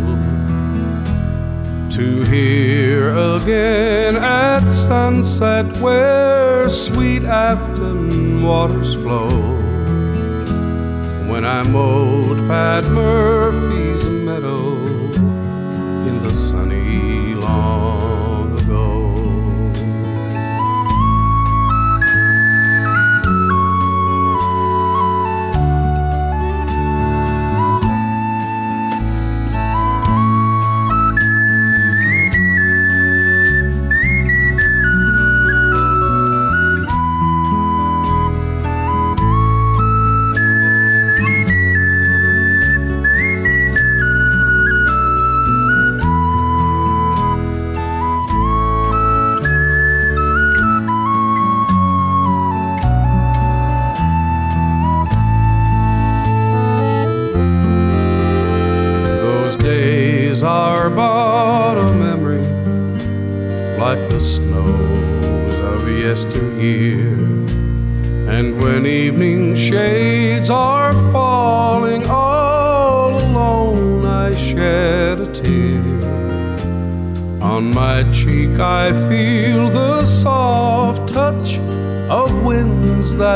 to 1.91 2.23
hear 2.23 3.11
again 3.37 4.17
at 4.17 4.69
sunset 4.69 5.65
where 5.79 6.67
sweet 6.67 7.23
Afton 7.23 8.43
waters 8.43 8.95
flow 8.95 9.29
when 11.31 11.45
I 11.45 11.63
mowed 11.63 12.37
Pat 12.49 12.83
Murphy's 12.85 13.84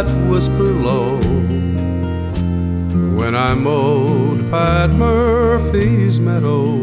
whisper 0.07 0.63
low 0.63 1.17
when 3.17 3.35
I 3.35 3.53
mowed 3.53 4.49
Pat 4.49 4.91
Murphy's 4.91 6.19
meadow 6.19 6.73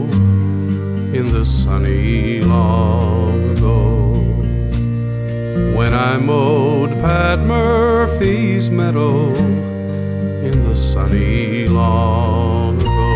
in 1.12 1.32
the 1.32 1.44
sunny 1.44 2.42
long 2.42 3.56
ago. 3.56 4.12
When 5.76 5.94
I 5.94 6.18
mowed 6.18 6.90
Pat 7.00 7.38
Murphy's 7.40 8.70
meadow 8.70 9.34
in 9.34 10.62
the 10.64 10.76
sunny 10.76 11.66
long 11.68 12.76
ago. 12.80 13.06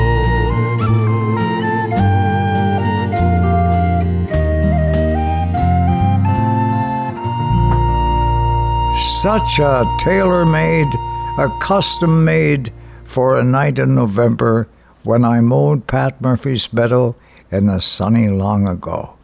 Such 9.23 9.59
a 9.59 9.85
tailor 10.01 10.47
made, 10.47 10.95
a 11.39 11.49
custom 11.61 12.25
made 12.25 12.73
for 13.05 13.39
a 13.39 13.45
night 13.45 13.79
in 13.79 13.95
November 13.95 14.67
when 15.03 15.27
I 15.27 15.41
mowed 15.41 15.87
Pat 15.87 16.23
Murphy's 16.23 16.73
meadow 16.73 17.17
in 17.51 17.67
the 17.67 17.81
sunny 17.81 18.31
long 18.31 18.67
ago. 18.67 19.19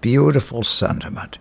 Beautiful 0.00 0.62
sentiment. 0.62 1.38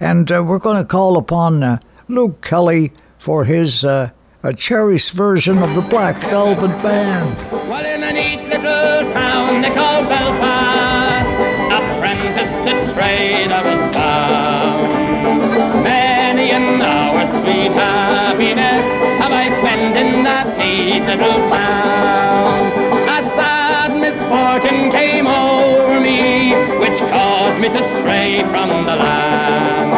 And 0.00 0.30
uh, 0.32 0.42
we're 0.44 0.58
going 0.58 0.76
to 0.76 0.84
call 0.84 1.16
upon 1.16 1.62
uh, 1.62 1.78
Luke 2.08 2.42
Kelly 2.42 2.90
for 3.16 3.44
his 3.44 3.84
uh, 3.84 4.10
a 4.42 4.52
cherished 4.52 5.12
version 5.12 5.58
of 5.58 5.76
the 5.76 5.82
Black 5.82 6.20
Velvet 6.22 6.82
Band. 6.82 7.36
Well, 7.68 7.86
in 7.86 8.02
a 8.02 8.12
neat 8.12 8.48
little 8.48 9.12
town 9.12 9.62
they 9.62 9.70
call 9.70 10.02
Belfast, 10.02 11.30
apprentice 11.70 12.56
to 12.66 12.92
trade 12.92 13.52
I 13.52 13.62
was 13.62 13.94
bound. 13.94 15.84
Many 15.84 16.50
an 16.50 16.82
hour 16.82 17.11
sweet 17.38 17.72
happiness 17.72 18.84
have 19.20 19.32
I 19.32 19.48
spent 19.48 19.96
in 19.96 20.24
that 20.24 20.46
neat 20.58 21.04
little 21.06 21.40
town. 21.48 22.72
A 23.08 23.20
sad 23.36 23.96
misfortune 23.96 24.90
came 24.90 25.26
over 25.26 26.00
me, 26.00 26.52
which 26.78 26.98
caused 27.08 27.58
me 27.60 27.68
to 27.68 27.82
stray 27.96 28.44
from 28.52 28.84
the 28.84 28.96
land. 28.96 29.90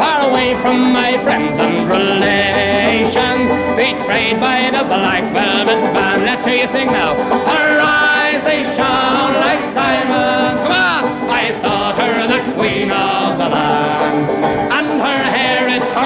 Far 0.00 0.30
away 0.30 0.56
from 0.60 0.92
my 0.92 1.18
friends 1.22 1.58
and 1.58 1.88
relations, 1.88 3.48
betrayed 3.78 4.40
by 4.40 4.70
the 4.74 4.84
black 4.84 5.24
velvet 5.32 5.80
band. 5.94 6.24
Let's 6.24 6.44
hear 6.44 6.62
you 6.62 6.66
sing 6.66 6.88
now. 6.88 7.14
Her 7.46 7.80
eyes, 7.80 8.42
they 8.42 8.62
shone 8.74 9.34
like 9.46 9.62
diamonds. 9.74 10.60
Come 10.66 10.72
on! 10.72 11.30
I 11.30 11.44
thought 11.62 11.96
her 11.98 12.26
the 12.26 12.42
queen 12.54 12.90
of 12.90 13.38
the 13.38 13.48
land 13.48 14.61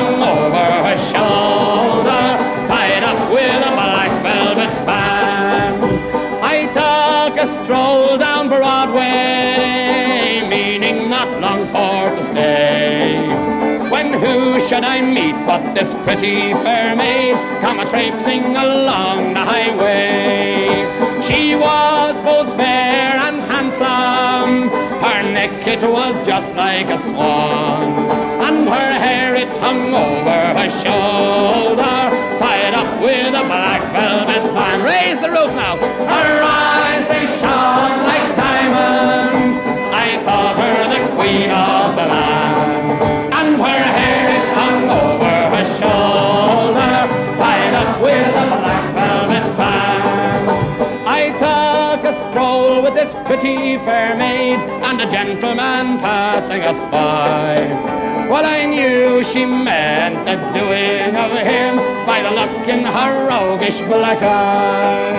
over 0.05 0.66
her 0.86 0.99
shoulder, 0.99 2.24
tied 2.66 3.03
up 3.03 3.30
with 3.30 3.66
a 3.66 3.72
black 3.72 4.22
velvet 4.22 4.86
band. 4.86 5.82
I 6.42 6.66
took 6.66 7.38
a 7.38 7.47
stroll 7.47 8.18
down 8.18 8.49
Broadway, 8.49 10.47
meaning 10.49 11.09
not 11.09 11.28
long 11.40 11.66
for 11.66 12.14
to 12.16 12.24
stay. 12.24 13.18
When 13.90 14.12
who 14.12 14.61
should 14.61 14.84
I 14.84 15.01
meet 15.01 15.36
but 15.47 15.72
this 15.72 15.92
pretty 16.05 16.53
fair 16.64 16.94
maid, 16.97 17.34
come 17.61 17.80
a 17.80 17.88
traipsing 17.88 18.57
along 18.57 19.34
the 19.34 19.40
highway? 19.40 20.66
She 21.22 21.55
was 21.55 22.14
both 22.22 22.55
fair 22.57 23.16
and 23.26 23.44
handsome, 23.44 24.68
her 25.01 25.22
neck 25.22 25.66
it 25.66 25.82
was 25.82 26.14
just 26.26 26.55
like 26.55 26.86
a 26.86 26.99
swan 26.99 28.05
her 28.66 28.92
hair 28.98 29.34
it 29.34 29.56
hung 29.58 29.94
over 29.94 30.40
her 30.58 30.70
shoulder, 30.70 32.10
tied 32.38 32.74
up 32.74 33.00
with 33.00 33.34
a 33.34 33.44
black 33.44 33.82
velvet 33.92 34.54
band. 34.54 34.82
Raise 34.82 35.20
the 35.20 35.30
roof 35.30 35.52
now. 35.54 35.76
Her 35.76 36.42
eyes 36.42 37.06
they 37.06 37.26
shone 37.40 38.02
like 38.10 38.36
diamonds. 38.36 39.58
I 39.94 40.20
thought 40.24 40.58
her 40.58 40.78
the 40.94 41.14
queen 41.14 41.50
of 41.50 41.96
the 41.96 42.06
land, 42.06 43.34
and 43.38 43.56
her 43.56 43.82
hair 43.98 44.24
it 44.36 44.48
hung 44.52 44.90
over 44.90 45.36
her 45.54 45.66
shoulder, 45.78 46.94
tied 47.38 47.74
up 47.74 48.02
with 48.02 48.28
a 48.42 48.46
black 48.50 48.84
velvet 48.94 49.56
band. 49.56 50.44
I 51.06 51.30
took 51.38 52.04
a 52.04 52.12
stroll 52.12 52.82
with 52.82 52.94
this 52.94 53.14
pretty 53.26 53.78
fair 53.78 54.16
maid 54.16 54.58
a 55.07 55.11
gentleman 55.11 55.98
passing 55.98 56.62
us 56.62 56.80
by. 56.90 57.66
Well, 58.28 58.44
I 58.44 58.66
knew 58.66 59.22
she 59.22 59.44
meant 59.44 60.24
the 60.24 60.36
doing 60.59 61.14
of 61.14 61.30
him 61.46 61.76
by 62.07 62.22
the 62.22 62.30
look 62.30 62.66
in 62.68 62.84
her 62.84 63.26
roguish 63.28 63.80
black 63.82 64.20
eye. 64.22 65.14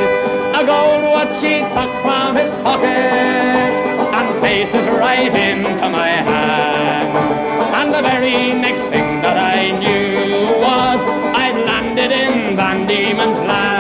A 0.59 0.65
gold 0.65 1.03
watch 1.13 1.33
she 1.39 1.59
took 1.75 1.91
from 2.03 2.35
his 2.35 2.51
pocket 2.65 3.73
and 4.17 4.39
placed 4.39 4.75
it 4.75 4.87
right 4.99 5.33
into 5.33 5.89
my 5.89 6.09
hand. 6.29 7.13
And 7.79 7.93
the 7.93 8.01
very 8.01 8.53
next 8.53 8.83
thing 8.93 9.21
that 9.21 9.37
I 9.37 9.71
knew 9.71 10.59
was 10.65 10.99
I'd 11.43 11.57
landed 11.65 12.11
in 12.11 12.55
Van 12.57 12.87
Diemen's 12.87 13.39
land. 13.39 13.76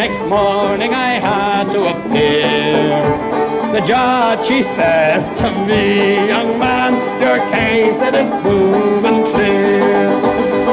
Next 0.00 0.20
morning 0.30 0.94
I 0.94 1.12
had 1.20 1.68
to 1.72 1.80
appear. 1.92 3.02
The 3.74 3.82
judge, 3.82 4.42
she 4.46 4.62
says 4.62 5.28
to 5.40 5.50
me, 5.68 6.26
young 6.26 6.58
man, 6.58 6.92
your 7.20 7.38
case 7.50 8.00
it 8.00 8.14
is 8.14 8.30
proven 8.40 9.24
clear. 9.30 10.08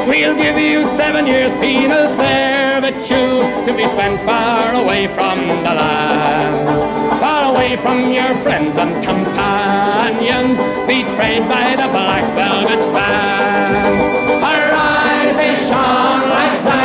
We'll 0.08 0.34
give 0.34 0.56
you 0.56 0.86
seven 0.96 1.26
years 1.26 1.52
penal 1.60 2.08
servitude 2.16 3.66
to 3.66 3.70
be 3.76 3.86
spent 3.86 4.18
far 4.22 4.72
away 4.82 5.08
from 5.08 5.38
the 5.66 5.74
land, 5.82 7.20
far 7.20 7.52
away 7.52 7.76
from 7.76 8.10
your 8.10 8.34
friends 8.36 8.78
and 8.78 8.92
companions, 9.04 10.56
betrayed 10.88 11.46
by 11.54 11.76
the 11.76 11.88
black 11.96 12.24
velvet 12.34 12.82
band. 12.94 13.96
Her 14.48 14.66
eyes 14.72 15.36
they 15.36 15.54
shone 15.68 16.22
like 16.30 16.64
diamonds. 16.64 16.77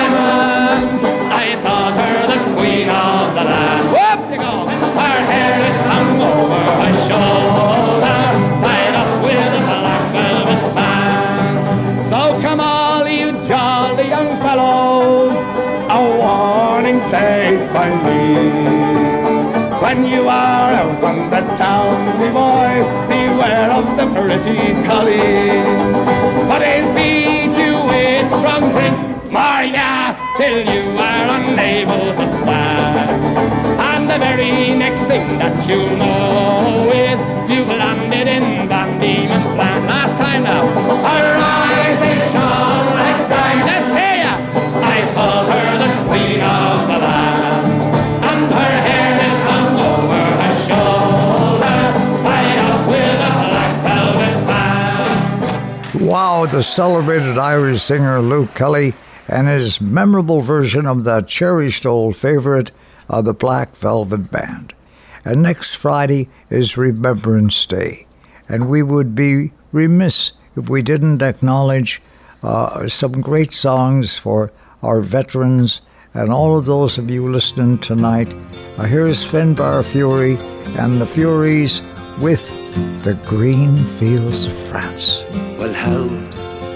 Shoulder, 7.14 8.22
tied 8.64 8.96
up 9.02 9.12
with 9.24 9.60
a 9.60 9.62
black 9.70 10.04
velvet 10.14 10.76
band. 10.76 12.06
So 12.06 12.20
come 12.42 12.60
all 12.60 13.08
you 13.08 13.32
jolly 13.48 14.08
young 14.16 14.32
fellows, 14.46 15.38
a 15.96 16.00
warning 16.20 17.00
take 17.14 17.62
by 17.74 17.90
me. 18.06 18.22
When 19.84 20.06
you 20.06 20.22
are 20.28 20.72
out 20.82 21.04
on 21.04 21.30
the 21.30 21.42
town, 21.56 21.96
me 22.20 22.30
boys, 22.30 22.88
beware 23.12 23.70
of 23.80 23.86
the 23.98 24.08
pretty 24.16 24.60
collies. 24.88 25.68
For 26.48 26.58
they'll 26.64 26.90
feed 26.96 27.54
you 27.62 27.74
with 27.92 28.28
strong 28.38 28.72
drink, 28.72 28.98
Maria, 29.32 30.18
till 30.38 30.60
you 30.74 30.84
are 30.98 31.28
unable 31.38 32.06
to 32.16 32.26
stand. 32.38 33.13
The 34.14 34.20
very 34.20 34.76
next 34.76 35.06
thing 35.06 35.40
that 35.40 35.68
you 35.68 35.90
know 35.98 36.92
is 36.94 37.18
you've 37.50 37.68
landed 37.68 38.28
in 38.28 38.70
Van 38.70 39.00
Diemen's 39.00 39.58
land. 39.58 39.88
Last 39.88 40.16
time 40.22 40.44
now, 40.44 40.68
eyes 41.04 41.98
they 41.98 42.20
shone 42.30 42.94
like 42.94 43.28
diamonds. 43.28 43.72
Let's 43.74 43.90
hear 43.90 44.18
ya! 44.22 44.34
I 44.86 45.02
her 45.50 45.78
the 45.82 45.90
queen 46.06 46.42
of 46.46 46.88
the 46.94 47.00
land, 47.02 47.74
and 48.30 48.52
her 48.52 48.74
hair 48.86 49.18
it 49.18 49.40
hung 49.50 49.82
over 49.82 50.24
her 50.44 50.54
shoulder, 50.70 51.82
tied 52.22 52.60
up 52.70 52.82
with 52.88 53.18
a 53.18 53.34
black 53.50 53.74
velvet 53.82 54.38
band. 54.46 56.08
Wow, 56.08 56.46
the 56.46 56.62
celebrated 56.62 57.40
Irish 57.40 57.82
singer 57.82 58.22
Luke 58.22 58.54
Kelly 58.54 58.94
and 59.28 59.48
his 59.48 59.82
memorable 59.82 60.42
version 60.42 60.86
of 60.86 61.04
that 61.04 61.28
cherished 61.28 61.88
old 61.88 62.16
favorite 62.16 62.70
of 63.10 63.26
the 63.26 63.34
Black 63.34 63.76
Velvet 63.76 64.32
Band. 64.32 64.74
And 65.26 65.42
next 65.42 65.76
Friday 65.76 66.30
is 66.50 66.78
Remembrance 66.78 67.66
Day, 67.66 68.06
and 68.50 68.70
we 68.70 68.84
would 68.84 69.16
be 69.16 69.52
remiss 69.72 70.34
if 70.56 70.70
we 70.70 70.82
didn't 70.82 71.22
acknowledge 71.22 72.02
uh, 72.44 72.88
some 72.88 73.22
great 73.22 73.54
songs 73.54 74.18
for 74.18 74.52
our 74.82 75.02
veterans 75.02 75.82
and 76.14 76.32
all 76.32 76.58
of 76.58 76.66
those 76.66 76.98
of 76.98 77.10
you 77.10 77.28
listening 77.28 77.78
tonight. 77.78 78.34
Uh, 78.78 78.84
here's 78.84 79.24
Finbar 79.24 79.82
Furey 79.82 80.38
and 80.78 81.02
the 81.02 81.06
Fureys 81.06 81.82
with 82.20 82.54
the 83.04 83.16
Green 83.26 83.78
Fields 83.78 84.46
of 84.46 84.54
France. 84.54 85.24
Well, 85.58 85.74
how 85.74 86.08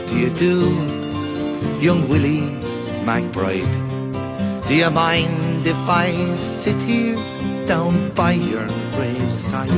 do 0.07 0.17
you 0.17 0.29
do, 0.31 0.71
young 1.79 2.07
Willie 2.07 2.57
McBride? 3.05 3.96
Do 4.67 4.75
you 4.75 4.89
mind 4.89 5.65
if 5.65 5.87
I 5.87 6.11
sit 6.35 6.81
here 6.81 7.15
down 7.65 8.09
by 8.11 8.33
your 8.33 8.67
graveside 8.91 9.69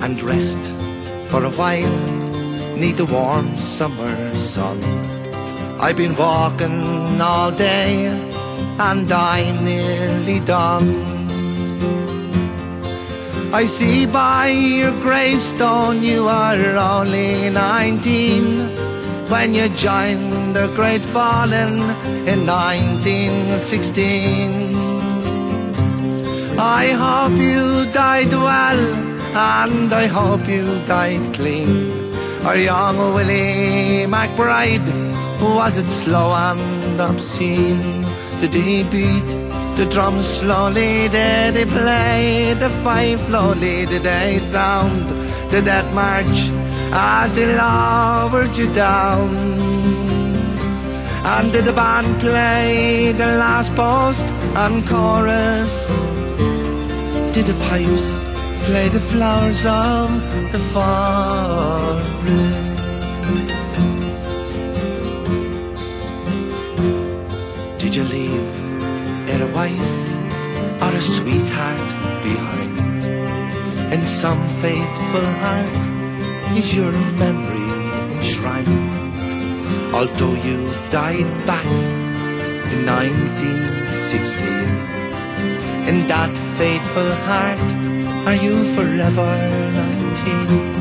and 0.00 0.22
rest 0.22 0.58
for 1.28 1.42
a 1.42 1.50
while 1.50 1.98
neath 2.76 2.98
the 2.98 3.04
warm 3.06 3.58
summer 3.58 4.14
sun? 4.36 4.78
I've 5.80 5.96
been 5.96 6.14
walking 6.14 7.20
all 7.20 7.50
day 7.50 8.06
and 8.78 9.10
I'm 9.10 9.64
nearly 9.64 10.38
done. 10.38 10.94
I 13.52 13.64
see 13.64 14.06
by 14.06 14.50
your 14.50 14.92
gravestone 15.02 16.00
you 16.00 16.28
are 16.28 16.76
only 16.76 17.50
19 17.50 18.93
when 19.34 19.50
you 19.52 19.68
joined 19.70 20.54
the 20.54 20.68
Great 20.78 21.04
Fallen 21.14 21.74
in 22.32 22.38
1916. 22.46 24.76
I 26.56 26.84
hope 27.04 27.36
you 27.50 27.64
died 27.92 28.32
well 28.48 28.82
and 29.64 29.88
I 29.92 30.06
hope 30.18 30.44
you 30.56 30.64
died 30.86 31.24
clean. 31.34 31.72
Our 32.46 32.58
young 32.70 32.96
Willie 33.14 34.06
McBride, 34.14 34.88
was 35.58 35.74
it 35.82 35.88
slow 35.88 36.28
and 36.48 37.00
obscene? 37.00 38.04
Did 38.40 38.54
he 38.54 38.84
beat 38.94 39.28
the 39.78 39.86
drums 39.94 40.26
slowly? 40.40 41.08
Did 41.08 41.56
he 41.56 41.64
play 41.64 42.54
the 42.62 42.70
fife 42.84 43.20
slowly? 43.26 43.78
Did 43.92 44.02
they 44.04 44.38
sound 44.38 45.04
the 45.50 45.60
death 45.60 45.90
march 45.92 46.38
as 46.92 47.34
they 47.34 47.46
lowered 47.56 48.56
you 48.56 48.72
down? 48.74 49.34
And 51.24 51.52
did 51.52 51.64
the 51.64 51.72
band 51.72 52.20
play 52.20 53.12
the 53.12 53.26
last 53.38 53.74
post 53.74 54.26
and 54.54 54.86
chorus? 54.86 55.88
Did 57.32 57.46
the 57.46 57.54
pipes 57.64 58.22
play 58.66 58.88
the 58.88 59.00
flowers 59.00 59.64
of 59.66 60.10
the 60.52 60.58
forest? 60.72 62.04
Did 67.78 67.94
you 67.96 68.04
leave 68.04 68.64
a 69.44 69.46
wife 69.52 70.82
or 70.82 70.92
a 70.92 71.00
sweetheart 71.00 71.88
behind? 72.22 72.78
In 73.92 74.04
some 74.04 74.40
faithful 74.60 75.26
heart 75.42 75.93
is 76.56 76.74
your 76.74 76.92
memory 77.22 77.68
enshrined. 78.16 78.68
Although 79.94 80.34
you 80.46 80.56
died 80.90 81.30
back 81.46 81.66
in 82.72 82.86
1916, 82.86 84.84
in 85.88 86.06
that 86.06 86.32
faithful 86.58 87.10
heart 87.28 87.60
are 88.26 88.34
you 88.34 88.64
forever 88.74 89.30
19? 90.24 90.74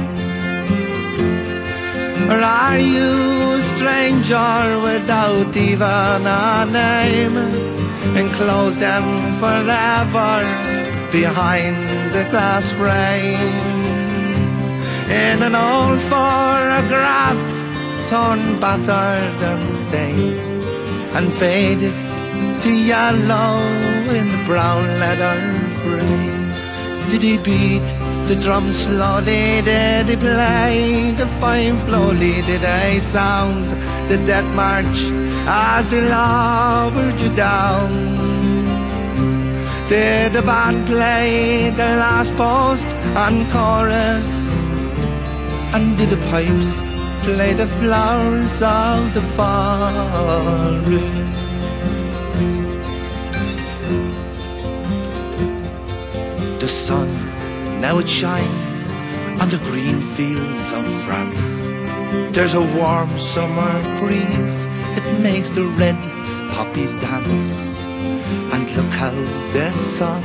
Or 2.32 2.40
are 2.40 2.80
you 2.80 3.12
a 3.52 3.62
stranger 3.62 4.80
without 4.82 5.56
even 5.56 6.26
a 6.26 6.66
name? 6.72 7.38
Enclosed 8.16 8.82
and 8.82 9.36
forever 9.44 10.44
behind 11.12 11.76
the 12.14 12.24
glass 12.32 12.72
frame 12.72 13.73
In 15.10 15.44
an 15.44 15.56
old 15.56 16.00
photograph 16.12 17.40
torn, 18.10 18.60
battered 18.60 19.42
and 19.52 19.76
stained 19.76 20.64
And 21.18 21.32
faded 21.34 21.94
to 22.62 22.72
yellow 22.72 23.60
in 24.18 24.32
the 24.32 24.44
brown 24.48 24.86
leather 25.00 25.40
frame. 25.82 26.54
Did 27.10 27.22
he 27.22 27.38
beat 27.38 27.88
the 28.28 28.36
drum 28.36 28.72
slowly 28.72 29.62
did. 29.62 30.08
He 30.08 30.16
play 30.16 31.12
the 31.12 31.28
fine 31.42 31.78
slowly 31.80 32.42
did 32.42 32.62
they 32.62 33.00
sound 33.02 33.70
the 34.08 34.18
death 34.26 34.50
march 34.56 35.12
as 35.46 35.90
they 35.90 36.02
lowered 36.02 37.20
you 37.20 37.36
down? 37.36 37.92
Did 39.90 40.32
the 40.32 40.42
band 40.42 40.88
play 40.88 41.70
the 41.72 41.90
last 42.04 42.34
post 42.36 42.88
and 43.16 43.50
chorus 43.52 44.63
did 45.98 46.10
the 46.10 46.22
pipes 46.30 46.82
play 47.24 47.54
the 47.54 47.68
flowers 47.68 48.62
of 48.62 49.14
the 49.14 49.22
forest 49.38 50.84
the 56.60 56.68
sun 56.68 57.10
now 57.82 57.98
it 58.00 58.08
shines 58.08 58.74
on 59.42 59.50
the 59.50 59.58
green 59.58 60.00
fields 60.00 60.72
of 60.72 60.86
France. 61.04 61.68
There's 62.32 62.54
a 62.54 62.62
warm 62.78 63.10
summer 63.18 63.74
breeze, 64.00 64.68
it 64.98 65.20
makes 65.20 65.50
the 65.50 65.66
red 65.66 65.98
poppies 66.54 66.94
dance. 66.96 67.84
And 68.54 68.64
look 68.78 68.94
how 68.94 69.12
the 69.52 69.70
sun 69.72 70.24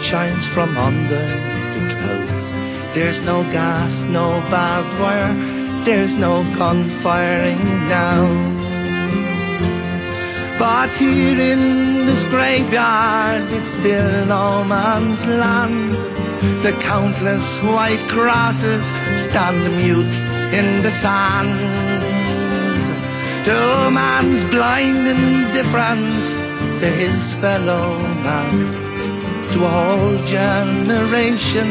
shines 0.00 0.46
from 0.48 0.76
under 0.76 1.59
the. 2.00 2.52
There's 2.94 3.20
no 3.20 3.42
gas, 3.52 4.04
no 4.04 4.28
barbed 4.50 4.98
wire, 5.00 5.34
there's 5.84 6.16
no 6.16 6.42
gun 6.56 6.84
firing 6.84 7.58
now. 7.88 8.26
But 10.58 10.90
here 10.90 11.40
in 11.40 12.04
this 12.04 12.24
graveyard, 12.24 13.50
it's 13.50 13.70
still 13.70 14.26
no 14.26 14.62
man's 14.64 15.26
land. 15.26 15.90
The 16.62 16.72
countless 16.82 17.58
white 17.62 18.04
crosses 18.08 18.84
stand 19.16 19.62
mute 19.76 20.16
in 20.52 20.82
the 20.82 20.90
sand. 20.90 21.60
To 23.46 23.90
man's 23.90 24.44
blind 24.44 25.06
indifference 25.08 26.34
to 26.80 26.86
his 26.86 27.32
fellow 27.34 27.96
man, 28.22 28.89
to 29.52 29.64
a 29.64 29.68
whole 29.68 30.16
generation 30.26 31.68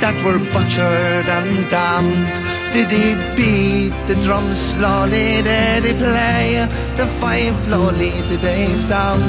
that 0.00 0.16
were 0.24 0.38
butchered 0.52 1.26
and 1.36 1.70
damned. 1.70 2.28
Did 2.74 2.90
he 2.90 3.14
beat 3.36 3.94
the 4.06 4.16
drum 4.24 4.54
slowly? 4.54 5.42
Did 5.42 5.84
he 5.84 5.94
play 5.94 6.68
the 6.96 7.06
fife 7.20 7.56
slowly? 7.64 8.10
Did 8.28 8.40
they 8.40 8.68
sound 8.74 9.24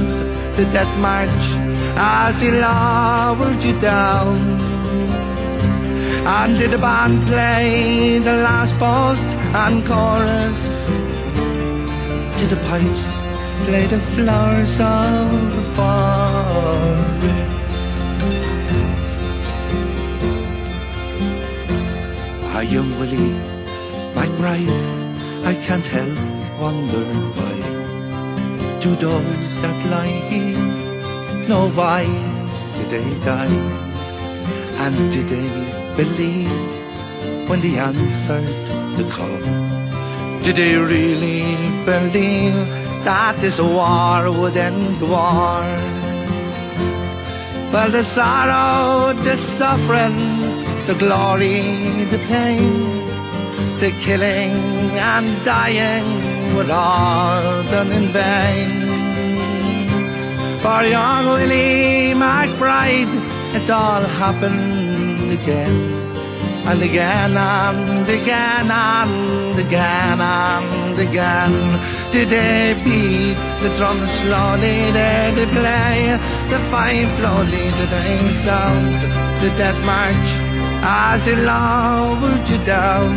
the 0.58 0.66
death 0.76 0.94
march 1.00 1.46
as 1.96 2.40
they 2.42 2.52
lowered 2.52 3.64
you 3.64 3.80
down? 3.80 4.36
And 6.28 6.58
did 6.60 6.72
the 6.72 6.78
band 6.78 7.22
play 7.24 8.20
the 8.20 8.34
last 8.48 8.78
post 8.78 9.30
and 9.64 9.86
chorus? 9.86 10.90
Did 12.38 12.50
the 12.50 12.60
pipes 12.68 13.18
play 13.66 13.86
the 13.86 14.00
flowers 14.00 14.80
of 14.80 15.56
the 15.56 15.64
forest? 15.76 17.07
Our 22.58 22.64
young 22.64 22.90
Willie, 23.00 23.38
McBride, 24.18 25.46
I 25.46 25.54
can't 25.66 25.86
help 25.86 26.18
wonder 26.60 27.06
why. 27.38 28.80
Two 28.80 28.96
doors 28.96 29.52
that 29.62 29.78
lie 29.92 30.18
here, 30.32 30.58
know 31.48 31.70
why 31.70 32.06
did 32.76 32.90
they 32.90 33.10
die? 33.24 33.58
And 34.84 35.12
did 35.12 35.28
they 35.30 35.50
believe 35.96 37.48
when 37.48 37.62
they 37.62 37.78
answered 37.78 38.50
the 38.98 39.08
call? 39.14 39.38
Did 40.42 40.56
they 40.56 40.78
really 40.78 41.46
believe 41.86 42.58
that 43.06 43.36
this 43.40 43.62
war 43.62 44.32
would 44.32 44.58
end 44.58 45.00
wars? 45.04 45.80
Well, 47.72 47.92
the 47.92 48.04
sorrow, 48.04 49.14
the 49.14 49.36
suffering, 49.36 50.57
the 50.88 50.96
glory, 50.96 52.06
the 52.14 52.18
pain, 52.30 52.72
the 53.82 53.92
killing 54.00 54.56
and 54.96 55.28
dying 55.44 56.08
were 56.56 56.72
all 56.72 57.62
done 57.64 57.92
in 57.92 58.06
vain. 58.16 58.72
For 60.64 60.84
young 60.84 61.26
Willie 61.26 62.14
McBride, 62.16 63.14
it 63.58 63.70
all 63.70 64.04
happened 64.22 65.30
again 65.30 65.76
and 66.70 66.82
again 66.82 67.36
and 67.36 68.08
again 68.08 68.68
and 68.72 69.60
again 69.60 70.20
and 70.22 71.00
again. 71.08 71.56
Did 72.14 72.30
they 72.30 72.80
beat 72.86 73.36
the 73.62 73.76
drum 73.76 74.00
slowly? 74.08 74.78
Did 74.96 75.36
they 75.36 75.46
play 75.52 76.18
the 76.48 76.60
fife 76.72 77.12
slowly? 77.20 77.66
They 77.92 78.32
sound 78.32 78.94
the 79.42 79.50
death 79.60 79.80
march 79.86 80.47
lowered 81.48 82.48
you 82.48 82.60
down? 82.66 83.12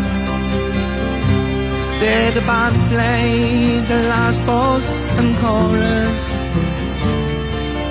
Did 2.01 2.35
the 2.35 2.41
band 2.41 2.77
play 2.91 3.81
the 3.87 4.01
last 4.09 4.41
post 4.45 4.93
and 5.19 5.37
chorus? 5.39 6.23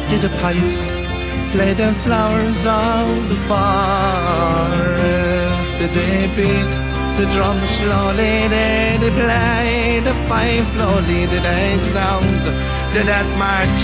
Did 0.09 0.21
the 0.21 0.29
pipes 0.41 0.81
play 1.53 1.73
the 1.73 1.93
flowers 2.03 2.65
of 2.65 3.29
the 3.31 3.39
forest? 3.47 4.89
Did 5.79 5.91
they 5.99 6.27
beat 6.35 6.69
the 7.17 7.25
drum 7.33 7.59
slowly? 7.77 8.35
Did 8.53 9.01
they 9.01 9.11
play 9.21 9.99
the 10.07 10.15
fife 10.27 10.67
slowly? 10.73 11.21
Did 11.31 11.43
they 11.43 11.77
sound 11.93 12.29
the 12.93 13.03
death 13.09 13.31
march 13.37 13.81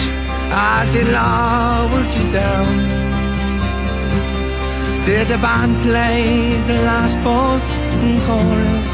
as 0.51 0.87
they 0.93 1.05
lowered 1.19 2.11
you 2.17 2.25
down? 2.31 3.04
Did 5.05 5.27
the 5.27 5.37
band 5.37 5.75
play 5.83 6.57
the 6.65 6.81
last 6.81 7.15
post 7.23 7.71
and 7.71 8.19
chorus? 8.23 8.89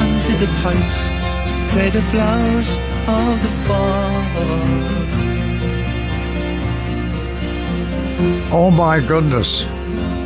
And 0.00 0.22
did 0.26 0.40
the 0.40 0.46
pipes 0.62 1.08
play 1.70 1.90
the 1.90 2.00
flowers 2.00 2.78
of 3.06 3.42
the 3.42 3.48
fall? 3.66 4.08
Oh 8.50 8.70
my 8.70 9.00
goodness. 9.06 9.64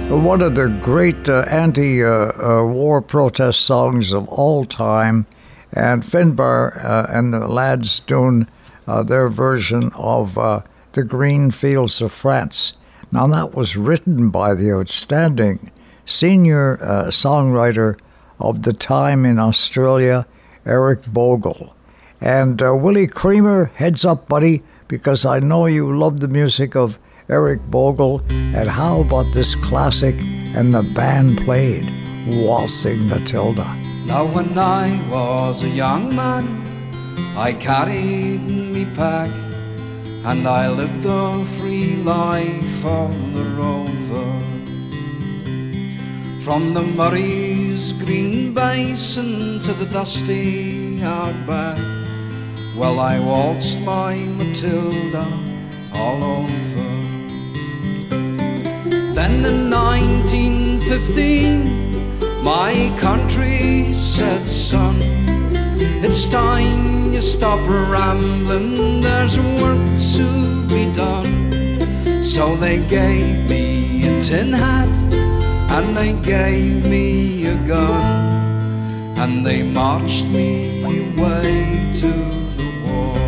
One 0.08 0.40
of 0.40 0.54
the 0.54 0.68
great 0.84 1.28
uh, 1.28 1.44
anti 1.50 2.04
uh, 2.04 2.08
uh, 2.08 2.64
war 2.64 3.02
protest 3.02 3.62
songs 3.62 4.12
of 4.12 4.28
all 4.28 4.64
time. 4.64 5.26
And 5.72 6.04
Finbar 6.04 6.76
uh, 6.84 7.06
and 7.10 7.34
the 7.34 7.48
lads 7.48 7.98
doing 7.98 8.46
uh, 8.86 9.02
their 9.02 9.28
version 9.28 9.90
of 9.96 10.38
uh, 10.38 10.60
The 10.92 11.02
Green 11.02 11.50
Fields 11.50 12.00
of 12.00 12.12
France. 12.12 12.74
Now, 13.12 13.26
that 13.26 13.54
was 13.54 13.76
written 13.76 14.30
by 14.30 14.54
the 14.54 14.72
outstanding 14.72 15.70
senior 16.06 16.78
uh, 16.82 17.04
songwriter 17.08 17.98
of 18.40 18.62
the 18.62 18.72
time 18.72 19.26
in 19.26 19.38
Australia, 19.38 20.26
Eric 20.64 21.12
Bogle. 21.12 21.76
And 22.22 22.62
uh, 22.62 22.74
Willie 22.74 23.06
Creamer, 23.06 23.66
heads 23.74 24.06
up, 24.06 24.28
buddy, 24.28 24.62
because 24.88 25.26
I 25.26 25.40
know 25.40 25.66
you 25.66 25.94
love 25.94 26.20
the 26.20 26.28
music 26.28 26.74
of 26.74 26.98
Eric 27.28 27.60
Bogle. 27.70 28.22
And 28.30 28.70
how 28.70 29.02
about 29.02 29.34
this 29.34 29.56
classic 29.56 30.14
and 30.56 30.72
the 30.72 30.82
band 30.94 31.36
played, 31.36 31.84
Waltzing 32.26 33.08
Matilda? 33.08 33.76
Now, 34.06 34.24
when 34.24 34.56
I 34.56 35.06
was 35.10 35.62
a 35.62 35.68
young 35.68 36.16
man, 36.16 36.46
I 37.36 37.52
carried 37.52 38.40
me 38.40 38.86
pack 38.94 39.51
and 40.24 40.46
I 40.46 40.70
lived 40.70 41.02
the 41.02 41.44
free 41.58 41.96
life 41.96 42.84
on 42.84 43.34
the 43.34 43.42
rover. 43.60 44.40
From 46.44 46.74
the 46.74 46.82
Murray's 46.82 47.90
green 47.92 48.54
basin 48.54 49.58
to 49.60 49.72
the 49.74 49.86
dusty 49.86 51.02
outback, 51.02 51.78
well, 52.76 53.00
I 53.00 53.18
waltzed 53.18 53.80
my 53.80 54.14
Matilda 54.14 55.26
all 55.92 56.22
over. 56.22 56.52
Then 59.14 59.44
in 59.44 59.68
1915, 59.70 62.44
my 62.44 62.94
country 62.98 63.92
said, 63.92 64.46
son, 64.46 65.00
it's 66.04 66.26
time 66.26 67.12
you 67.12 67.20
stop 67.20 67.60
rambling, 67.68 69.00
there's 69.00 69.38
work 69.38 69.84
to 70.14 70.66
be 70.68 70.92
done. 70.94 71.52
So 72.22 72.56
they 72.56 72.78
gave 72.86 73.48
me 73.48 74.06
a 74.06 74.22
tin 74.22 74.52
hat 74.52 74.88
and 75.76 75.96
they 75.96 76.12
gave 76.14 76.84
me 76.84 77.46
a 77.46 77.56
gun 77.66 78.22
and 79.18 79.46
they 79.46 79.62
marched 79.62 80.24
me 80.26 80.82
away 80.84 81.92
to 82.00 82.12
the 82.58 82.68
war. 82.84 83.18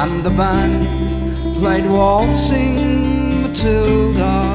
And 0.00 0.24
the 0.24 0.30
band 0.30 0.86
played 1.58 1.86
waltzing 1.86 3.42
Matilda 3.42 4.53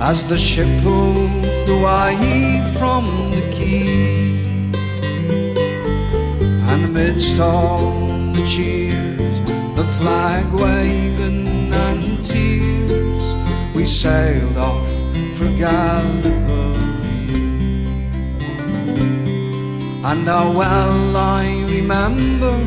as 0.00 0.24
the 0.24 0.36
ship 0.36 0.68
pulled 0.82 1.68
away 1.68 2.74
from 2.78 3.04
the 3.30 3.42
quay. 3.50 4.36
And 6.68 6.84
amidst 6.84 7.40
all 7.40 8.06
the 8.32 8.44
cheers, 8.46 9.40
the 9.74 9.84
flag 9.98 10.52
waving 10.52 11.46
and 11.72 12.24
tears, 12.24 13.24
we 13.74 13.86
sailed 13.86 14.58
off 14.58 14.88
for 15.36 15.48
Gallipoli. 15.56 16.36
And 20.04 20.28
how 20.28 20.52
well 20.52 21.16
I 21.16 21.64
remember 21.70 22.58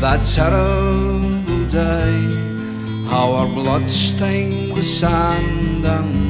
that 0.00 0.24
terrible 0.24 1.64
day, 1.66 3.08
how 3.08 3.34
our 3.34 3.46
blood 3.46 3.88
stained 3.88 4.76
the 4.76 4.82
sand 4.82 5.86
and 5.86 6.29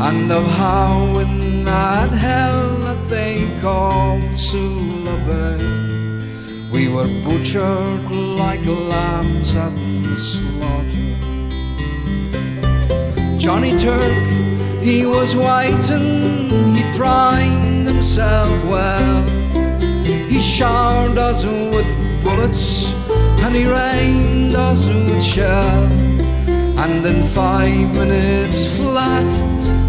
and 0.00 0.30
of 0.32 0.44
how 0.44 1.18
in 1.18 1.64
that 1.64 2.10
hell 2.10 2.78
that 2.78 3.08
they 3.08 3.48
called 3.60 4.22
Suvla 4.34 5.16
Bay, 5.26 6.70
we 6.72 6.88
were 6.88 7.08
butchered 7.24 8.10
like 8.10 8.64
lambs 8.66 9.54
at 9.54 9.74
the 9.76 10.16
slaughter. 10.16 11.04
Johnny 13.38 13.78
Turk, 13.78 14.26
he 14.82 15.06
was 15.06 15.36
white 15.36 15.90
and 15.90 16.76
he 16.76 16.82
primed 16.98 17.86
himself 17.86 18.64
well. 18.64 19.22
He 20.02 20.40
showered 20.40 21.18
us 21.18 21.44
with 21.44 21.86
bullets 22.24 22.92
and 23.44 23.54
he 23.54 23.64
rained 23.64 24.56
us 24.56 24.86
with 24.86 25.22
shell. 25.22 25.84
And 26.76 27.06
in 27.06 27.22
five 27.28 27.94
minutes 27.94 28.76
flat, 28.76 29.32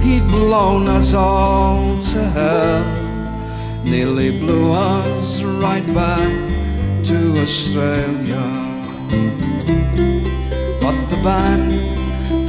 he'd 0.06 0.28
blown 0.28 0.88
us 0.88 1.14
all 1.14 2.00
to 2.00 2.20
hell. 2.38 2.86
Nearly 3.84 4.30
blew 4.40 4.72
us 4.72 5.42
right 5.42 5.86
back 5.94 6.34
to 7.10 7.18
Australia. 7.42 8.46
But 10.84 10.98
the 11.12 11.20
band 11.28 11.72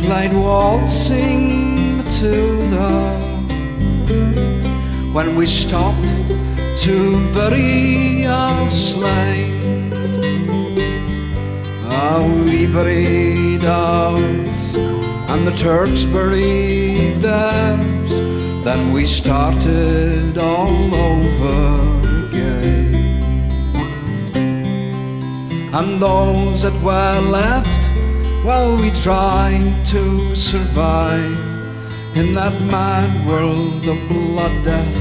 played 0.04 0.32
waltzing 0.34 1.96
Matilda 1.98 2.92
when 5.12 5.34
we 5.36 5.46
stopped 5.46 6.08
to 6.84 6.96
bury 7.34 8.26
our 8.26 8.70
slain. 8.70 9.92
Ah, 11.88 12.20
we 12.44 12.66
buried 12.66 13.64
ours, 13.64 14.55
and 15.36 15.46
the 15.46 15.56
Turks 15.56 16.04
buried 16.04 17.16
theirs. 17.16 18.10
Then 18.64 18.90
we 18.90 19.04
started 19.06 20.38
all 20.38 20.94
over 20.94 21.58
again. 22.26 22.94
And 25.74 26.00
those 26.00 26.62
that 26.62 26.72
were 26.82 27.20
left, 27.20 27.82
well, 28.46 28.76
we 28.80 28.90
tried 28.90 29.84
to 29.86 30.34
survive 30.34 31.38
in 32.16 32.34
that 32.34 32.58
mad 32.62 33.28
world 33.28 33.86
of 33.86 33.98
blood, 34.08 34.64
death, 34.64 34.96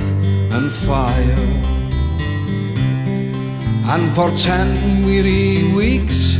and 0.51 0.69
fire. 0.69 1.47
And 3.93 4.13
for 4.13 4.31
ten 4.35 5.05
weary 5.05 5.71
weeks 5.73 6.37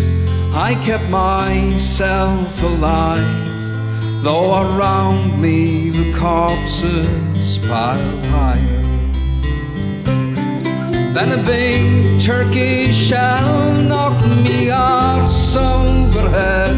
I 0.54 0.76
kept 0.84 1.10
myself 1.10 2.62
alive, 2.62 3.45
though 4.26 4.60
around 4.60 5.40
me 5.40 5.92
the 5.92 6.12
corpses 6.18 7.60
piled 7.60 8.26
higher. 8.26 8.82
Then 11.14 11.40
a 11.40 11.44
big 11.44 12.20
Turkish 12.20 12.96
shell 12.96 13.72
knocked 13.84 14.28
me 14.44 14.72
arse 14.72 15.56
overhead, 15.56 16.76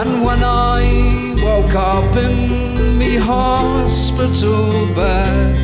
and 0.00 0.24
when 0.26 0.42
I 0.42 1.36
woke 1.40 1.76
up 1.76 2.16
in 2.16 2.98
me 2.98 3.14
hospital 3.14 4.92
bed 4.96 5.56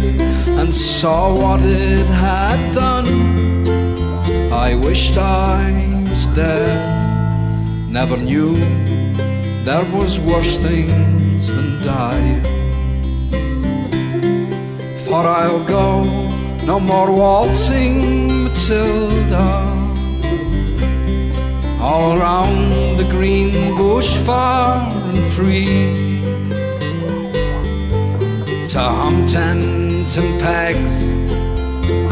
and 0.61 0.73
saw 0.73 1.35
what 1.35 1.63
it 1.63 2.07
had 2.07 2.73
done, 2.73 3.11
I 4.53 4.77
wished 4.77 5.19
I 5.19 6.07
was 6.09 6.27
dead. 6.27 7.91
Never 7.91 8.17
knew 8.17 8.55
there 9.65 9.85
was 9.97 10.19
worse 10.19 10.59
things 10.59 11.49
than 11.49 11.83
dying. 11.83 12.43
For 15.07 15.25
I'll 15.27 15.65
go 15.65 16.03
no 16.67 16.79
more 16.79 17.11
waltzing 17.11 18.45
Matilda. 18.45 19.49
All 21.81 22.19
round 22.19 22.99
the 22.99 23.09
green 23.11 23.75
bush 23.75 24.15
far 24.19 24.87
and 24.87 25.33
free. 25.33 26.21
To 28.69 28.81
hum 28.81 29.25
tent 29.25 30.15
and 30.19 30.41
pegs. 30.43 31.07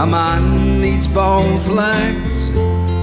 A 0.01 0.07
man 0.07 0.81
needs 0.81 1.07
both 1.07 1.69
legs. 1.69 2.49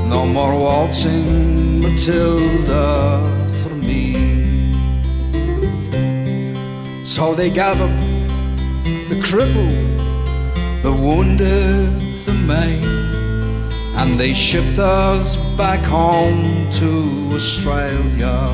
No 0.10 0.26
more 0.26 0.60
waltzing 0.60 1.82
Matilda 1.82 3.49
so 7.10 7.34
they 7.34 7.49
gathered 7.49 7.99
the 9.10 9.19
crippled 9.26 9.72
the 10.84 10.94
wounded 10.94 11.90
the 12.27 12.34
maimed 12.34 13.73
and 13.98 14.19
they 14.19 14.31
shipped 14.31 14.77
us 14.77 15.36
back 15.57 15.84
home 15.84 16.69
to 16.69 17.30
Australia. 17.34 18.48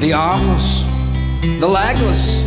The 0.00 0.12
armless, 0.14 0.82
the 1.60 1.68
legless, 1.68 2.42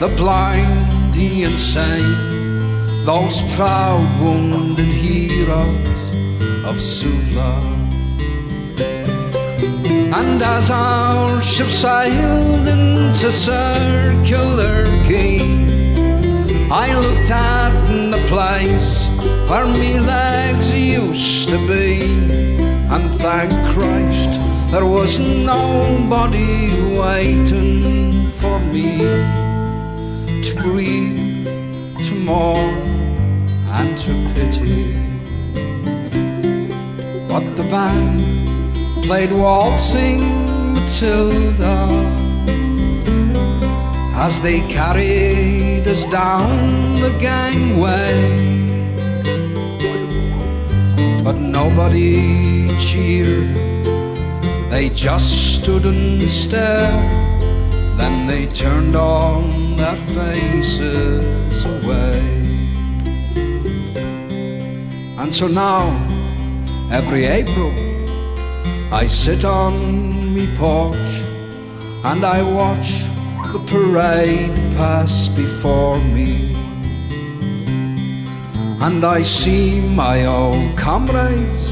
the 0.00 0.12
blind, 0.16 1.14
the 1.14 1.44
insane, 1.44 3.04
those 3.04 3.42
proud 3.54 4.06
wounded 4.22 4.86
heroes 4.86 6.02
of 6.64 6.76
Suvla. 6.76 7.79
And 10.12 10.42
as 10.42 10.72
our 10.72 11.40
ship 11.40 11.70
sailed 11.70 12.66
into 12.66 13.30
Circular 13.30 14.84
Quay, 15.04 15.38
I 16.68 16.98
looked 16.98 17.30
at 17.30 17.70
the 18.10 18.18
place 18.26 19.06
where 19.48 19.66
me 19.66 20.00
legs 20.00 20.74
used 20.74 21.48
to 21.50 21.58
be, 21.68 22.02
and 22.90 23.08
thank 23.20 23.52
Christ 23.72 24.40
there 24.72 24.84
was 24.84 25.20
nobody 25.20 26.74
waiting 26.98 28.26
for 28.40 28.58
me 28.58 28.98
to 30.42 30.54
grieve, 30.58 31.44
to 32.06 32.14
mourn, 32.14 32.82
and 33.78 33.96
to 33.98 34.12
pity. 34.34 34.92
But 37.28 37.44
the 37.56 37.62
band 37.70 38.39
played 39.02 39.32
waltzing 39.32 40.20
Matilda 40.74 41.88
as 44.14 44.40
they 44.40 44.60
carried 44.68 45.86
us 45.86 46.04
down 46.06 47.00
the 47.00 47.10
gangway. 47.18 48.14
But 51.24 51.36
nobody 51.36 52.68
cheered, 52.78 53.54
they 54.70 54.90
just 54.90 55.54
stood 55.54 55.86
and 55.86 56.30
stared. 56.30 57.10
Then 57.98 58.26
they 58.26 58.46
turned 58.46 58.96
on 58.96 59.76
their 59.76 59.96
faces 60.14 61.64
away. 61.64 62.20
And 65.18 65.34
so 65.34 65.46
now 65.46 66.10
Every 66.90 67.24
April, 67.24 67.72
I 68.92 69.06
sit 69.06 69.44
on 69.44 70.34
me 70.34 70.48
porch 70.56 71.12
and 72.02 72.24
I 72.24 72.42
watch 72.42 73.04
the 73.52 73.60
parade 73.68 74.56
pass 74.76 75.28
before 75.28 75.96
me. 76.00 76.56
And 78.80 79.04
I 79.04 79.22
see 79.22 79.80
my 79.80 80.26
old 80.26 80.76
comrades, 80.76 81.70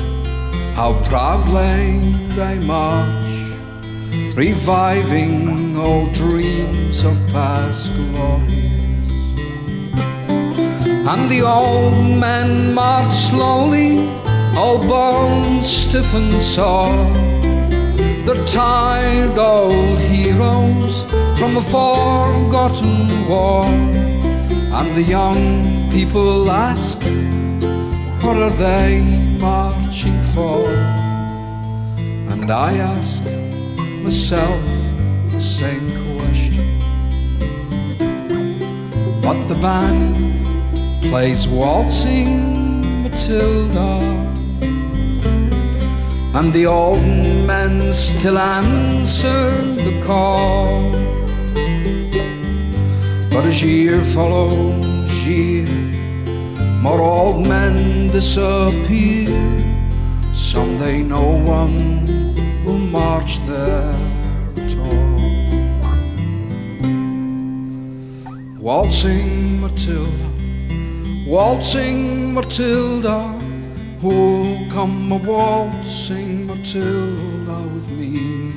how 0.77 1.03
proudly 1.09 1.99
they 2.37 2.61
march, 2.61 3.27
reviving 4.37 5.77
old 5.77 6.13
dreams 6.13 7.03
of 7.03 7.17
past 7.33 7.91
glories. 7.97 8.59
And 10.87 11.29
the 11.29 11.43
old 11.43 11.95
men 11.95 12.75
march 12.75 13.13
slowly, 13.13 14.07
all 14.57 14.79
bones 14.79 15.67
stiff 15.67 16.15
and 16.15 16.41
sore. 16.41 17.13
The 18.25 18.45
tired 18.47 19.39
old 19.39 19.99
heroes 19.99 21.05
from 21.39 21.57
a 21.57 21.63
forgotten 21.63 23.29
war. 23.29 23.65
And 23.65 24.95
the 24.95 25.03
young 25.03 25.91
people 25.91 26.51
ask, 26.51 26.99
what 28.23 28.37
are 28.37 28.51
they 28.51 29.03
marching 29.39 30.21
for? 30.35 30.69
And 32.33 32.51
I 32.51 32.77
ask 32.77 33.25
myself 34.05 34.63
the 35.31 35.41
same 35.41 35.89
question. 36.19 36.81
But 39.23 39.47
the 39.49 39.55
band 39.55 40.17
plays 41.11 41.49
waltzing 41.49 43.03
Matilda. 43.03 44.28
And 46.39 46.53
the 46.53 46.67
old 46.67 47.03
men 47.03 47.93
still 47.93 48.39
answer 48.39 49.51
the 49.75 50.01
call. 50.01 50.93
But 53.33 53.45
as 53.45 53.61
year 53.61 54.05
follows 54.05 55.13
year, 55.27 55.67
more 56.81 57.01
old 57.01 57.45
men 57.45 58.13
disappear. 58.13 59.35
Someday 60.33 61.03
no 61.03 61.25
one 61.43 62.07
will 62.65 62.79
march 62.79 63.45
there 63.49 63.99
at 64.65 64.77
all. 64.79 65.19
Waltzing 68.61 69.61
Matilda, 69.61 70.31
waltzing 71.27 72.33
Matilda, 72.33 73.38
who'll 74.01 74.71
come 74.71 75.11
a 75.11 75.17
waltzing 75.17 76.47
Matilda 76.47 77.63
with 77.75 77.89
me? 77.91 78.53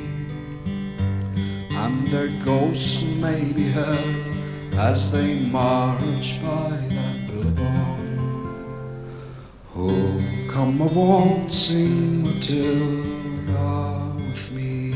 And 1.71 2.07
their 2.07 2.29
ghosts 2.45 3.03
may 3.03 3.51
be 3.51 3.69
heard 3.69 4.33
as 4.73 5.11
they 5.11 5.39
march 5.39 6.39
by 6.43 6.69
that 6.89 7.27
billabong. 7.27 7.97
Who'll 9.73 10.21
come 10.49 10.81
a 10.81 10.85
waltzing 10.85 12.23
Matilda 12.23 14.13
with 14.17 14.51
me? 14.51 14.93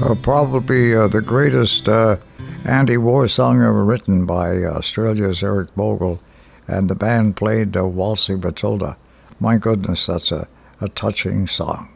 Uh, 0.00 0.14
probably 0.14 0.94
uh, 0.94 1.08
the 1.08 1.20
greatest 1.20 1.88
uh, 1.88 2.16
anti-war 2.64 3.28
song 3.28 3.62
ever 3.62 3.84
written 3.84 4.24
by 4.24 4.64
Australia's 4.64 5.42
Eric 5.42 5.74
Bogle, 5.74 6.20
and 6.66 6.88
the 6.88 6.94
band 6.94 7.36
played 7.36 7.76
uh, 7.76 7.86
Waltzing 7.86 8.40
Matilda. 8.40 8.96
My 9.38 9.58
goodness, 9.58 10.06
that's 10.06 10.32
a, 10.32 10.48
a 10.80 10.88
touching 10.88 11.46
song. 11.46 11.90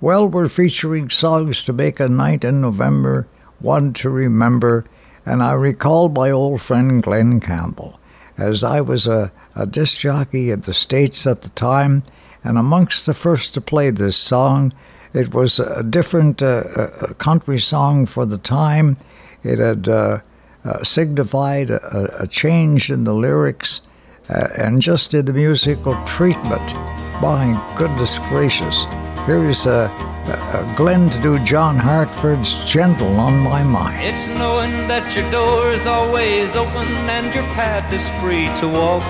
Well, 0.00 0.26
we're 0.26 0.48
featuring 0.48 1.10
songs 1.10 1.64
to 1.64 1.72
make 1.72 2.00
a 2.00 2.08
night 2.08 2.42
in 2.42 2.60
November, 2.60 3.28
one 3.60 3.92
to 3.94 4.10
remember, 4.10 4.84
and 5.24 5.42
I 5.42 5.52
recall 5.52 6.08
my 6.08 6.30
old 6.30 6.60
friend 6.60 7.00
Glen 7.00 7.40
Campbell, 7.40 8.00
as 8.36 8.64
I 8.64 8.80
was 8.80 9.06
a, 9.06 9.30
a 9.54 9.64
disc 9.64 10.00
jockey 10.00 10.50
in 10.50 10.62
the 10.62 10.72
States 10.72 11.24
at 11.26 11.42
the 11.42 11.50
time, 11.50 12.02
and 12.42 12.58
amongst 12.58 13.06
the 13.06 13.14
first 13.14 13.54
to 13.54 13.60
play 13.60 13.90
this 13.90 14.16
song, 14.16 14.72
it 15.14 15.32
was 15.32 15.60
a 15.60 15.84
different 15.84 16.42
uh, 16.42 16.64
a 17.02 17.14
country 17.14 17.58
song 17.58 18.06
for 18.06 18.26
the 18.26 18.38
time. 18.38 18.96
It 19.44 19.58
had 19.58 19.86
uh, 19.86 20.20
uh, 20.64 20.82
signified 20.82 21.70
a, 21.70 22.22
a, 22.22 22.26
change 22.26 22.90
in 22.90 23.04
the 23.04 23.14
lyrics 23.14 23.82
uh, 24.28 24.48
and 24.58 24.80
just 24.80 25.10
did 25.10 25.26
the 25.26 25.32
musical 25.32 25.94
treatment. 26.04 26.74
My 27.20 27.74
goodness 27.76 28.18
gracious. 28.18 28.84
Here's 29.26 29.66
uh, 29.66 29.88
uh, 30.26 30.74
Glen 30.74 31.10
to 31.10 31.20
do 31.20 31.38
John 31.40 31.76
Hartford's 31.76 32.64
Gentle 32.64 33.14
on 33.20 33.38
My 33.38 33.62
Mind. 33.62 34.02
It's 34.02 34.28
knowing 34.28 34.88
that 34.88 35.14
your 35.14 35.30
door 35.30 35.70
is 35.70 35.86
always 35.86 36.56
open 36.56 36.88
and 37.08 37.34
your 37.34 37.44
path 37.54 37.92
is 37.92 38.02
free 38.20 38.46
to 38.60 38.68
walk. 38.68 39.02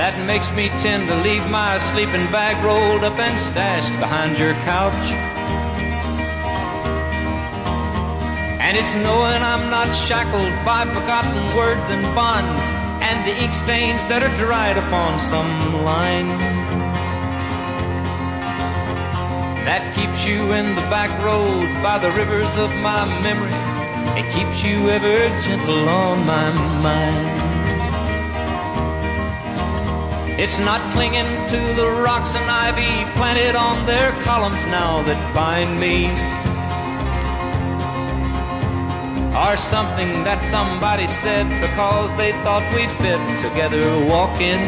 That 0.00 0.16
makes 0.26 0.50
me 0.52 0.68
tend 0.80 1.08
to 1.10 1.16
leave 1.22 1.46
my 1.50 1.76
sleeping 1.76 2.24
bag 2.32 2.56
rolled 2.64 3.04
up 3.04 3.18
and 3.18 3.38
stashed 3.38 3.92
behind 4.00 4.38
your 4.38 4.54
couch. 4.64 5.39
And 8.60 8.76
it's 8.76 8.94
knowing 8.94 9.42
I'm 9.42 9.70
not 9.70 9.90
shackled 9.96 10.52
by 10.66 10.84
forgotten 10.84 11.56
words 11.56 11.88
and 11.88 12.04
bonds 12.14 12.62
and 13.00 13.26
the 13.26 13.34
ink 13.42 13.54
stains 13.54 14.04
that 14.12 14.22
are 14.22 14.36
dried 14.36 14.76
upon 14.76 15.18
some 15.18 15.48
line. 15.82 16.28
That 19.64 19.82
keeps 19.96 20.26
you 20.26 20.52
in 20.52 20.74
the 20.76 20.86
back 20.92 21.10
roads 21.24 21.74
by 21.82 21.96
the 21.98 22.12
rivers 22.12 22.52
of 22.58 22.70
my 22.84 23.08
memory. 23.24 23.56
It 24.20 24.28
keeps 24.36 24.62
you 24.62 24.90
ever 24.90 25.18
gentle 25.40 25.88
on 25.88 26.26
my 26.26 26.52
mind. 26.84 27.40
It's 30.38 30.58
not 30.58 30.80
clinging 30.92 31.48
to 31.48 31.60
the 31.80 31.88
rocks 32.04 32.34
and 32.34 32.50
ivy 32.50 33.10
planted 33.16 33.56
on 33.56 33.86
their 33.86 34.12
columns 34.22 34.64
now 34.66 35.02
that 35.04 35.34
bind 35.34 35.80
me 35.80 36.12
or 39.34 39.56
something 39.56 40.24
that 40.24 40.42
somebody 40.42 41.06
said 41.06 41.46
because 41.60 42.10
they 42.16 42.32
thought 42.42 42.66
we 42.74 42.86
fit 42.98 43.22
together 43.38 43.86
walking. 44.06 44.58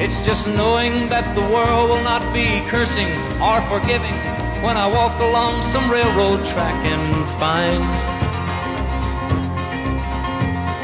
It's 0.00 0.24
just 0.24 0.46
knowing 0.48 1.08
that 1.08 1.34
the 1.34 1.40
world 1.48 1.90
will 1.90 2.04
not 2.04 2.24
be 2.32 2.60
cursing 2.68 3.08
or 3.40 3.60
forgiving 3.72 4.16
when 4.60 4.76
I 4.76 4.86
walk 4.86 5.18
along 5.20 5.62
some 5.62 5.90
railroad 5.90 6.44
track 6.46 6.76
and 6.84 7.28
find 7.40 7.80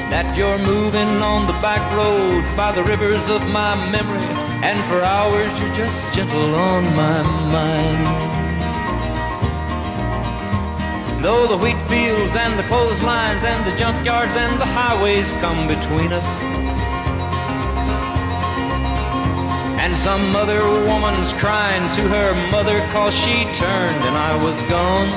that 0.08 0.36
you're 0.36 0.58
moving 0.58 1.20
on 1.20 1.46
the 1.46 1.58
back 1.60 1.84
roads 1.92 2.48
by 2.56 2.72
the 2.72 2.82
rivers 2.84 3.28
of 3.28 3.42
my 3.52 3.74
memory, 3.90 4.32
and 4.64 4.78
for 4.88 5.02
hours 5.02 5.52
you're 5.60 5.74
just 5.74 6.14
gentle 6.14 6.54
on 6.54 6.84
my 6.96 7.22
mind. 7.52 8.45
Though 11.26 11.48
the 11.48 11.56
wheat 11.56 11.80
fields 11.90 12.36
and 12.36 12.56
the 12.56 12.62
clotheslines 12.70 13.42
and 13.42 13.60
the 13.66 13.72
junkyards 13.76 14.36
and 14.36 14.60
the 14.60 14.64
highways 14.64 15.32
come 15.42 15.66
between 15.66 16.12
us. 16.12 16.28
And 19.82 19.98
some 19.98 20.36
other 20.36 20.62
woman's 20.86 21.32
crying 21.32 21.82
to 21.96 22.02
her 22.14 22.50
mother 22.52 22.78
cause 22.92 23.12
she 23.12 23.42
turned 23.58 24.02
and 24.06 24.16
I 24.16 24.38
was 24.44 24.62
gone. 24.70 25.10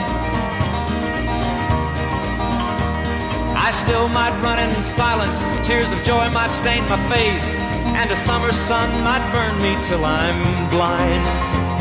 I 3.56 3.70
still 3.70 4.08
might 4.08 4.34
run 4.42 4.58
in 4.58 4.82
silence, 4.82 5.40
tears 5.62 5.92
of 5.92 6.04
joy 6.04 6.28
might 6.32 6.50
stain 6.50 6.82
my 6.90 6.98
face, 7.14 7.54
and 7.54 8.10
a 8.10 8.16
summer 8.16 8.52
sun 8.52 8.90
might 9.04 9.22
burn 9.32 9.56
me 9.62 9.78
till 9.86 10.04
I'm 10.04 10.70
blind 10.70 11.79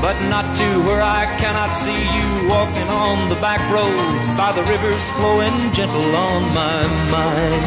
but 0.00 0.16
not 0.28 0.56
to 0.56 0.68
where 0.86 1.02
I 1.02 1.26
cannot 1.38 1.70
see 1.76 2.00
you 2.16 2.48
walking 2.48 2.88
on 2.88 3.28
the 3.28 3.36
back 3.36 3.60
roads 3.68 4.28
by 4.32 4.50
the 4.52 4.64
rivers 4.64 5.04
flowing 5.20 5.72
gentle 5.72 6.16
on 6.16 6.42
my 6.56 6.80
mind. 7.12 7.64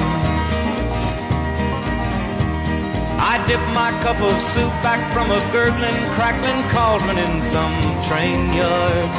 I 3.22 3.38
dip 3.48 3.62
my 3.74 3.92
cup 4.02 4.20
of 4.22 4.36
soup 4.42 4.74
back 4.82 5.02
from 5.14 5.30
a 5.30 5.40
gurgling, 5.54 6.00
crackling 6.18 6.62
cauldron 6.74 7.18
in 7.18 7.42
some 7.42 7.78
train 8.02 8.54
yard. 8.54 9.10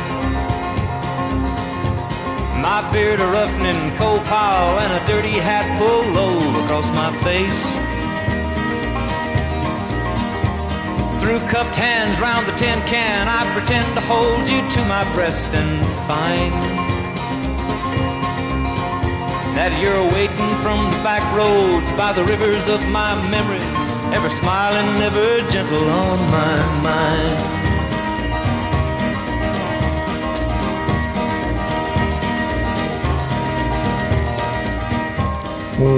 My 2.59 2.83
beard 2.93 3.21
a 3.21 3.27
roughening 3.27 3.97
coal 3.97 4.19
pile 4.27 4.79
and 4.81 4.93
a 4.93 5.07
dirty 5.07 5.39
hat 5.39 5.67
pulled 5.79 6.15
low 6.15 6.39
across 6.65 6.89
my 6.95 7.13
face. 7.23 7.74
Through 11.25 11.41
cupped 11.49 11.75
hands 11.75 12.21
round 12.21 12.47
the 12.47 12.53
tin 12.53 12.79
can, 12.87 13.29
I 13.29 13.51
pretend 13.55 13.95
to 13.95 14.03
hold 14.03 14.47
you 14.47 14.61
to 14.61 14.85
my 14.85 15.11
breast 15.15 15.55
and 15.55 15.81
find 16.07 16.53
that 19.57 19.73
you're 19.81 20.05
waiting 20.13 20.53
from 20.63 20.85
the 20.85 21.01
back 21.03 21.25
roads 21.35 21.91
by 21.93 22.13
the 22.13 22.23
rivers 22.25 22.69
of 22.69 22.79
my 22.89 23.15
memories, 23.31 23.63
ever 24.13 24.29
smiling, 24.29 25.01
ever 25.01 25.51
gentle 25.51 25.89
on 25.89 26.19
my 26.31 26.57
mind. 26.85 27.41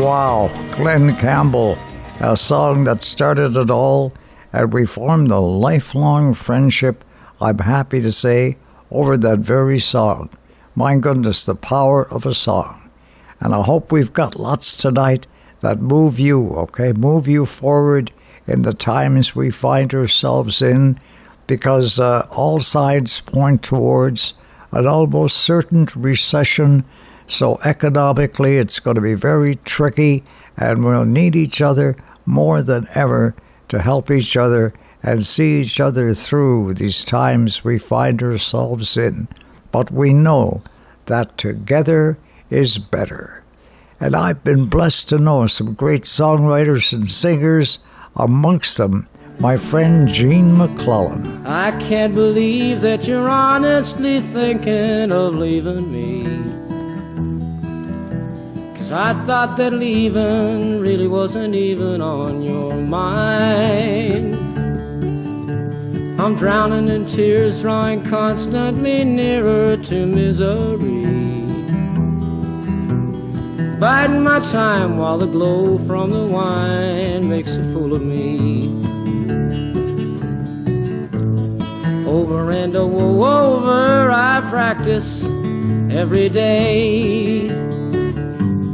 Wow, 0.05 0.51
Glen 0.70 1.16
Campbell, 1.16 1.77
a 2.20 2.36
song 2.36 2.85
that 2.85 3.03
started 3.03 3.57
it 3.57 3.70
all, 3.73 4.12
and 4.52 4.73
we 4.73 4.86
formed 4.86 5.31
a 5.31 5.39
lifelong 5.39 6.35
friendship, 6.35 7.05
I'm 7.40 7.59
happy 7.59 8.01
to 8.01 8.12
say, 8.12 8.56
over 8.90 9.16
that 9.16 9.40
very 9.40 9.78
song. 9.78 10.31
My 10.74 10.97
goodness, 10.97 11.47
the 11.47 11.55
power 11.55 12.06
of 12.06 12.27
a 12.27 12.35
song. 12.35 12.90
And 13.40 13.55
I 13.55 13.62
hope 13.62 13.90
we've 13.93 14.12
got 14.12 14.39
lots 14.39 14.77
tonight 14.77 15.27
that 15.60 15.81
move 15.81 16.18
you, 16.18 16.51
okay? 16.51 16.93
Move 16.93 17.27
you 17.27 17.44
forward 17.44 18.12
in 18.47 18.62
the 18.62 18.73
times 18.73 19.35
we 19.35 19.51
find 19.51 19.93
ourselves 19.93 20.62
in, 20.62 20.98
because 21.47 21.98
uh, 21.98 22.27
all 22.31 22.59
sides 22.59 23.20
point 23.20 23.62
towards 23.62 24.35
an 24.73 24.86
almost 24.86 25.36
certain 25.36 25.86
recession. 25.97 26.85
So, 27.27 27.59
economically, 27.64 28.59
it's 28.59 28.81
going 28.81 28.94
to 28.94 29.01
be 29.01 29.14
very 29.14 29.56
tricky, 29.56 30.23
and 30.56 30.85
we'll 30.85 31.05
need 31.05 31.35
each 31.35 31.60
other 31.60 31.97
more 32.24 32.62
than 32.62 32.86
ever 32.94 33.35
to 33.68 33.80
help 33.80 34.10
each 34.10 34.36
other 34.36 34.74
and 35.02 35.22
see 35.22 35.60
each 35.60 35.80
other 35.80 36.14
through 36.14 36.74
these 36.74 37.05
times 37.05 37.64
we 37.64 37.78
find 37.78 38.22
ourselves 38.22 38.97
in. 38.97 39.28
But 39.72 39.90
we 39.90 40.12
know 40.12 40.62
that 41.06 41.38
together 41.38 42.18
is 42.51 42.78
better. 42.78 43.43
And 44.01 44.14
I've 44.14 44.44
been 44.44 44.66
blessed 44.66 45.09
to 45.10 45.18
know 45.18 45.47
some 45.47 45.74
great 45.74 46.02
songwriters 46.02 46.93
and 46.93 47.09
singers, 47.09 47.78
amongst 48.16 48.78
them 48.78 49.09
my 49.38 49.56
friend 49.56 50.09
Gene 50.09 50.56
MacLellan. 50.56 51.47
I 51.47 51.70
can't 51.78 52.14
believe 52.14 52.80
that 52.80 53.06
you're 53.06 53.28
honestly 53.28 54.20
thinking 54.20 55.12
of 55.12 55.34
leaving 55.34 55.93
me. 55.93 56.65
Cause 58.86 58.92
I 58.92 59.14
thought 59.26 59.56
that 59.56 59.72
leaving 59.72 60.78
really 60.78 61.08
wasn't 61.08 61.56
even 61.56 62.00
on 62.00 62.40
your 62.40 62.72
mind. 62.76 64.36
I'm 66.20 66.36
drowning 66.36 66.86
in 66.86 67.04
tears, 67.04 67.62
drawing 67.62 68.04
constantly 68.04 69.02
nearer 69.02 69.76
to 69.76 70.06
misery. 70.06 71.02
Biding 73.80 74.22
my 74.22 74.38
time 74.38 74.98
while 74.98 75.18
the 75.18 75.26
glow 75.26 75.78
from 75.78 76.10
the 76.10 76.24
wine 76.24 77.28
makes 77.28 77.56
a 77.56 77.64
fool 77.72 77.92
of 77.92 78.02
me. 78.02 78.68
Over 82.06 82.52
and 82.52 82.76
over, 82.76 84.12
I 84.12 84.46
practice 84.48 85.24
every 85.90 86.28
day. 86.28 87.65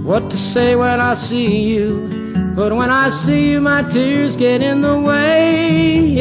What 0.02 0.30
to 0.32 0.36
say 0.36 0.74
when 0.74 1.00
I 1.00 1.14
see 1.14 1.62
you, 1.62 2.54
but 2.56 2.72
when 2.74 2.90
I 2.90 3.08
see 3.08 3.52
you, 3.52 3.60
my 3.60 3.82
tears 3.82 4.36
get 4.36 4.60
in 4.60 4.82
the 4.82 4.98
way. 4.98 6.18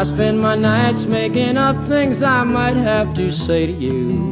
I 0.00 0.02
spend 0.04 0.40
my 0.40 0.54
nights 0.54 1.04
making 1.04 1.58
up 1.58 1.76
things 1.84 2.22
I 2.22 2.42
might 2.44 2.76
have 2.76 3.12
to 3.14 3.30
say 3.30 3.66
to 3.66 3.72
you. 3.72 4.30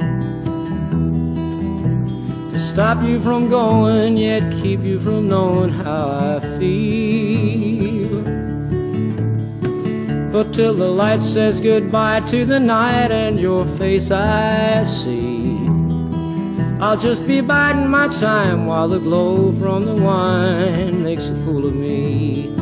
To 2.52 2.58
stop 2.58 3.02
you 3.02 3.20
from 3.20 3.50
going, 3.50 4.16
yet 4.16 4.50
keep 4.62 4.80
you 4.80 4.98
from 4.98 5.28
knowing 5.28 5.70
how 5.70 6.38
I 6.38 6.58
feel. 6.58 8.22
But 10.32 10.54
till 10.54 10.74
the 10.74 10.88
light 10.88 11.22
says 11.22 11.60
goodbye 11.60 12.20
to 12.30 12.46
the 12.46 12.60
night 12.60 13.10
and 13.10 13.38
your 13.38 13.66
face 13.66 14.10
I 14.10 14.84
see. 14.84 15.67
I'll 16.80 16.96
just 16.96 17.26
be 17.26 17.40
biding 17.40 17.90
my 17.90 18.06
time 18.06 18.66
while 18.66 18.86
the 18.86 19.00
glow 19.00 19.50
from 19.52 19.84
the 19.84 19.96
wine 19.96 21.02
makes 21.02 21.28
a 21.28 21.34
fool 21.44 21.66
of 21.66 21.74
me. 21.74 22.54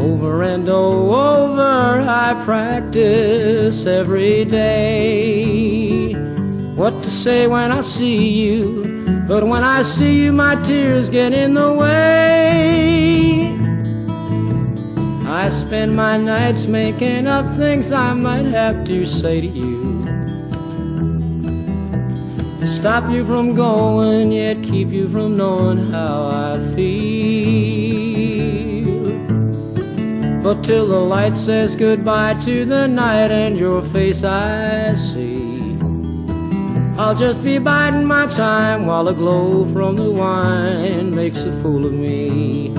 Over 0.00 0.42
and 0.42 0.68
over, 0.68 1.60
I 1.60 2.42
practice 2.44 3.86
every 3.86 4.44
day. 4.44 6.14
What 6.74 7.00
to 7.04 7.10
say 7.10 7.46
when 7.46 7.70
I 7.70 7.82
see 7.82 8.28
you, 8.28 9.24
but 9.28 9.46
when 9.46 9.62
I 9.62 9.82
see 9.82 10.24
you, 10.24 10.32
my 10.32 10.56
tears 10.64 11.08
get 11.08 11.32
in 11.32 11.54
the 11.54 11.72
way. 11.72 13.56
I 15.24 15.50
spend 15.50 15.94
my 15.94 16.16
nights 16.16 16.66
making 16.66 17.28
up 17.28 17.46
things 17.56 17.92
I 17.92 18.12
might 18.14 18.46
have 18.46 18.84
to 18.86 19.04
say 19.06 19.40
to 19.40 19.46
you. 19.46 20.19
To 22.60 22.66
stop 22.66 23.10
you 23.10 23.24
from 23.24 23.54
going, 23.54 24.32
yet 24.32 24.62
keep 24.62 24.90
you 24.90 25.08
from 25.08 25.38
knowing 25.38 25.78
how 25.90 26.26
I 26.26 26.58
feel. 26.74 27.80
But 30.42 30.62
till 30.62 30.86
the 30.86 31.00
light 31.00 31.34
says 31.34 31.74
goodbye 31.74 32.34
to 32.44 32.66
the 32.66 32.86
night 32.86 33.30
and 33.30 33.58
your 33.58 33.80
face 33.80 34.24
I 34.24 34.92
see, 34.92 35.78
I'll 36.98 37.14
just 37.14 37.42
be 37.42 37.56
biding 37.56 38.04
my 38.04 38.26
time 38.26 38.84
while 38.84 39.04
the 39.04 39.14
glow 39.14 39.64
from 39.72 39.96
the 39.96 40.10
wine 40.10 41.14
makes 41.14 41.44
a 41.44 41.52
fool 41.62 41.86
of 41.86 41.94
me. 41.94 42.74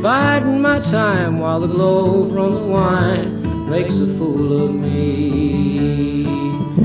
Biding 0.00 0.62
my 0.62 0.78
time 0.78 1.40
while 1.40 1.58
the 1.58 1.66
glow 1.66 2.28
from 2.30 2.54
the 2.54 2.66
wine 2.68 3.68
makes 3.68 3.96
a 3.96 4.06
fool 4.16 4.64
of 4.64 4.72
me. 4.72 5.73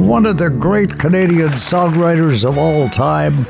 One 0.09 0.25
of 0.25 0.39
the 0.39 0.49
great 0.49 0.97
Canadian 0.97 1.49
songwriters 1.49 2.43
of 2.43 2.57
all 2.57 2.89
time, 2.89 3.45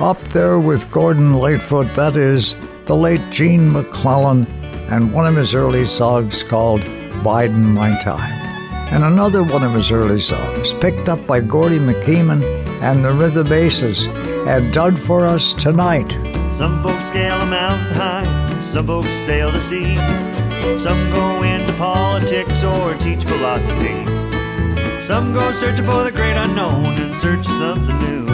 up 0.00 0.22
there 0.28 0.60
with 0.60 0.88
Gordon 0.92 1.34
Lightfoot, 1.34 1.92
that 1.96 2.16
is 2.16 2.54
the 2.84 2.94
late 2.94 3.32
Gene 3.32 3.72
MacLellan, 3.72 4.46
and 4.92 5.12
one 5.12 5.26
of 5.26 5.34
his 5.34 5.56
early 5.56 5.84
songs 5.84 6.44
called 6.44 6.82
Biding 7.24 7.74
My 7.74 7.98
Time. 7.98 8.32
And 8.92 9.02
another 9.02 9.42
one 9.42 9.64
of 9.64 9.74
his 9.74 9.90
early 9.90 10.20
songs, 10.20 10.72
picked 10.74 11.08
up 11.08 11.26
by 11.26 11.40
Gordie 11.40 11.80
MacKeeman 11.80 12.44
and 12.80 13.04
the 13.04 13.12
Rhythm 13.12 13.52
Aces, 13.52 14.06
and 14.46 14.72
done 14.72 14.94
for 14.94 15.26
us 15.26 15.52
tonight. 15.52 16.12
Some 16.52 16.80
folks 16.80 17.06
scale 17.06 17.40
a 17.40 17.46
mountain 17.46 17.92
high, 17.92 18.60
some 18.62 18.86
folks 18.86 19.12
sail 19.12 19.50
the 19.50 19.58
sea. 19.58 19.96
Some 20.78 21.10
go 21.10 21.42
into 21.42 21.72
politics 21.72 22.62
or 22.62 22.94
teach 22.98 23.24
philosophy. 23.24 24.13
Some 25.04 25.34
go 25.34 25.52
searching 25.52 25.84
for 25.84 26.02
the 26.02 26.10
great 26.10 26.32
unknown 26.34 26.96
in 26.96 27.12
search 27.12 27.40
of 27.40 27.52
something 27.52 27.98
new. 27.98 28.24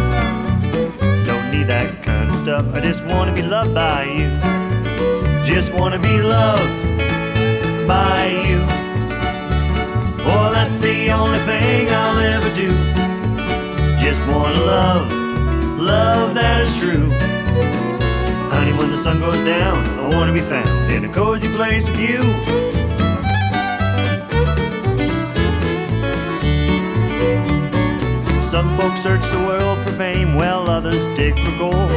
Don't 1.24 1.50
need 1.50 1.66
that 1.66 2.00
kind 2.04 2.30
of 2.30 2.36
stuff, 2.36 2.64
I 2.72 2.78
just 2.78 3.04
wanna 3.04 3.34
be 3.34 3.42
loved 3.42 3.74
by 3.74 4.04
you. 4.04 4.30
Just 5.42 5.72
wanna 5.72 5.98
be 5.98 6.22
loved 6.22 6.70
by 7.88 8.26
you. 8.46 8.60
For 10.22 10.42
that's 10.54 10.78
the 10.78 11.10
only 11.10 11.40
thing 11.40 11.88
I'll 11.90 12.20
ever 12.36 12.54
do. 12.54 12.70
Just 13.98 14.24
wanna 14.28 14.60
love, 14.60 15.10
love 15.76 16.34
that 16.34 16.60
is 16.60 16.78
true. 16.78 17.10
Honey, 18.48 18.74
when 18.74 18.92
the 18.92 18.98
sun 18.98 19.18
goes 19.18 19.42
down, 19.42 19.84
I 19.98 20.06
wanna 20.06 20.32
be 20.32 20.40
found 20.40 20.92
in 20.92 21.04
a 21.04 21.12
cozy 21.12 21.48
place 21.48 21.90
with 21.90 21.98
you. 21.98 22.69
Some 28.50 28.76
folks 28.76 29.00
search 29.00 29.22
the 29.30 29.38
world 29.46 29.78
for 29.78 29.90
fame, 29.90 30.34
while 30.34 30.68
others 30.68 31.08
dig 31.10 31.34
for 31.38 31.56
gold. 31.56 31.88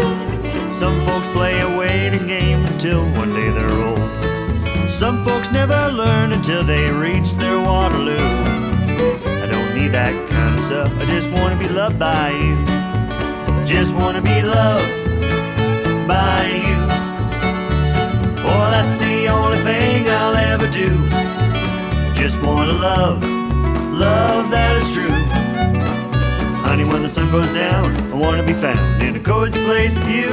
Some 0.72 1.04
folks 1.04 1.26
play 1.30 1.60
a 1.62 1.78
waiting 1.78 2.28
game 2.28 2.64
until 2.66 3.02
one 3.14 3.34
day 3.34 3.50
they're 3.50 3.72
old. 3.72 4.88
Some 4.88 5.26
folks 5.26 5.52
never 5.52 5.90
learn 5.90 6.32
until 6.32 6.64
they 6.64 6.92
reach 6.92 7.34
their 7.38 7.60
Waterloo. 7.60 8.30
I 9.42 9.48
don't 9.50 9.74
need 9.74 9.94
that 9.94 10.14
kind 10.30 10.54
of 10.54 10.62
stuff, 10.62 10.92
I 11.00 11.06
just 11.06 11.32
wanna 11.32 11.58
be 11.58 11.68
loved 11.68 11.98
by 11.98 12.30
you. 12.30 12.56
Just 13.66 13.96
wanna 13.96 14.22
be 14.22 14.44
loved 14.44 14.88
by 16.08 16.46
you. 16.68 16.80
For 18.44 18.64
that's 18.74 19.00
the 19.00 19.28
only 19.28 19.58
thing 19.58 20.08
I'll 20.08 20.38
ever 20.54 20.68
do. 20.68 20.92
Just 22.14 22.40
wanna 22.44 22.74
love, 22.74 23.24
love 23.92 24.52
that 24.52 24.78
is 24.78 24.94
true. 24.94 25.23
Honey, 26.64 26.86
when 26.86 27.04
the 27.04 27.10
sun 27.10 27.30
goes 27.30 27.52
down, 27.54 27.96
I 28.12 28.16
want 28.16 28.42
to 28.42 28.48
be 28.48 28.54
found 28.54 29.04
in 29.04 29.16
a 29.16 29.20
cozy 29.20 29.64
place 29.66 30.00
with 30.00 30.10
you. 30.10 30.30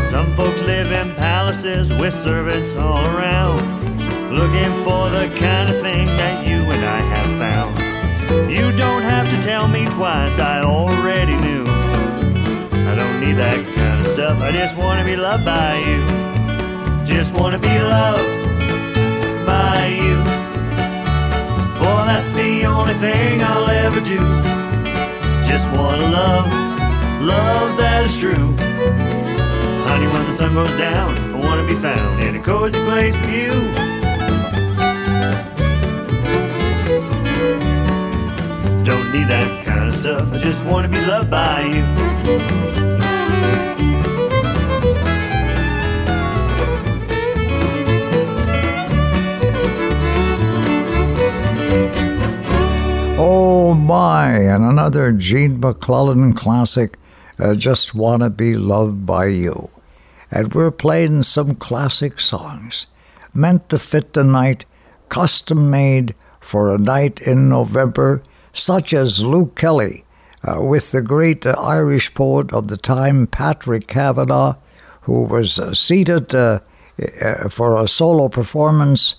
Some 0.00 0.34
folks 0.34 0.60
live 0.62 0.92
in 0.92 1.14
palaces 1.16 1.92
with 1.92 2.14
servants 2.14 2.74
all 2.74 3.04
around, 3.04 3.60
looking 4.32 4.72
for 4.82 5.10
the 5.10 5.30
kind 5.36 5.68
of 5.68 5.78
thing 5.82 6.06
that 6.06 6.46
you 6.46 6.62
and 6.70 6.84
I 6.84 7.00
have 7.00 7.38
found. 7.38 7.71
You 8.32 8.72
don't 8.72 9.02
have 9.02 9.28
to 9.30 9.40
tell 9.42 9.68
me 9.68 9.84
twice, 9.86 10.38
I 10.38 10.62
already 10.62 11.36
knew. 11.36 11.66
I 11.66 12.94
don't 12.94 13.20
need 13.20 13.34
that 13.34 13.74
kind 13.74 14.00
of 14.00 14.06
stuff, 14.06 14.38
I 14.40 14.50
just 14.52 14.74
want 14.76 15.00
to 15.00 15.04
be 15.04 15.16
loved 15.16 15.44
by 15.44 15.76
you. 15.78 16.00
Just 17.04 17.34
want 17.34 17.52
to 17.52 17.58
be 17.58 17.78
loved 17.78 19.46
by 19.46 19.86
you. 19.86 20.16
For 21.78 21.98
that's 22.08 22.32
the 22.34 22.64
only 22.64 22.94
thing 22.94 23.42
I'll 23.42 23.68
ever 23.68 24.00
do. 24.00 24.20
Just 25.46 25.70
want 25.70 26.00
to 26.00 26.08
love, 26.08 26.46
love 27.20 27.76
that 27.76 28.06
is 28.06 28.18
true. 28.18 28.56
Honey, 29.84 30.06
when 30.06 30.24
the 30.24 30.32
sun 30.32 30.54
goes 30.54 30.74
down, 30.76 31.18
I 31.18 31.38
want 31.38 31.60
to 31.60 31.66
be 31.66 31.78
found 31.78 32.22
in 32.22 32.36
a 32.36 32.42
cozy 32.42 32.82
place 32.84 33.20
with 33.20 33.30
you. 33.30 33.91
That 39.28 39.64
kind 39.64 39.88
of 39.88 39.94
stuff, 39.94 40.32
I 40.32 40.36
just 40.36 40.62
want 40.64 40.84
to 40.84 40.98
be 40.98 41.04
loved 41.06 41.30
by 41.30 41.62
you. 41.62 41.84
Oh 53.18 53.74
my, 53.74 54.32
and 54.32 54.64
another 54.64 55.12
Gene 55.12 55.58
MacLellan 55.60 56.34
classic, 56.34 56.98
uh, 57.38 57.54
Just 57.54 57.94
Wanna 57.94 58.28
Be 58.28 58.54
Loved 58.54 59.06
by 59.06 59.26
You. 59.26 59.70
And 60.30 60.52
we're 60.52 60.70
playing 60.70 61.22
some 61.22 61.54
classic 61.54 62.20
songs, 62.20 62.86
meant 63.32 63.70
to 63.70 63.78
fit 63.78 64.12
the 64.12 64.24
night, 64.24 64.66
custom 65.08 65.70
made 65.70 66.14
for 66.40 66.74
a 66.74 66.78
night 66.78 67.20
in 67.20 67.48
November, 67.48 68.22
such 68.52 68.92
as 68.92 69.24
Luke 69.24 69.56
Kelly, 69.56 70.04
uh, 70.44 70.62
with 70.62 70.92
the 70.92 71.02
great 71.02 71.46
uh, 71.46 71.52
Irish 71.58 72.14
poet 72.14 72.52
of 72.52 72.68
the 72.68 72.76
time, 72.76 73.26
Patrick 73.26 73.86
Kavanagh, 73.86 74.54
who 75.02 75.24
was 75.24 75.58
uh, 75.58 75.72
seated 75.72 76.34
uh, 76.34 76.60
uh, 77.20 77.48
for 77.48 77.80
a 77.80 77.88
solo 77.88 78.28
performance 78.28 79.16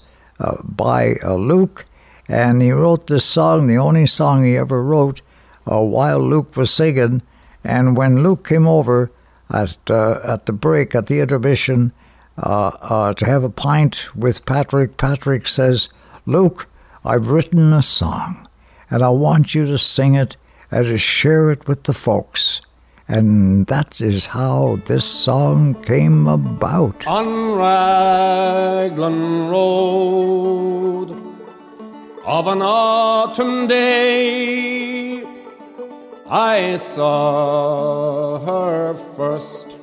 by 0.64 1.14
Luke 1.24 1.86
and 2.28 2.62
he 2.62 2.72
wrote 2.72 3.08
this 3.08 3.24
song, 3.24 3.68
the 3.68 3.78
only 3.78 4.06
song 4.06 4.44
he 4.44 4.58
ever 4.58 4.84
wrote, 4.84 5.22
while 5.64 6.20
Luke 6.20 6.56
was 6.58 6.72
singing. 6.72 7.22
And 7.64 7.96
when 7.96 8.24
Luke 8.24 8.48
came 8.48 8.68
over 8.68 9.12
at 9.50 9.78
at 9.90 10.46
the 10.46 10.54
break, 10.54 10.96
at 10.96 11.08
the 11.08 11.22
intermission, 11.22 11.92
to 12.38 13.26
have 13.26 13.44
a 13.44 13.50
pint 13.50 14.10
with 14.16 14.46
Patrick, 14.46 14.98
Patrick 14.98 15.48
says, 15.48 15.90
"Luke, 16.26 16.68
I've 17.06 17.30
written 17.30 17.74
a 17.74 17.82
song, 17.82 18.46
and 18.94 19.02
I 19.02 19.10
want 19.10 19.56
you 19.56 19.66
to 19.66 19.78
sing 19.78 20.14
it 20.14 20.38
and 20.72 20.86
to 20.86 20.98
share 20.98 21.52
it 21.52 21.68
with 21.68 21.84
the 21.84 21.94
folks." 21.94 22.62
And 23.08 23.66
that 23.68 24.00
is 24.00 24.28
how 24.28 24.78
this 24.86 25.04
song 25.04 25.76
came 25.92 26.28
about. 26.28 27.06
On 27.08 27.28
Raglan 27.64 29.50
Road 29.50 31.10
of 32.26 32.48
an 32.48 32.62
autumn 32.62 33.68
day, 33.68 35.24
I 36.30 36.78
saw 36.78 38.40
her 38.40 38.94
first 39.18 39.76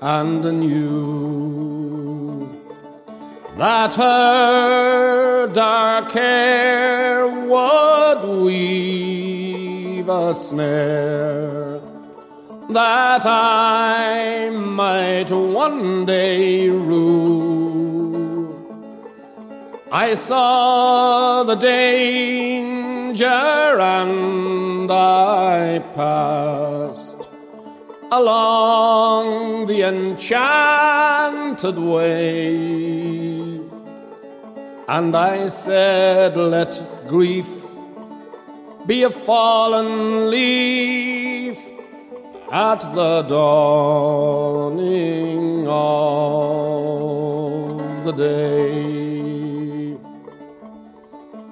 and 0.00 0.42
knew 0.60 2.48
that 3.56 3.94
her 3.94 5.46
dark 5.48 6.10
hair 6.10 7.28
would 7.28 8.24
weave 8.44 10.08
a 10.08 10.34
snare 10.34 11.80
that 12.70 13.24
I 13.24 14.50
might 14.50 15.30
one 15.30 16.04
day 16.06 16.68
rule. 16.68 18.24
I 19.92 20.14
saw 20.14 21.44
the 21.44 21.54
danger 21.54 23.24
and 23.24 24.90
I 24.90 25.78
passed 25.94 27.20
along 28.10 29.66
the 29.66 29.82
enchanted 29.82 31.78
way. 31.78 33.43
And 34.86 35.16
I 35.16 35.48
said, 35.48 36.36
Let 36.36 37.08
grief 37.08 37.48
be 38.86 39.04
a 39.04 39.10
fallen 39.10 40.28
leaf 40.28 41.58
at 42.52 42.92
the 42.92 43.22
dawning 43.22 44.86
of 45.66 46.84
the 48.04 48.12
day. 48.12 49.96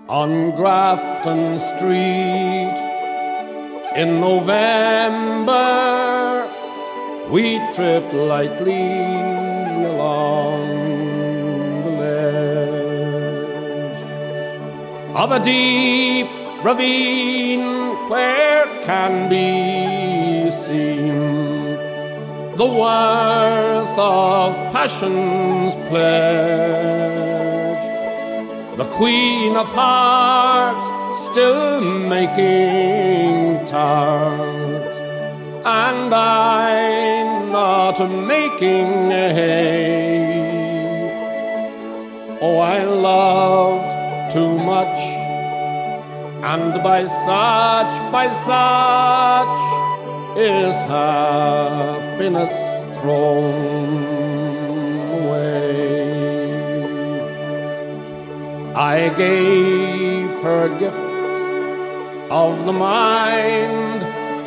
On 0.09 0.51
Grafton 0.51 1.59
Street 1.59 2.77
in 3.97 4.21
November, 4.21 5.57
we 7.31 7.59
tripped 7.75 8.13
lightly 8.13 9.05
along 9.87 10.82
of 15.15 15.31
a 15.31 15.41
deep 15.41 16.27
ravine 16.65 17.61
where 18.09 18.65
can 18.85 19.29
be 19.29 20.51
seen 20.51 21.77
the 22.57 22.67
worth 22.67 23.99
of 23.99 24.55
passion's 24.73 25.75
pledge. 25.89 27.13
The 28.77 28.85
Queen 28.87 29.57
of 29.57 29.69
Hearts 29.69 30.87
still 31.29 31.81
making 31.81 33.67
tarts, 33.67 34.97
and 35.65 36.15
I 36.15 37.23
not 37.51 37.99
making 38.27 39.11
hay. 39.11 40.33
Oh, 42.41 42.59
I 42.59 42.83
loved 42.85 43.92
too 44.33 44.57
much, 44.57 44.99
and 46.43 46.83
by 46.83 47.05
such, 47.05 47.95
by 48.11 48.33
such 48.33 49.59
is 50.39 50.75
happiness 50.97 52.55
thrown 52.99 54.05
away. 55.19 55.93
I 58.75 59.11
gave 59.11 60.31
her 60.47 60.69
gifts 60.79 61.37
of 62.31 62.65
the 62.65 62.73
mind. 62.73 64.03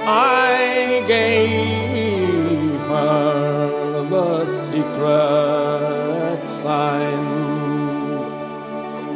I 0.08 1.04
gave 1.08 2.82
her 2.82 4.08
the 4.10 4.46
secret 4.48 6.48
sign 6.48 7.55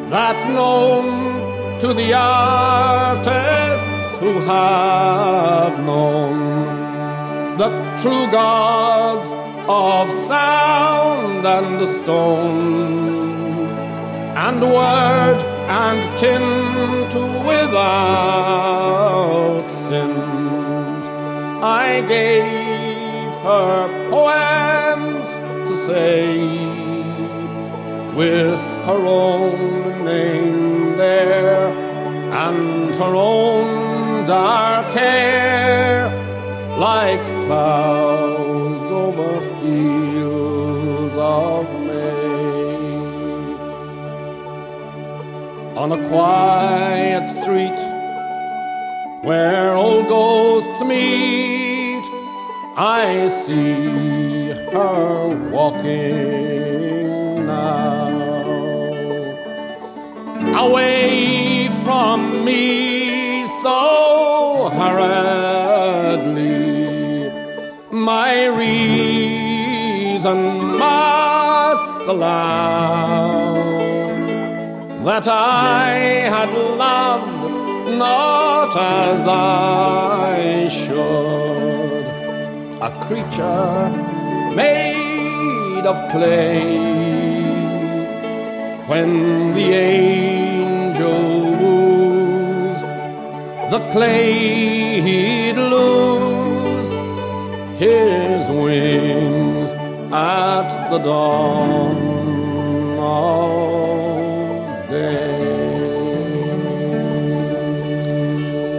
that's 0.10 0.46
known 0.48 1.80
to 1.80 1.94
the 1.94 2.14
artists 2.14 4.16
who 4.16 4.40
have 4.42 5.80
known 5.86 7.58
the 7.58 7.70
true 8.02 8.30
gods 8.32 9.32
of 9.68 10.12
sound 10.12 11.46
and 11.46 11.80
the 11.80 11.86
stone 11.86 13.70
and 14.36 14.62
word 14.62 15.44
and 15.70 16.18
tint 16.18 17.14
without 17.46 17.76
stint. 19.68 21.06
I 21.62 22.02
gave 22.08 23.36
her 23.44 24.10
poems 24.10 25.44
to 25.70 25.76
say 25.76 26.89
with 28.16 28.60
her 28.88 29.06
own 29.06 30.06
name 30.06 30.98
there 30.98 31.70
and 32.34 32.96
her 32.96 33.16
own 33.16 34.26
dark 34.26 34.88
hair 34.94 36.10
like 36.78 37.22
clouds 37.46 38.92
over 38.92 39.40
fields 39.60 41.16
of 41.18 41.66
May. 41.86 42.00
on 45.76 45.94
a 45.94 46.10
quiet 46.10 47.30
street 47.30 47.80
where 49.24 49.74
old 49.76 50.08
ghosts 50.08 50.82
meet. 50.84 52.04
I 52.76 53.28
see 53.28 54.50
her 54.72 55.50
walking 55.52 56.69
away 60.66 61.70
from 61.84 62.46
me 62.46 63.48
so 63.62 64.70
hurriedly. 64.78 66.50
My 67.92 68.46
reason 68.64 70.38
must 70.78 72.02
allow 72.02 73.54
that 75.06 75.28
I 75.28 75.94
had 76.36 76.50
loved 76.86 77.98
not 77.98 78.76
as 78.76 79.26
I 79.28 80.68
should, 80.82 82.06
a 82.88 82.92
creature 83.06 83.90
made 84.56 85.86
of 85.86 85.98
clay. 86.12 87.09
When 88.90 89.54
the 89.54 89.72
angel 89.72 91.12
woos, 91.62 92.82
the 93.70 93.80
clay 93.92 95.00
he'd 95.00 95.58
lose 95.58 96.90
his 97.78 98.50
wings 98.50 99.72
at 100.12 100.90
the 100.90 100.98
dawn 100.98 101.98
of 102.98 104.90
day. 104.90 105.28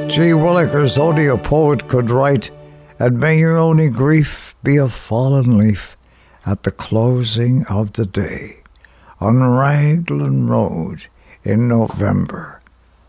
G. 0.08 0.32
Willikers, 0.32 0.98
only 0.98 1.28
a 1.28 1.38
poet 1.38 1.86
could 1.86 2.10
write, 2.10 2.50
and 2.98 3.20
may 3.20 3.38
your 3.38 3.56
only 3.56 3.88
grief 3.88 4.56
be 4.64 4.76
a 4.76 4.88
fallen 4.88 5.56
leaf 5.56 5.96
at 6.44 6.64
the 6.64 6.72
closing 6.72 7.64
of 7.66 7.92
the 7.92 8.06
day 8.06 8.59
on 9.20 9.42
Raglan 9.42 10.46
Road 10.46 11.06
in 11.44 11.68
November. 11.68 12.60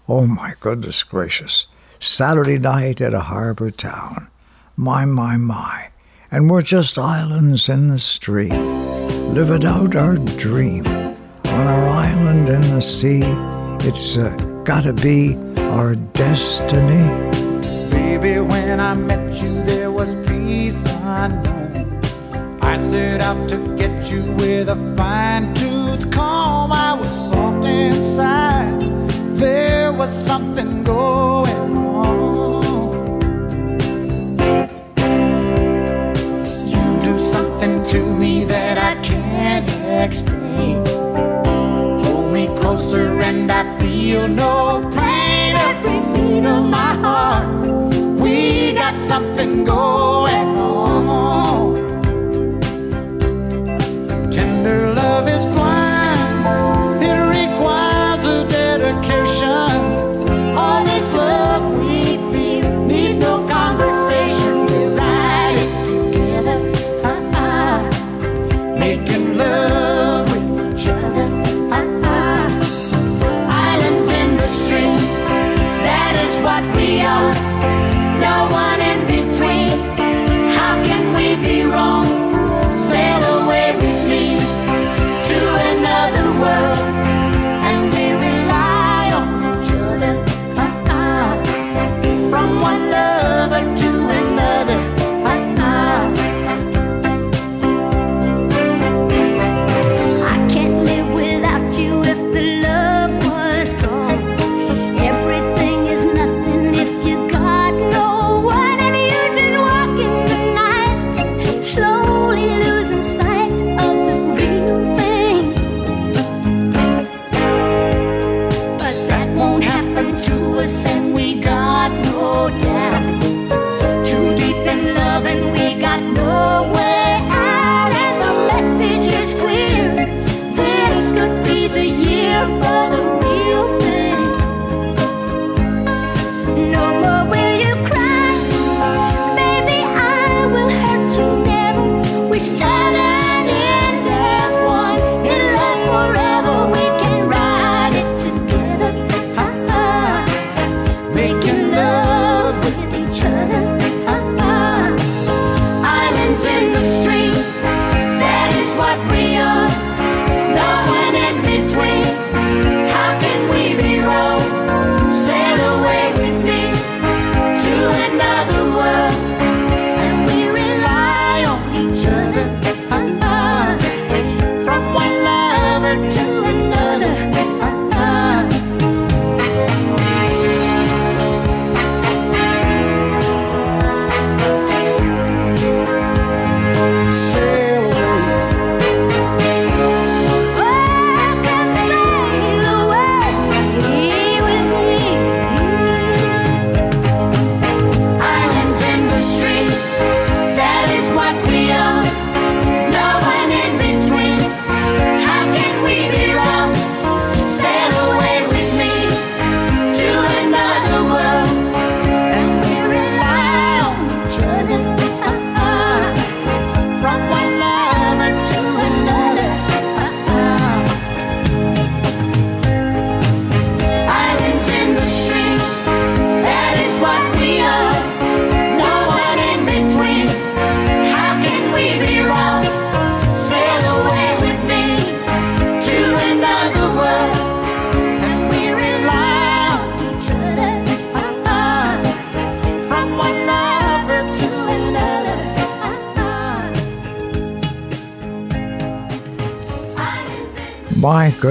Oh 0.10 0.28
my 0.28 0.54
goodness 0.60 1.04
gracious. 1.04 1.68
Saturday 2.00 2.58
night 2.58 3.00
at 3.00 3.14
a 3.14 3.22
harbor 3.22 3.72
town. 3.72 4.30
My, 4.76 5.06
my, 5.06 5.38
my. 5.38 5.90
And 6.30 6.50
we're 6.50 6.62
just 6.62 6.98
islands 6.98 7.70
in 7.70 7.88
the 7.88 8.00
stream, 8.00 8.50
living 9.34 9.66
out 9.66 9.96
our 9.96 10.16
dream. 10.16 10.86
On 10.88 11.68
our 11.68 11.88
island 11.88 12.50
in 12.50 12.62
the 12.62 12.82
sea, 12.82 13.22
it's 13.86 14.18
uh, 14.18 14.30
gotta 14.66 14.94
be 14.94 15.36
our 15.58 15.96
destiny. 15.96 17.32
Baby, 17.92 18.40
when 18.40 18.80
I 18.80 18.94
met 18.94 19.42
you, 19.42 19.62
there 19.64 19.92
was 19.92 20.14
peace 20.28 20.84
unknown. 21.04 22.02
I 22.62 22.78
set 22.78 23.22
out 23.22 23.50
to 23.50 23.76
get 23.78 24.12
you 24.12 24.24
with 24.36 24.70
a 24.70 24.96
fine 24.96 25.54
tooth 25.54 25.81
comb. 26.12 26.72
I 26.72 26.94
was 26.94 27.10
soft 27.30 27.66
inside. 27.66 28.82
There 29.38 29.92
was 29.94 30.12
something 30.12 30.84
going 30.84 31.78
on. 31.78 32.64
You 36.74 36.86
do 37.02 37.20
something 37.20 37.84
to 37.84 38.00
me 38.16 38.46
that 38.46 38.78
I 38.78 38.96
can't 39.02 39.66
explain. 40.06 40.86
Hold 42.04 42.34
me 42.34 42.48
closer 42.60 43.20
and 43.22 43.52
I 43.52 43.64
feel 43.80 44.28
no 44.28 44.82
pain. 44.96 45.56
Every 45.56 46.00
beat 46.14 46.46
of 46.46 46.64
my 46.66 46.94
heart, 47.06 47.48
we 48.20 48.74
got 48.74 48.98
something 48.98 49.66
going 49.66 50.58
on. 50.58 51.70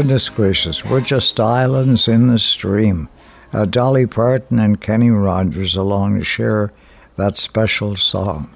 Goodness 0.00 0.30
gracious, 0.30 0.82
we're 0.82 0.98
just 0.98 1.38
islands 1.38 2.08
in 2.08 2.28
the 2.28 2.38
stream. 2.38 3.06
Uh, 3.52 3.66
Dolly 3.66 4.06
Parton 4.06 4.58
and 4.58 4.80
Kenny 4.80 5.10
Rogers 5.10 5.76
along 5.76 6.16
to 6.16 6.24
share 6.24 6.72
that 7.16 7.36
special 7.36 7.96
song. 7.96 8.48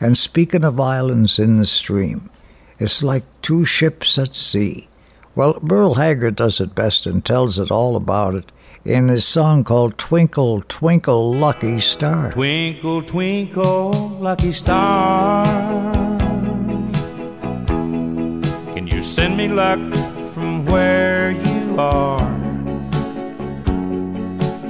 And 0.00 0.18
speaking 0.18 0.64
of 0.64 0.80
islands 0.80 1.38
in 1.38 1.54
the 1.54 1.64
stream, 1.64 2.28
it's 2.80 3.04
like 3.04 3.22
two 3.40 3.64
ships 3.64 4.18
at 4.18 4.34
sea. 4.34 4.88
Well, 5.36 5.60
Merle 5.62 5.94
Haggard 5.94 6.34
does 6.34 6.60
it 6.60 6.74
best 6.74 7.06
and 7.06 7.24
tells 7.24 7.60
it 7.60 7.70
all 7.70 7.94
about 7.94 8.34
it 8.34 8.50
in 8.84 9.06
his 9.06 9.24
song 9.24 9.62
called 9.62 9.96
Twinkle, 9.96 10.62
Twinkle, 10.62 11.32
Lucky 11.32 11.78
Star. 11.78 12.32
Twinkle, 12.32 13.02
twinkle, 13.04 13.92
lucky 14.18 14.52
star. 14.52 15.44
Can 18.74 18.88
you 18.88 19.04
send 19.04 19.36
me 19.36 19.46
luck 19.46 19.78
where 20.70 21.32
you 21.32 21.76
are? 21.78 22.20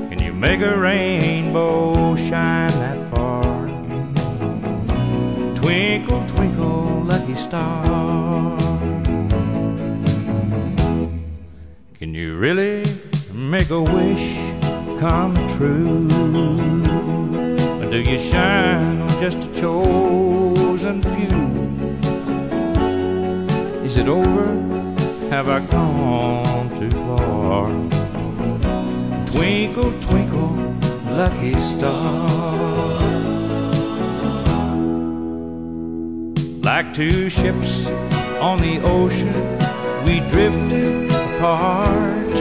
Can 0.08 0.18
you 0.18 0.32
make 0.32 0.60
a 0.60 0.76
rainbow 0.76 2.16
shine 2.16 2.68
that 2.68 2.98
far? 3.10 3.66
Twinkle, 5.56 6.26
twinkle, 6.28 7.02
lucky 7.04 7.34
star. 7.34 8.56
Can 11.98 12.14
you 12.14 12.38
really 12.38 12.82
make 13.32 13.70
a 13.70 13.80
wish 13.80 14.38
come 14.98 15.34
true? 15.56 16.08
Or 17.80 17.90
do 17.90 17.98
you 17.98 18.18
shine 18.18 19.02
on 19.02 19.08
just 19.20 19.38
a 19.38 19.60
chosen 19.60 21.02
few? 21.02 21.36
Is 23.84 23.98
it 23.98 24.08
over? 24.08 24.59
Have 25.40 25.48
I 25.48 25.60
gone 25.60 26.68
too 26.78 26.90
far? 26.90 27.66
Twinkle, 29.24 29.90
twinkle, 29.98 30.52
lucky 31.16 31.54
star. 31.54 32.28
Like 36.62 36.92
two 36.92 37.30
ships 37.30 37.86
on 38.38 38.60
the 38.60 38.80
ocean, 38.82 39.32
we 40.04 40.20
drifted 40.28 41.10
apart. 41.10 42.34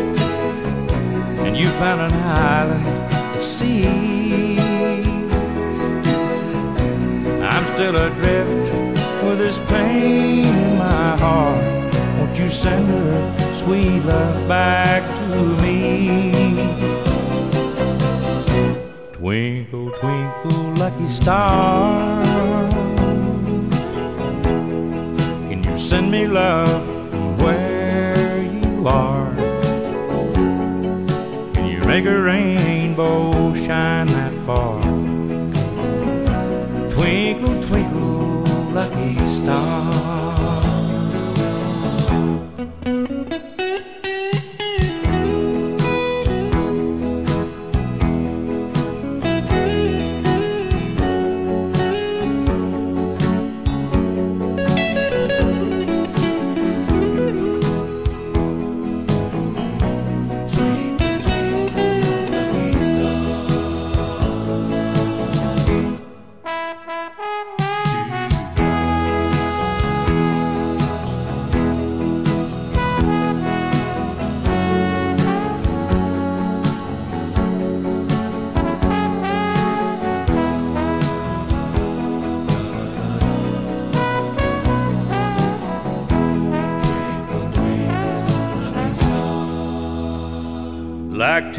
And 1.46 1.56
you 1.56 1.70
found 1.80 2.02
an 2.02 2.12
island 2.12 2.86
at 2.86 3.42
sea. 3.42 4.60
I'm 7.42 7.66
still 7.74 7.96
adrift 7.96 8.74
with 9.24 9.38
this 9.38 9.58
pain 9.70 10.44
in 10.44 10.78
my 10.78 11.16
heart. 11.16 11.79
Won't 12.30 12.42
you 12.42 12.50
send 12.50 12.86
her 12.86 13.54
sweet 13.56 14.02
love 14.06 14.48
back 14.48 15.02
to 15.18 15.36
me? 15.64 16.32
Twinkle, 19.14 19.90
twinkle, 19.94 20.74
lucky 20.76 21.08
star. 21.08 22.24
Can 25.50 25.64
you 25.64 25.78
send 25.80 26.12
me 26.12 26.28
love 26.28 26.70
from 27.10 27.38
where 27.40 28.44
you 28.44 28.88
are? 28.88 29.34
Can 31.56 31.66
you 31.66 31.80
make 31.80 32.06
a 32.06 32.22
rainbow 32.22 33.56
shine 33.56 34.06
that 34.06 34.34
far? 34.46 34.80
Twinkle, 36.92 37.64
twinkle, 37.64 38.44
lucky 38.72 39.18
star. 39.30 39.99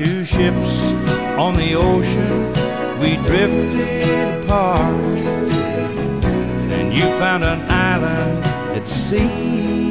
Two 0.04 0.24
ships 0.24 0.92
on 1.36 1.54
the 1.56 1.74
ocean, 1.74 2.32
we 3.00 3.16
drifted 3.28 4.44
apart. 4.44 4.94
And 6.72 6.90
you 6.94 7.02
found 7.18 7.44
an 7.44 7.60
island 7.70 8.42
at 8.76 8.88
sea. 8.88 9.90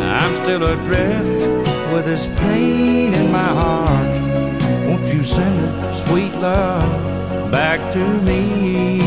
I'm 0.00 0.34
still 0.34 0.64
adrift 0.64 1.92
with 1.92 2.06
this 2.06 2.26
pain 2.40 3.14
in 3.14 3.30
my 3.30 3.50
heart. 3.60 4.88
Won't 4.88 5.06
you 5.14 5.22
send 5.22 5.60
a 5.84 5.94
sweet 5.94 6.34
love 6.34 7.52
back 7.52 7.78
to 7.92 8.04
me? 8.22 8.98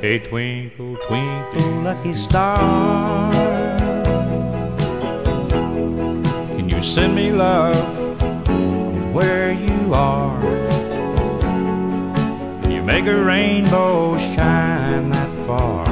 Hey, 0.00 0.20
twinkle, 0.20 0.96
twinkle, 1.08 1.70
lucky 1.82 2.14
star. 2.14 3.71
You 6.82 6.88
send 6.88 7.14
me 7.14 7.30
love 7.30 7.76
where 9.14 9.52
you 9.52 9.94
are? 9.94 10.40
Can 12.60 12.72
you 12.72 12.82
make 12.82 13.06
a 13.06 13.22
rainbow 13.22 14.18
shine 14.18 15.08
that 15.10 15.46
far? 15.46 15.86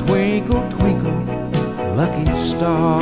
Twinkle, 0.00 0.68
twinkle, 0.68 1.18
lucky 1.96 2.26
star. 2.44 3.00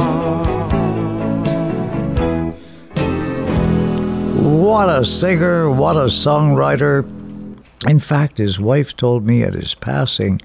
What 4.39 4.89
a 4.89 5.05
singer, 5.05 5.69
what 5.69 5.97
a 5.97 6.07
songwriter. 6.07 7.03
In 7.89 7.99
fact, 7.99 8.39
his 8.39 8.61
wife 8.61 8.97
told 8.97 9.27
me 9.27 9.43
at 9.43 9.55
his 9.55 9.75
passing 9.75 10.41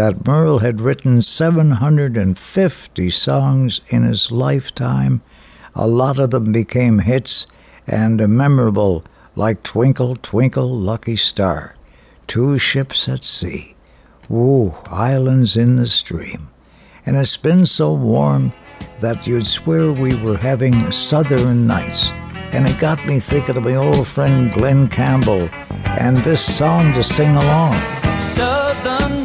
that 0.00 0.26
Merle 0.26 0.60
had 0.60 0.80
written 0.80 1.20
750 1.20 3.10
songs 3.10 3.82
in 3.88 4.02
his 4.02 4.32
lifetime. 4.32 5.20
A 5.74 5.86
lot 5.86 6.18
of 6.18 6.30
them 6.30 6.52
became 6.52 7.00
hits 7.00 7.46
and 7.86 8.26
memorable, 8.26 9.04
like 9.36 9.62
Twinkle, 9.62 10.16
Twinkle, 10.16 10.74
Lucky 10.74 11.16
Star, 11.16 11.74
Two 12.26 12.56
Ships 12.56 13.10
at 13.10 13.22
Sea, 13.22 13.74
Woo, 14.26 14.74
Islands 14.86 15.54
in 15.54 15.76
the 15.76 15.86
Stream. 15.86 16.48
And 17.04 17.18
it's 17.18 17.36
been 17.36 17.66
so 17.66 17.92
warm 17.92 18.54
that 19.00 19.26
you'd 19.26 19.44
swear 19.44 19.92
we 19.92 20.14
were 20.14 20.38
having 20.38 20.90
southern 20.90 21.66
nights. 21.66 22.12
And 22.52 22.66
it 22.66 22.78
got 22.78 23.04
me 23.04 23.20
thinking 23.20 23.58
of 23.58 23.64
my 23.64 23.74
old 23.74 24.08
friend 24.08 24.50
Glen 24.50 24.88
Campbell 24.88 25.50
and 25.84 26.24
this 26.24 26.40
song 26.40 26.94
to 26.94 27.02
sing 27.02 27.36
along. 27.36 27.74
Southern 28.18 29.19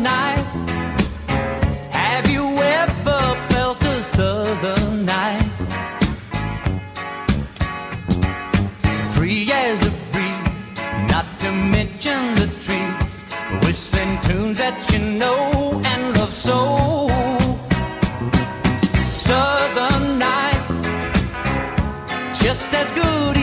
just 22.56 22.73
as 22.73 22.91
good 22.94 23.34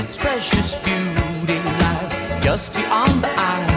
its 0.00 0.16
precious 0.16 0.74
beauty 0.76 1.58
lies 1.80 2.42
just 2.42 2.72
beyond 2.72 3.22
the 3.22 3.28
eye. 3.28 3.69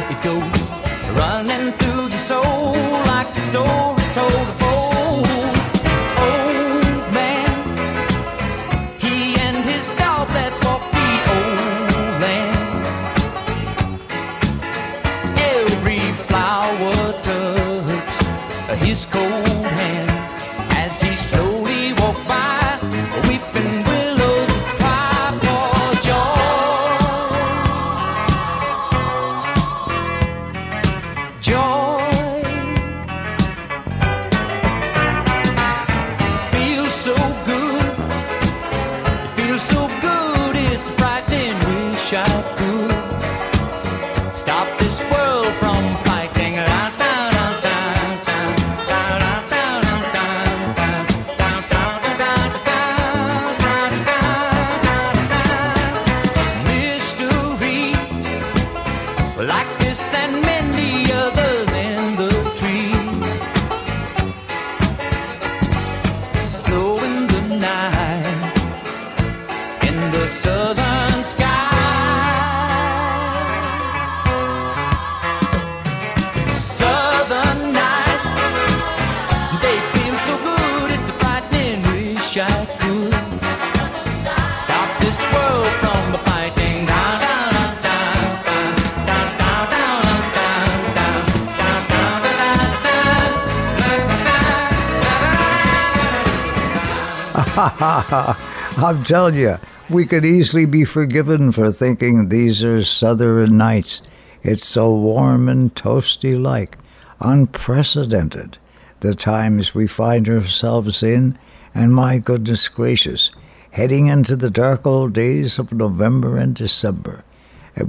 I'm 99.03 99.07
telling 99.07 99.35
you, 99.35 99.59
we 99.89 100.05
could 100.05 100.23
easily 100.23 100.65
be 100.65 100.85
forgiven 100.85 101.51
for 101.51 101.69
thinking 101.69 102.29
these 102.29 102.63
are 102.63 102.81
southern 102.85 103.57
nights. 103.57 104.01
It's 104.43 104.65
so 104.65 104.95
warm 104.95 105.49
and 105.49 105.75
toasty 105.75 106.41
like, 106.41 106.77
unprecedented, 107.19 108.59
the 109.01 109.13
times 109.13 109.75
we 109.75 109.87
find 109.87 110.29
ourselves 110.29 111.03
in, 111.03 111.37
and 111.75 111.93
my 111.93 112.17
goodness 112.17 112.69
gracious, 112.69 113.29
heading 113.71 114.05
into 114.05 114.37
the 114.37 114.49
dark 114.49 114.87
old 114.87 115.11
days 115.11 115.59
of 115.59 115.73
November 115.73 116.37
and 116.37 116.55
December, 116.55 117.25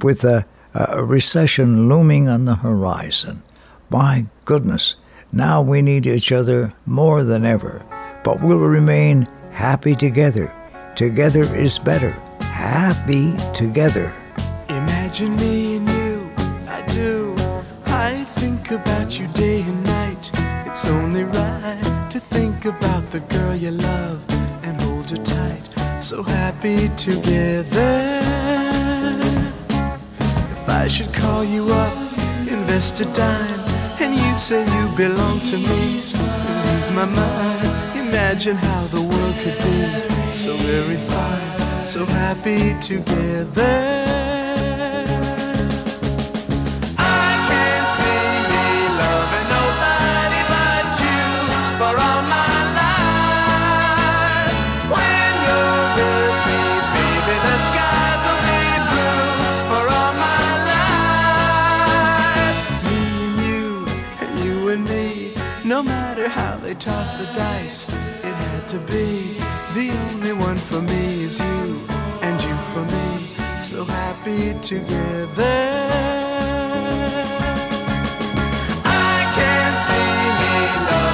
with 0.03 0.25
a, 0.25 0.47
a 0.75 1.05
recession 1.05 1.89
looming 1.89 2.29
on 2.29 2.45
the 2.45 2.57
horizon. 2.57 3.45
My 3.89 4.27
goodness, 4.47 4.97
now 5.31 5.63
we 5.63 5.81
need 5.81 6.09
each 6.09 6.33
other 6.33 6.75
more 6.85 7.23
than 7.23 7.45
ever, 7.45 7.87
but 8.25 8.43
we'll 8.43 8.59
remain 8.59 9.29
happy 9.53 9.95
together. 9.95 10.53
Together 10.97 11.43
is 11.57 11.77
better. 11.77 12.13
Happy 12.41 13.37
together. 13.53 14.15
Imagine 14.69 15.35
me 15.35 15.77
and 15.79 15.91
you, 15.91 16.31
I 16.69 16.83
do. 16.83 17.35
I 17.87 18.23
think 18.25 18.71
about 18.71 19.19
you 19.19 19.27
day 19.29 19.63
and 19.63 19.85
night. 19.85 20.31
It's 20.67 20.87
only 20.87 21.25
right 21.25 22.07
to 22.11 22.21
think 22.21 22.65
about 22.65 23.11
the 23.11 23.19
girl 23.19 23.57
you 23.57 23.73
love 23.73 24.23
and 24.63 24.81
hold 24.83 25.11
her 25.11 25.17
tight. 25.17 25.63
So 26.01 26.23
happy 26.23 26.89
together. 26.91 28.21
If 30.21 30.69
I 30.69 30.87
should 30.87 31.13
call 31.13 31.43
you 31.43 31.73
up, 31.73 31.97
invest 32.47 33.01
a 33.01 33.05
dime, 33.07 33.61
and 33.99 34.15
you 34.15 34.33
say 34.37 34.63
you 34.63 34.97
belong 34.97 35.41
to 35.41 35.57
me, 35.59 35.99
ease 35.99 36.93
my 36.93 37.05
mind. 37.05 37.84
Imagine 38.35 38.57
how 38.57 38.83
the 38.87 39.01
world 39.01 39.37
could 39.45 39.57
be 39.63 40.33
so 40.35 40.57
very 40.57 40.97
fine, 40.97 41.87
so 41.87 42.05
happy 42.05 42.75
together. 42.81 44.05
I 46.99 47.31
can't 47.47 47.89
see 47.95 48.27
me 48.51 48.67
loving 48.99 49.49
nobody 49.55 50.43
but 50.51 50.85
you 50.99 51.23
for 51.79 51.95
all 51.95 52.23
my 52.27 52.59
life. 52.75 54.51
When 54.91 55.31
you're 55.47 55.87
with 55.95 56.35
me, 56.51 56.59
baby, 56.91 57.37
the 57.47 57.57
skies 57.71 58.21
will 58.27 58.43
be 58.51 58.67
blue 58.91 59.31
for 59.71 59.85
all 59.95 60.13
my 60.27 60.51
life. 62.51 62.83
Me 62.91 62.99
and 63.23 63.39
you, 63.47 63.87
and 64.27 64.35
you 64.45 64.57
and 64.71 64.83
me, 64.91 65.07
no 65.65 65.79
matter 65.85 66.27
how 66.29 66.57
they 66.57 66.75
toss 66.75 67.15
the 67.15 67.27
dice, 67.27 67.87
to 68.75 68.81
be. 68.93 69.39
The 69.73 69.91
only 70.11 70.33
one 70.33 70.57
for 70.57 70.83
me 70.83 71.25
is 71.25 71.39
you, 71.39 71.81
and 72.23 72.43
you 72.43 72.55
for 72.73 72.85
me, 72.95 73.07
so 73.63 73.85
happy 73.85 74.59
together. 74.61 75.59
I 78.85 79.17
can't 79.37 79.79
see 79.87 80.11
me 80.41 80.55
loving 80.89 81.14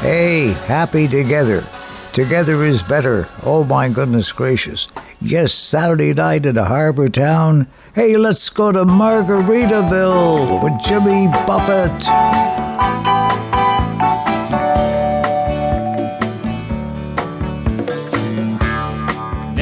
Hey, 0.00 0.52
happy 0.66 1.08
together. 1.08 1.64
Together 2.12 2.62
is 2.64 2.82
better. 2.82 3.28
Oh 3.42 3.64
my 3.64 3.88
goodness 3.88 4.32
gracious. 4.32 4.88
Yes, 5.20 5.52
Saturday 5.52 6.14
night 6.14 6.46
in 6.46 6.56
a 6.56 6.64
harbor 6.64 7.08
town. 7.08 7.66
Hey, 7.94 8.16
let's 8.16 8.48
go 8.50 8.72
to 8.72 8.84
Margaritaville 8.84 10.62
with 10.62 10.80
Jimmy 10.82 11.26
Buffett. 11.46 11.92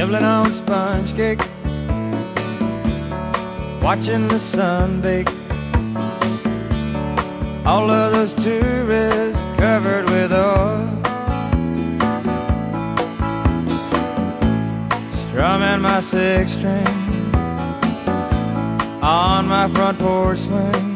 nibbling 0.05 0.23
on 0.23 0.51
sponge 0.51 1.15
cake, 1.15 1.39
watching 3.81 4.27
the 4.27 4.37
sun 4.37 5.01
bake. 5.01 5.29
All 7.65 7.89
of 7.89 8.11
those 8.11 8.33
tourists 8.35 9.34
covered 9.65 10.07
with 10.11 10.31
oil, 10.31 10.87
strumming 15.23 15.81
my 15.81 15.99
six 15.99 16.51
string 16.51 16.95
on 19.01 19.47
my 19.47 19.67
front 19.73 19.97
porch 19.97 20.37
swing. 20.47 20.87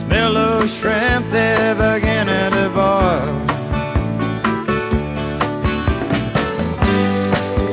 Smell 0.00 0.34
those 0.34 0.72
shrimp, 0.78 1.24
they're 1.30 1.74
beginning 1.74 2.52
to 2.52 2.70
boil. 2.76 3.38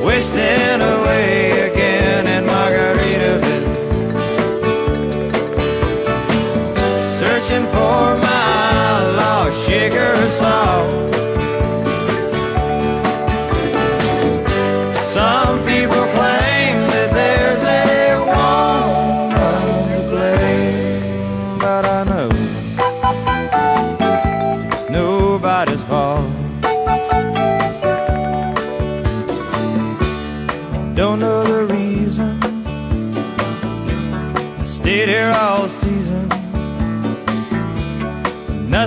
wasting 0.04 0.80
away 0.94 1.59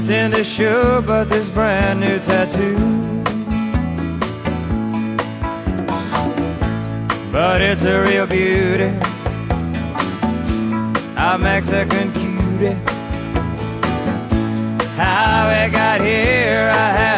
Nothing 0.06 0.32
to 0.32 0.44
show 0.44 1.02
but 1.02 1.30
this 1.30 1.50
brand 1.50 2.02
new 2.02 2.20
tattoo. 2.20 2.76
But 7.32 7.62
it's 7.62 7.86
a 7.86 8.04
real 8.04 8.28
beauty. 8.28 8.92
A 11.16 11.38
Mexican 11.40 12.12
cutie. 12.12 12.76
How 14.98 15.48
it 15.52 15.72
got 15.72 16.02
here, 16.02 16.70
I 16.70 16.90
haven't 16.92 17.13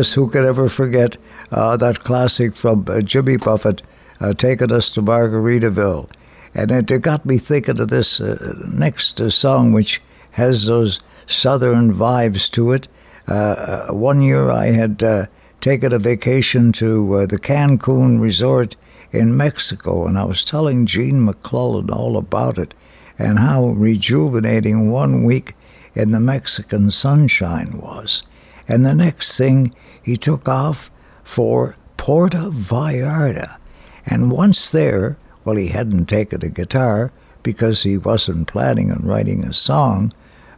yes, 0.00 0.14
who 0.14 0.30
could 0.30 0.46
ever 0.46 0.66
forget 0.66 1.18
uh, 1.50 1.76
that 1.76 1.98
classic 1.98 2.56
from 2.56 2.86
uh, 2.88 3.02
Jimmy 3.02 3.36
Buffett, 3.36 3.82
uh, 4.18 4.32
taking 4.32 4.72
us 4.72 4.90
to 4.92 5.02
Margaritaville. 5.02 6.08
And 6.54 6.70
it, 6.70 6.90
it 6.90 7.02
got 7.02 7.26
me 7.26 7.36
thinking 7.36 7.78
of 7.78 7.88
this 7.88 8.18
uh, 8.18 8.54
next 8.66 9.20
uh, 9.20 9.28
song, 9.28 9.74
which 9.74 10.00
has 10.32 10.66
those 10.66 11.00
southern 11.26 11.92
vibes 11.92 12.50
to 12.52 12.72
it. 12.72 12.88
Uh, 13.28 13.88
one 13.88 14.22
year 14.22 14.50
I 14.50 14.68
had 14.68 15.28
taken 15.60 15.92
a 15.92 15.98
vacation 15.98 16.72
to 16.72 17.26
the 17.26 17.38
Cancun 17.38 18.22
resort 18.22 18.76
in 19.10 19.36
Mexico, 19.36 20.06
and 20.06 20.18
I 20.18 20.24
was 20.24 20.44
telling 20.46 20.86
Gene 20.86 21.22
MacLellan 21.22 21.90
all 21.90 22.16
about 22.16 22.56
it 22.58 22.74
and 23.18 23.38
how 23.38 23.66
rejuvenating 23.66 24.90
one 24.90 25.24
week 25.24 25.54
in 25.94 26.10
the 26.10 26.20
Mexican 26.20 26.90
sunshine 26.90 27.72
was. 27.74 28.22
And 28.66 28.86
the 28.86 28.94
next 28.94 29.36
thing, 29.36 29.74
he 30.02 30.16
took 30.16 30.48
off 30.48 30.90
for 31.22 31.76
Puerto 31.96 32.50
Vallarta. 32.50 33.58
And 34.06 34.30
once 34.30 34.72
there, 34.72 35.18
well, 35.44 35.56
he 35.56 35.68
hadn't 35.68 36.06
taken 36.06 36.44
a 36.44 36.48
guitar 36.48 37.12
because 37.42 37.82
he 37.82 37.96
wasn't 37.96 38.48
planning 38.48 38.90
on 38.90 39.02
writing 39.02 39.44
a 39.44 39.52
song, 39.52 40.12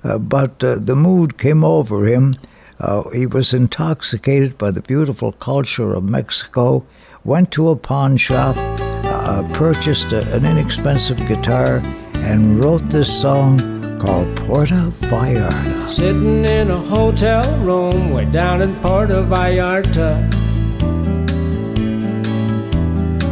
uh, 0.05 0.19
but 0.19 0.63
uh, 0.65 0.77
the 0.79 0.97
mood 0.97 1.39
came 1.39 1.65
over 1.65 2.07
him. 2.07 2.37
Uh, 2.81 3.03
he 3.11 3.27
was 3.27 3.55
intoxicated 3.55 4.59
by 4.59 4.71
the 4.71 4.83
beautiful 4.83 5.33
culture 5.33 5.95
of 5.95 6.05
Mexico, 6.05 6.85
went 7.25 7.53
to 7.53 7.69
a 7.69 7.77
pawn 7.77 8.17
shop, 8.17 8.57
uh, 8.59 9.49
purchased 9.53 10.13
a, 10.13 10.35
an 10.35 10.45
inexpensive 10.45 11.19
guitar 11.29 11.81
and 12.15 12.59
wrote 12.59 12.83
this 12.87 13.21
song 13.21 13.82
called 14.03 14.35
Puerto 14.35 14.91
Vallarta. 15.09 15.89
Sitting 15.89 16.45
in 16.45 16.73
a 16.73 16.77
hotel 16.77 17.45
room 17.59 18.13
way 18.13 18.25
down 18.25 18.61
in 18.61 18.75
Puerto 18.81 19.23
Vallarta. 19.23 20.29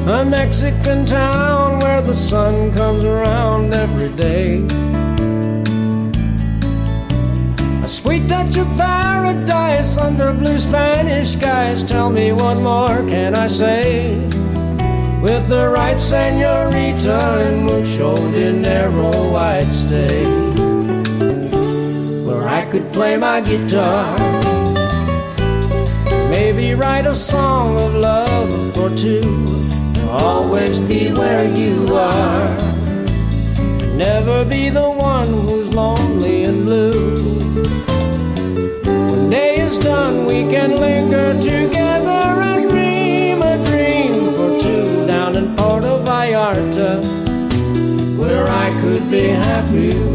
A 0.06 0.24
Mexican 0.24 1.04
town 1.06 1.80
where 1.80 2.00
the 2.00 2.14
sun 2.14 2.72
comes 2.72 3.04
around 3.04 3.74
every 3.74 4.10
day. 4.10 4.64
A 7.84 7.88
sweet 7.88 8.28
touch 8.28 8.56
of 8.56 8.68
paradise 8.76 9.96
under 9.96 10.32
blue 10.32 10.60
Spanish 10.60 11.30
skies. 11.30 11.82
Tell 11.82 12.10
me 12.10 12.30
what 12.30 12.58
more 12.58 13.04
can 13.08 13.34
I 13.34 13.48
say? 13.48 14.14
With 15.22 15.48
the 15.48 15.68
right 15.68 16.00
senorita 16.00 17.44
and 17.44 17.64
mucho 17.66 18.16
dinero, 18.32 19.36
I'd 19.36 19.70
stay 19.70 20.24
where 22.24 22.48
I 22.48 22.64
could 22.70 22.90
play 22.90 23.18
my 23.18 23.42
guitar. 23.42 24.16
Maybe 26.30 26.72
write 26.72 27.04
a 27.04 27.14
song 27.14 27.76
of 27.76 27.94
love 27.96 28.50
for 28.72 28.88
two. 28.96 29.44
Always 30.08 30.78
be 30.78 31.12
where 31.12 31.46
you 31.46 31.94
are. 31.94 32.56
Never 33.94 34.46
be 34.46 34.70
the 34.70 34.88
one 34.88 35.26
who's 35.26 35.68
lonely 35.74 36.44
and 36.44 36.64
blue. 36.64 37.16
When 39.10 39.28
day 39.28 39.60
is 39.60 39.76
done, 39.76 40.24
we 40.24 40.50
can 40.50 40.80
linger 40.80 41.38
together 41.42 41.79
Be 49.08 49.28
happy 49.28 50.09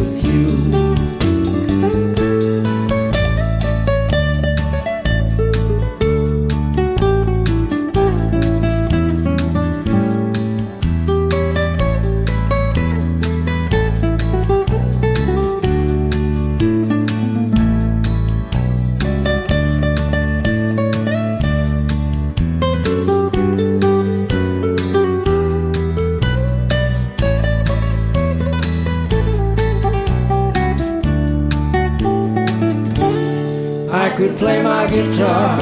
could 34.16 34.38
play 34.38 34.64
my 34.64 34.88
guitar. 34.88 35.60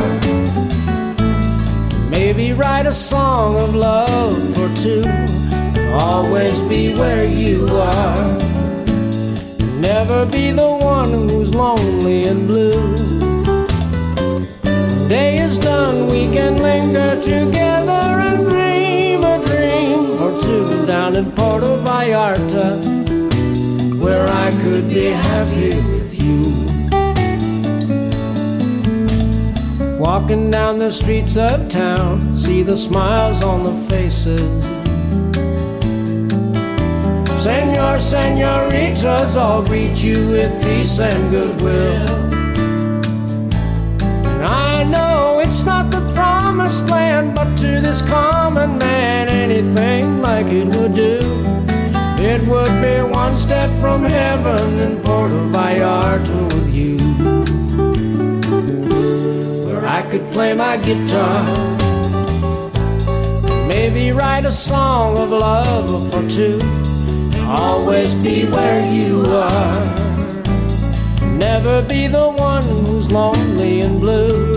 Maybe 2.10 2.54
write 2.54 2.86
a 2.86 2.94
song 2.94 3.56
of 3.56 3.74
love 3.74 4.36
for 4.54 4.70
two. 4.76 5.04
Always 5.92 6.62
be 6.62 6.94
where 6.94 7.26
you 7.26 7.66
are. 7.70 8.38
Never 9.80 10.28
be 10.28 10.52
the 10.52 10.70
one 10.70 11.12
who's 11.28 11.56
lonely 11.56 12.26
and 12.26 12.48
blue. 12.48 12.96
Day 15.10 15.40
is 15.40 15.58
done, 15.58 16.08
we 16.08 16.32
can 16.32 16.58
linger 16.58 17.20
together 17.24 18.04
and 18.28 18.48
dream 18.48 19.24
a 19.24 19.44
dream 19.48 20.16
for 20.18 20.40
two 20.42 20.86
down 20.86 21.16
in 21.16 21.32
Puerto 21.32 21.76
Vallarta, 21.86 22.70
where 24.00 24.28
I 24.28 24.52
could 24.62 24.90
be 24.90 25.06
happy 25.06 26.03
Walking 30.04 30.52
down 30.52 30.76
the 30.76 30.92
streets 30.92 31.38
of 31.38 31.70
town, 31.70 32.36
see 32.36 32.62
the 32.62 32.76
smiles 32.76 33.42
on 33.42 33.64
the 33.64 33.72
faces. 33.90 34.42
Senor, 37.42 38.00
senoritas 38.00 39.38
all 39.38 39.64
greet 39.64 40.04
you 40.04 40.28
with 40.28 40.62
peace 40.62 41.00
and 41.00 41.32
goodwill. 41.32 42.10
And 44.28 44.44
I 44.44 44.84
know 44.84 45.40
it's 45.40 45.64
not 45.64 45.90
the 45.90 46.02
promised 46.14 46.90
land, 46.90 47.34
but 47.34 47.56
to 47.60 47.80
this 47.80 48.02
common 48.02 48.78
man, 48.78 49.30
anything 49.30 50.22
like 50.22 50.48
it 50.48 50.68
would 50.76 50.96
do. 50.96 51.20
It 52.22 52.46
would 52.50 52.76
be 52.82 53.10
one 53.10 53.36
step 53.38 53.72
from 53.80 54.04
heaven 54.04 54.82
in 54.82 55.02
Puerto 55.02 55.50
Vallarta 55.54 56.44
with 56.54 56.76
you 56.76 57.13
I 59.94 60.02
could 60.02 60.26
play 60.32 60.56
my 60.56 60.76
guitar. 60.78 61.44
Maybe 63.68 64.12
write 64.12 64.44
a 64.44 64.52
song 64.52 65.16
of 65.20 65.30
love 65.30 66.12
for 66.12 66.28
two. 66.28 66.60
Always 67.46 68.16
be 68.16 68.48
where 68.48 68.84
you 68.92 69.24
are. 69.28 69.86
Never 71.38 71.84
be 71.84 72.08
the 72.08 72.28
one 72.28 72.64
who's 72.64 73.12
lonely 73.12 73.82
and 73.82 74.00
blue. 74.00 74.56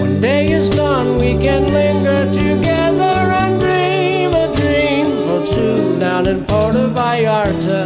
When 0.00 0.20
day 0.20 0.50
is 0.50 0.68
done, 0.68 1.16
we 1.18 1.38
can 1.38 1.72
linger 1.72 2.22
together 2.32 3.14
and 3.42 3.60
dream 3.60 4.34
a 4.34 4.46
dream 4.56 5.06
for 5.24 5.46
two 5.46 6.00
down 6.00 6.26
in 6.26 6.44
Puerto 6.46 6.88
Vallarta, 6.88 7.82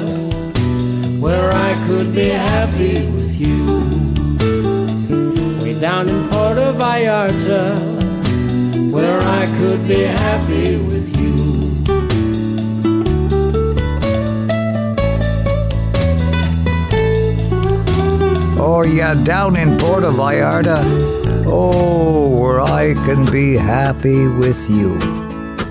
where 1.21 1.53
I 1.53 1.75
could 1.87 2.15
be 2.15 2.31
happy 2.31 2.95
with 3.15 3.39
you 3.39 3.80
down 5.81 6.11
in 6.11 6.29
Puerto 6.29 6.75
Vallarta, 6.75 7.73
where 8.93 9.19
I 9.19 9.47
could 9.59 9.89
be 9.89 10.03
happy 10.03 10.77
with 10.77 11.17
you. 11.17 11.35
Oh, 18.61 18.83
yeah, 18.83 19.15
down 19.25 19.57
in 19.57 19.79
Puerto 19.79 20.11
Vallarta. 20.11 20.85
Oh, 21.47 22.39
where 22.39 22.61
I 22.61 22.93
can 23.07 23.25
be 23.25 23.57
happy 23.57 24.29
with 24.29 24.69
you. 24.69 25.01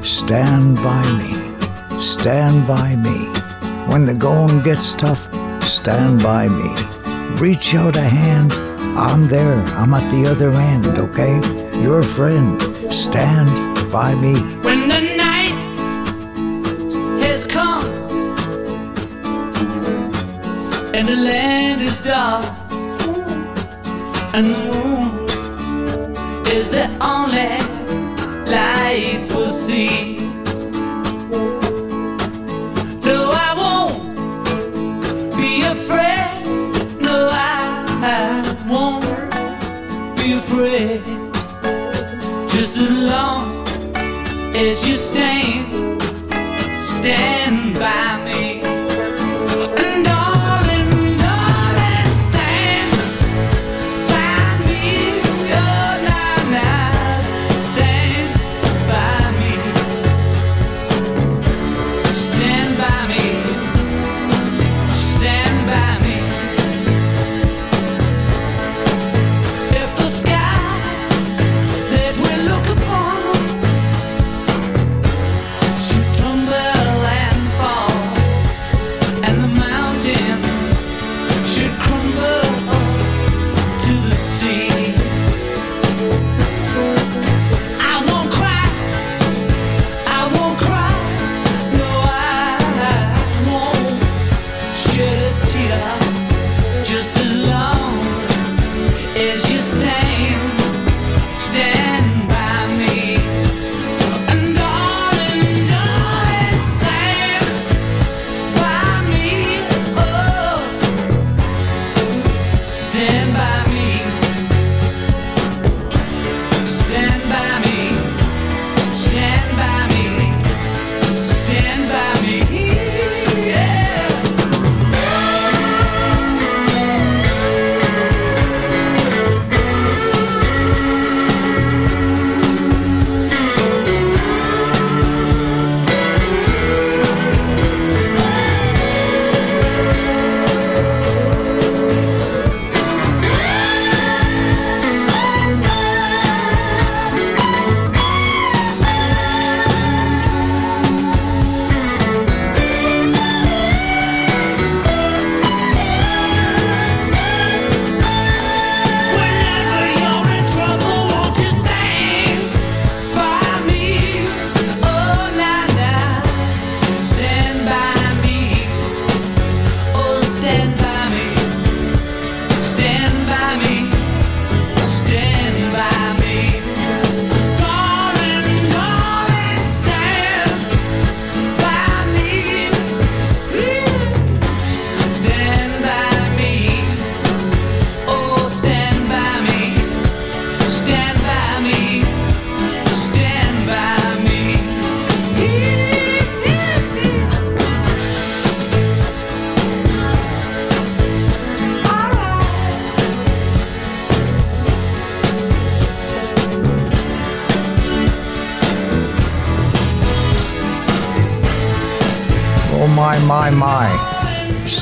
Stand 0.01 0.77
by 0.77 1.03
me. 1.19 1.99
Stand 1.99 2.65
by 2.67 2.95
me. 2.95 3.27
When 3.91 4.05
the 4.05 4.15
going 4.15 4.63
gets 4.63 4.95
tough, 4.95 5.29
stand 5.61 6.23
by 6.23 6.47
me. 6.47 6.73
Reach 7.39 7.75
out 7.75 7.95
a 7.95 8.01
hand. 8.01 8.68
I'm 8.99 9.27
there. 9.27 9.63
I'm 9.79 9.93
at 9.93 10.11
the 10.11 10.27
other 10.27 10.51
end, 10.51 10.85
okay? 10.85 11.39
Your 11.81 12.03
friend. 12.03 12.61
Stand 12.91 13.49
by 13.89 14.13
me. 14.13 14.35
When 14.61 14.89
the 14.89 14.99
night 15.15 15.55
has 17.23 17.47
come 17.47 17.85
and 20.93 21.07
the 21.07 21.15
land 21.15 21.81
is 21.81 22.01
dark 22.01 22.43
and 24.33 24.47
the 24.47 24.59
moon 24.67 25.25
is 26.47 26.69
the 26.69 26.87
only 26.99 27.55
light 28.51 29.27
we'll 29.29 29.47
see. 29.47 30.08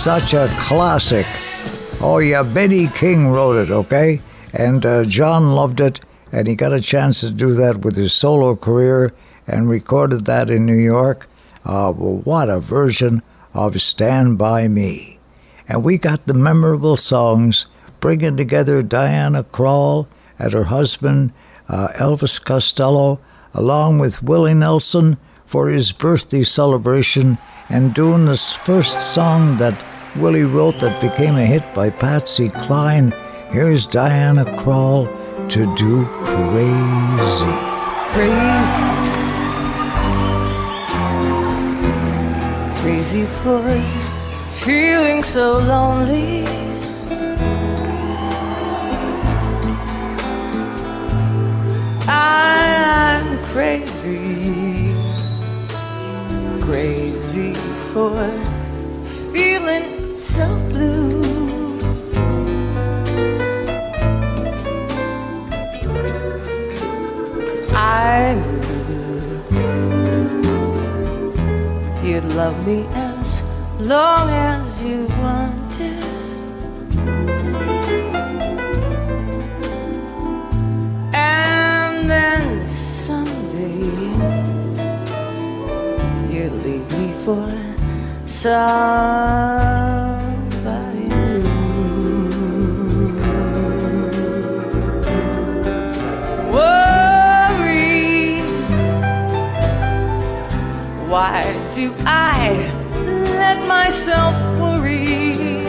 Such 0.08 0.34
a 0.36 0.48
classic. 0.58 1.26
Oh, 2.00 2.20
yeah, 2.20 2.42
Betty 2.42 2.88
King 2.88 3.28
wrote 3.28 3.58
it, 3.58 3.70
okay? 3.70 4.22
And 4.54 4.86
uh, 4.86 5.04
John 5.04 5.54
loved 5.54 5.82
it, 5.82 6.00
and 6.32 6.48
he 6.48 6.56
got 6.56 6.72
a 6.72 6.80
chance 6.80 7.20
to 7.20 7.30
do 7.30 7.52
that 7.52 7.84
with 7.84 7.98
his 7.98 8.14
solo 8.14 8.56
career 8.56 9.12
and 9.46 9.70
recorded 9.70 10.24
that 10.24 10.50
in 10.50 10.66
New 10.66 10.78
York. 10.78 11.28
Uh, 11.66 11.92
well, 11.94 12.22
what 12.24 12.50
a 12.50 12.62
version 12.62 13.22
of 13.54 13.82
Stand 13.82 14.38
By 14.38 14.70
Me. 14.70 15.20
And 15.68 15.84
we 15.84 15.98
got 15.98 16.26
the 16.26 16.34
memorable 16.34 16.96
songs 16.96 17.66
bringing 18.00 18.38
together 18.38 18.82
Diana 18.82 19.44
Krall 19.44 20.08
and 20.40 20.54
her 20.54 20.72
husband, 20.72 21.34
uh, 21.68 21.90
Elvis 21.96 22.42
Costello, 22.42 23.20
along 23.54 24.00
with 24.00 24.24
Willie 24.24 24.54
Nelson 24.54 25.18
for 25.46 25.68
his 25.68 25.92
birthday 25.92 26.44
celebration 26.44 27.40
and 27.68 27.94
doing 27.94 28.24
this 28.24 28.54
first 28.54 29.02
song 29.02 29.58
that 29.58 29.84
Willie 30.20 30.46
wrote 30.46 30.80
that 30.80 31.00
became 31.00 31.36
a 31.36 31.46
hit 31.46 31.64
by 31.76 31.92
Patsy 31.92 32.50
Cline. 32.50 33.14
Here's 33.52 33.86
Diana 33.86 34.46
Krall 34.46 35.08
to 35.50 35.76
do 35.76 36.06
Crazy. 36.24 37.46
Crazy. 38.14 39.18
Crazy 42.82 43.26
for 43.26 43.62
feeling 44.50 45.22
so 45.22 45.60
lonely. 45.60 46.46
I'm 52.08 53.38
crazy, 53.46 54.96
crazy 56.62 57.54
for 57.94 58.32
feeling 59.32 59.97
so 60.18 60.48
blue. 60.70 61.22
I 67.76 68.34
knew 68.34 69.68
you'd 72.04 72.24
love 72.34 72.58
me 72.66 72.88
as 72.94 73.44
long 73.80 74.28
as 74.32 74.84
you 74.84 75.06
wanted. 75.22 76.04
And 81.14 82.10
then 82.10 82.66
someday 82.66 83.84
you 86.34 86.50
leave 86.66 86.92
me 86.98 87.14
for 87.24 87.48
somebody 88.26 89.97
Why 101.08 101.42
do 101.72 101.94
I 102.06 102.52
let 103.40 103.66
myself 103.66 104.36
worry? 104.60 105.64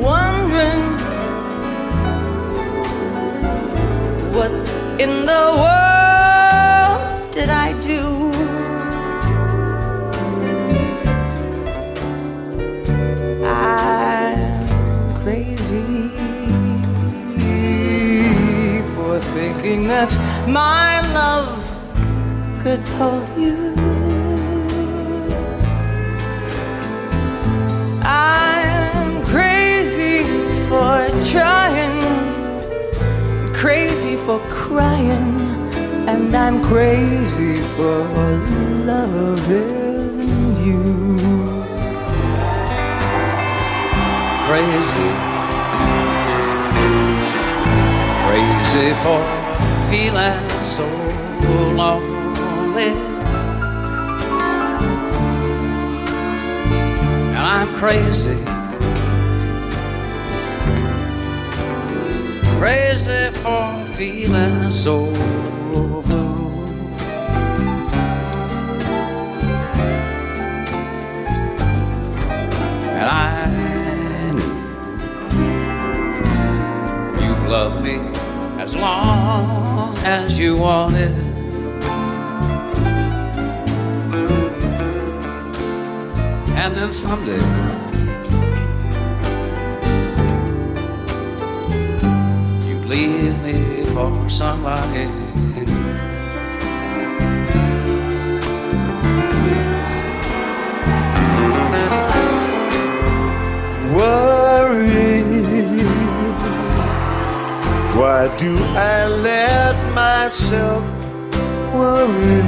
Wondering 0.00 0.82
what 4.32 4.52
in 5.00 5.26
the 5.26 5.42
world 5.58 5.85
thinking 19.36 19.86
that 19.86 20.10
my 20.48 21.02
love 21.12 21.60
could 22.62 22.80
hold 22.96 23.28
you. 23.36 23.74
I'm 28.02 29.22
crazy 29.26 30.24
for 30.68 30.96
trying, 31.32 32.00
crazy 33.52 34.16
for 34.24 34.40
crying, 34.48 35.28
and 36.08 36.34
I'm 36.34 36.62
crazy 36.62 37.56
for 37.74 37.98
loving 38.90 40.30
you. 40.66 40.82
Crazy. 44.48 45.35
Crazy 48.76 48.94
for 48.96 49.22
feeling 49.88 50.62
so 50.62 50.86
lonely. 51.72 52.92
And 57.32 57.38
I'm 57.38 57.68
crazy. 57.76 58.36
Crazy 62.58 63.30
for 63.40 63.86
feeling 63.94 64.70
so 64.70 65.06
blue. 65.72 66.02
And 72.92 73.08
I 73.08 73.50
knew 77.14 77.24
you 77.24 77.32
loved 77.48 77.82
me 77.82 78.15
long 78.86 79.98
as 79.98 80.38
you 80.38 80.56
wanted. 80.56 81.12
And 86.62 86.70
then 86.76 86.92
someday 86.92 87.44
you 92.66 92.76
leave 92.94 93.36
me 93.42 93.84
for 93.92 94.30
somebody 94.30 95.06
new. 103.96 104.45
Why 107.96 108.28
do 108.36 108.54
I 108.58 109.06
let 109.06 109.74
myself 109.94 110.84
worry? 111.72 112.42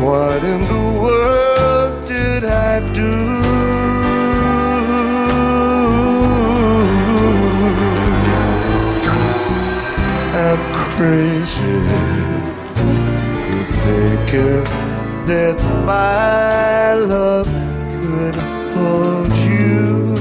what 0.02 0.42
in 0.42 0.62
the 0.74 0.86
world 1.04 2.08
did 2.08 2.46
I 2.46 2.80
do? 2.94 3.16
I'm 10.48 10.62
crazy 10.74 11.76
for 13.44 13.64
thinking 13.66 14.79
that 15.30 15.58
my 15.86 16.94
love 16.94 17.46
could 18.02 18.36
hold 18.74 19.32
you. 19.38 20.18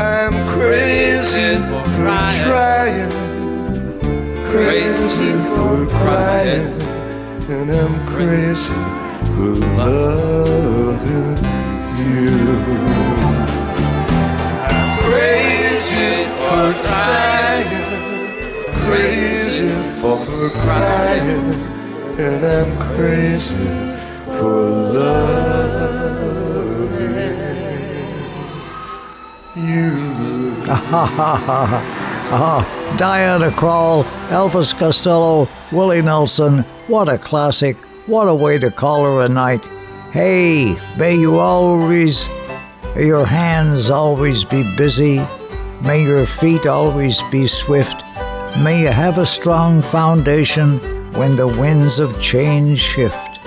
I'm 0.00 0.34
crazy 0.48 1.50
for 1.68 1.84
trying, 2.40 3.12
crazy 4.50 5.32
for 5.54 5.76
crying, 6.00 6.72
and 7.50 7.68
I'm 7.70 7.96
crazy 8.06 8.80
for 9.34 9.52
loving 9.76 11.36
you. 12.00 12.40
I'm 14.72 14.90
crazy 15.04 16.24
for 16.48 16.68
trying, 16.88 17.69
crazy 18.90 19.68
for 20.00 20.16
crying, 20.50 21.54
and 22.18 22.44
I'm 22.44 22.76
crazy 22.78 23.54
for 24.36 24.68
loving 24.98 26.10
you. 29.56 29.90
Ah, 32.32 32.62
Diana 32.96 33.50
Krall, 33.50 34.04
Elvis 34.28 34.72
Costello, 34.78 35.48
Willie 35.72 36.00
Nelson. 36.00 36.60
What 36.86 37.08
a 37.08 37.18
classic. 37.18 37.76
What 38.06 38.28
a 38.28 38.34
way 38.34 38.56
to 38.58 38.70
call 38.70 39.04
her 39.04 39.22
a 39.22 39.28
night. 39.28 39.66
Hey, 40.12 40.76
may 40.96 41.16
you 41.16 41.40
always, 41.40 42.28
your 42.94 43.26
hands 43.26 43.90
always 43.90 44.44
be 44.44 44.62
busy. 44.76 45.20
May 45.82 46.04
your 46.04 46.24
feet 46.24 46.68
always 46.68 47.20
be 47.32 47.48
swift. 47.48 48.04
May 48.58 48.82
you 48.82 48.88
have 48.88 49.16
a 49.16 49.24
strong 49.24 49.80
foundation 49.80 50.78
when 51.14 51.36
the 51.36 51.48
winds 51.48 51.98
of 51.98 52.20
change 52.20 52.78
shift. 52.78 53.40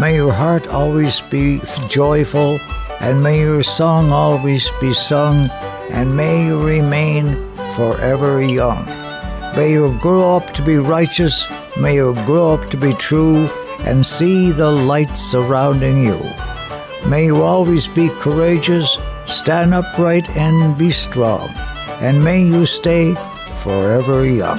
May 0.00 0.16
your 0.16 0.32
heart 0.32 0.66
always 0.66 1.20
be 1.20 1.60
joyful, 1.86 2.58
and 3.00 3.22
may 3.22 3.40
your 3.40 3.62
song 3.62 4.10
always 4.10 4.70
be 4.80 4.92
sung, 4.92 5.48
and 5.90 6.16
may 6.16 6.46
you 6.46 6.60
remain 6.60 7.36
forever 7.76 8.42
young. 8.42 8.84
May 9.54 9.72
you 9.72 9.96
grow 10.00 10.36
up 10.36 10.52
to 10.54 10.62
be 10.62 10.78
righteous, 10.78 11.46
may 11.78 11.94
you 11.96 12.14
grow 12.26 12.54
up 12.54 12.68
to 12.70 12.76
be 12.76 12.92
true, 12.94 13.48
and 13.80 14.04
see 14.04 14.50
the 14.50 14.70
light 14.70 15.16
surrounding 15.16 16.02
you. 16.02 16.18
May 17.06 17.26
you 17.26 17.42
always 17.42 17.86
be 17.86 18.08
courageous, 18.18 18.98
stand 19.24 19.72
upright, 19.72 20.28
and 20.36 20.76
be 20.76 20.90
strong, 20.90 21.48
and 22.00 22.24
may 22.24 22.42
you 22.42 22.66
stay 22.66 23.14
forever 23.58 24.24
young. 24.26 24.58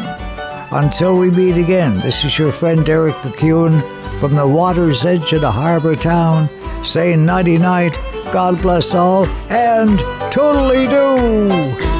Until 0.71 1.17
we 1.17 1.31
meet 1.31 1.57
again, 1.57 1.99
this 1.99 2.23
is 2.23 2.37
your 2.37 2.51
friend 2.51 2.87
Eric 2.87 3.15
MacEwen 3.15 3.81
from 4.19 4.35
the 4.35 4.47
water's 4.47 5.05
edge 5.05 5.33
of 5.33 5.41
the 5.41 5.51
harbor 5.51 5.95
town, 5.95 6.49
saying 6.83 7.25
nighty 7.25 7.57
night, 7.57 7.97
God 8.31 8.61
bless 8.61 8.93
all, 8.93 9.25
and 9.49 9.99
totally 10.31 10.87
do. 10.87 11.98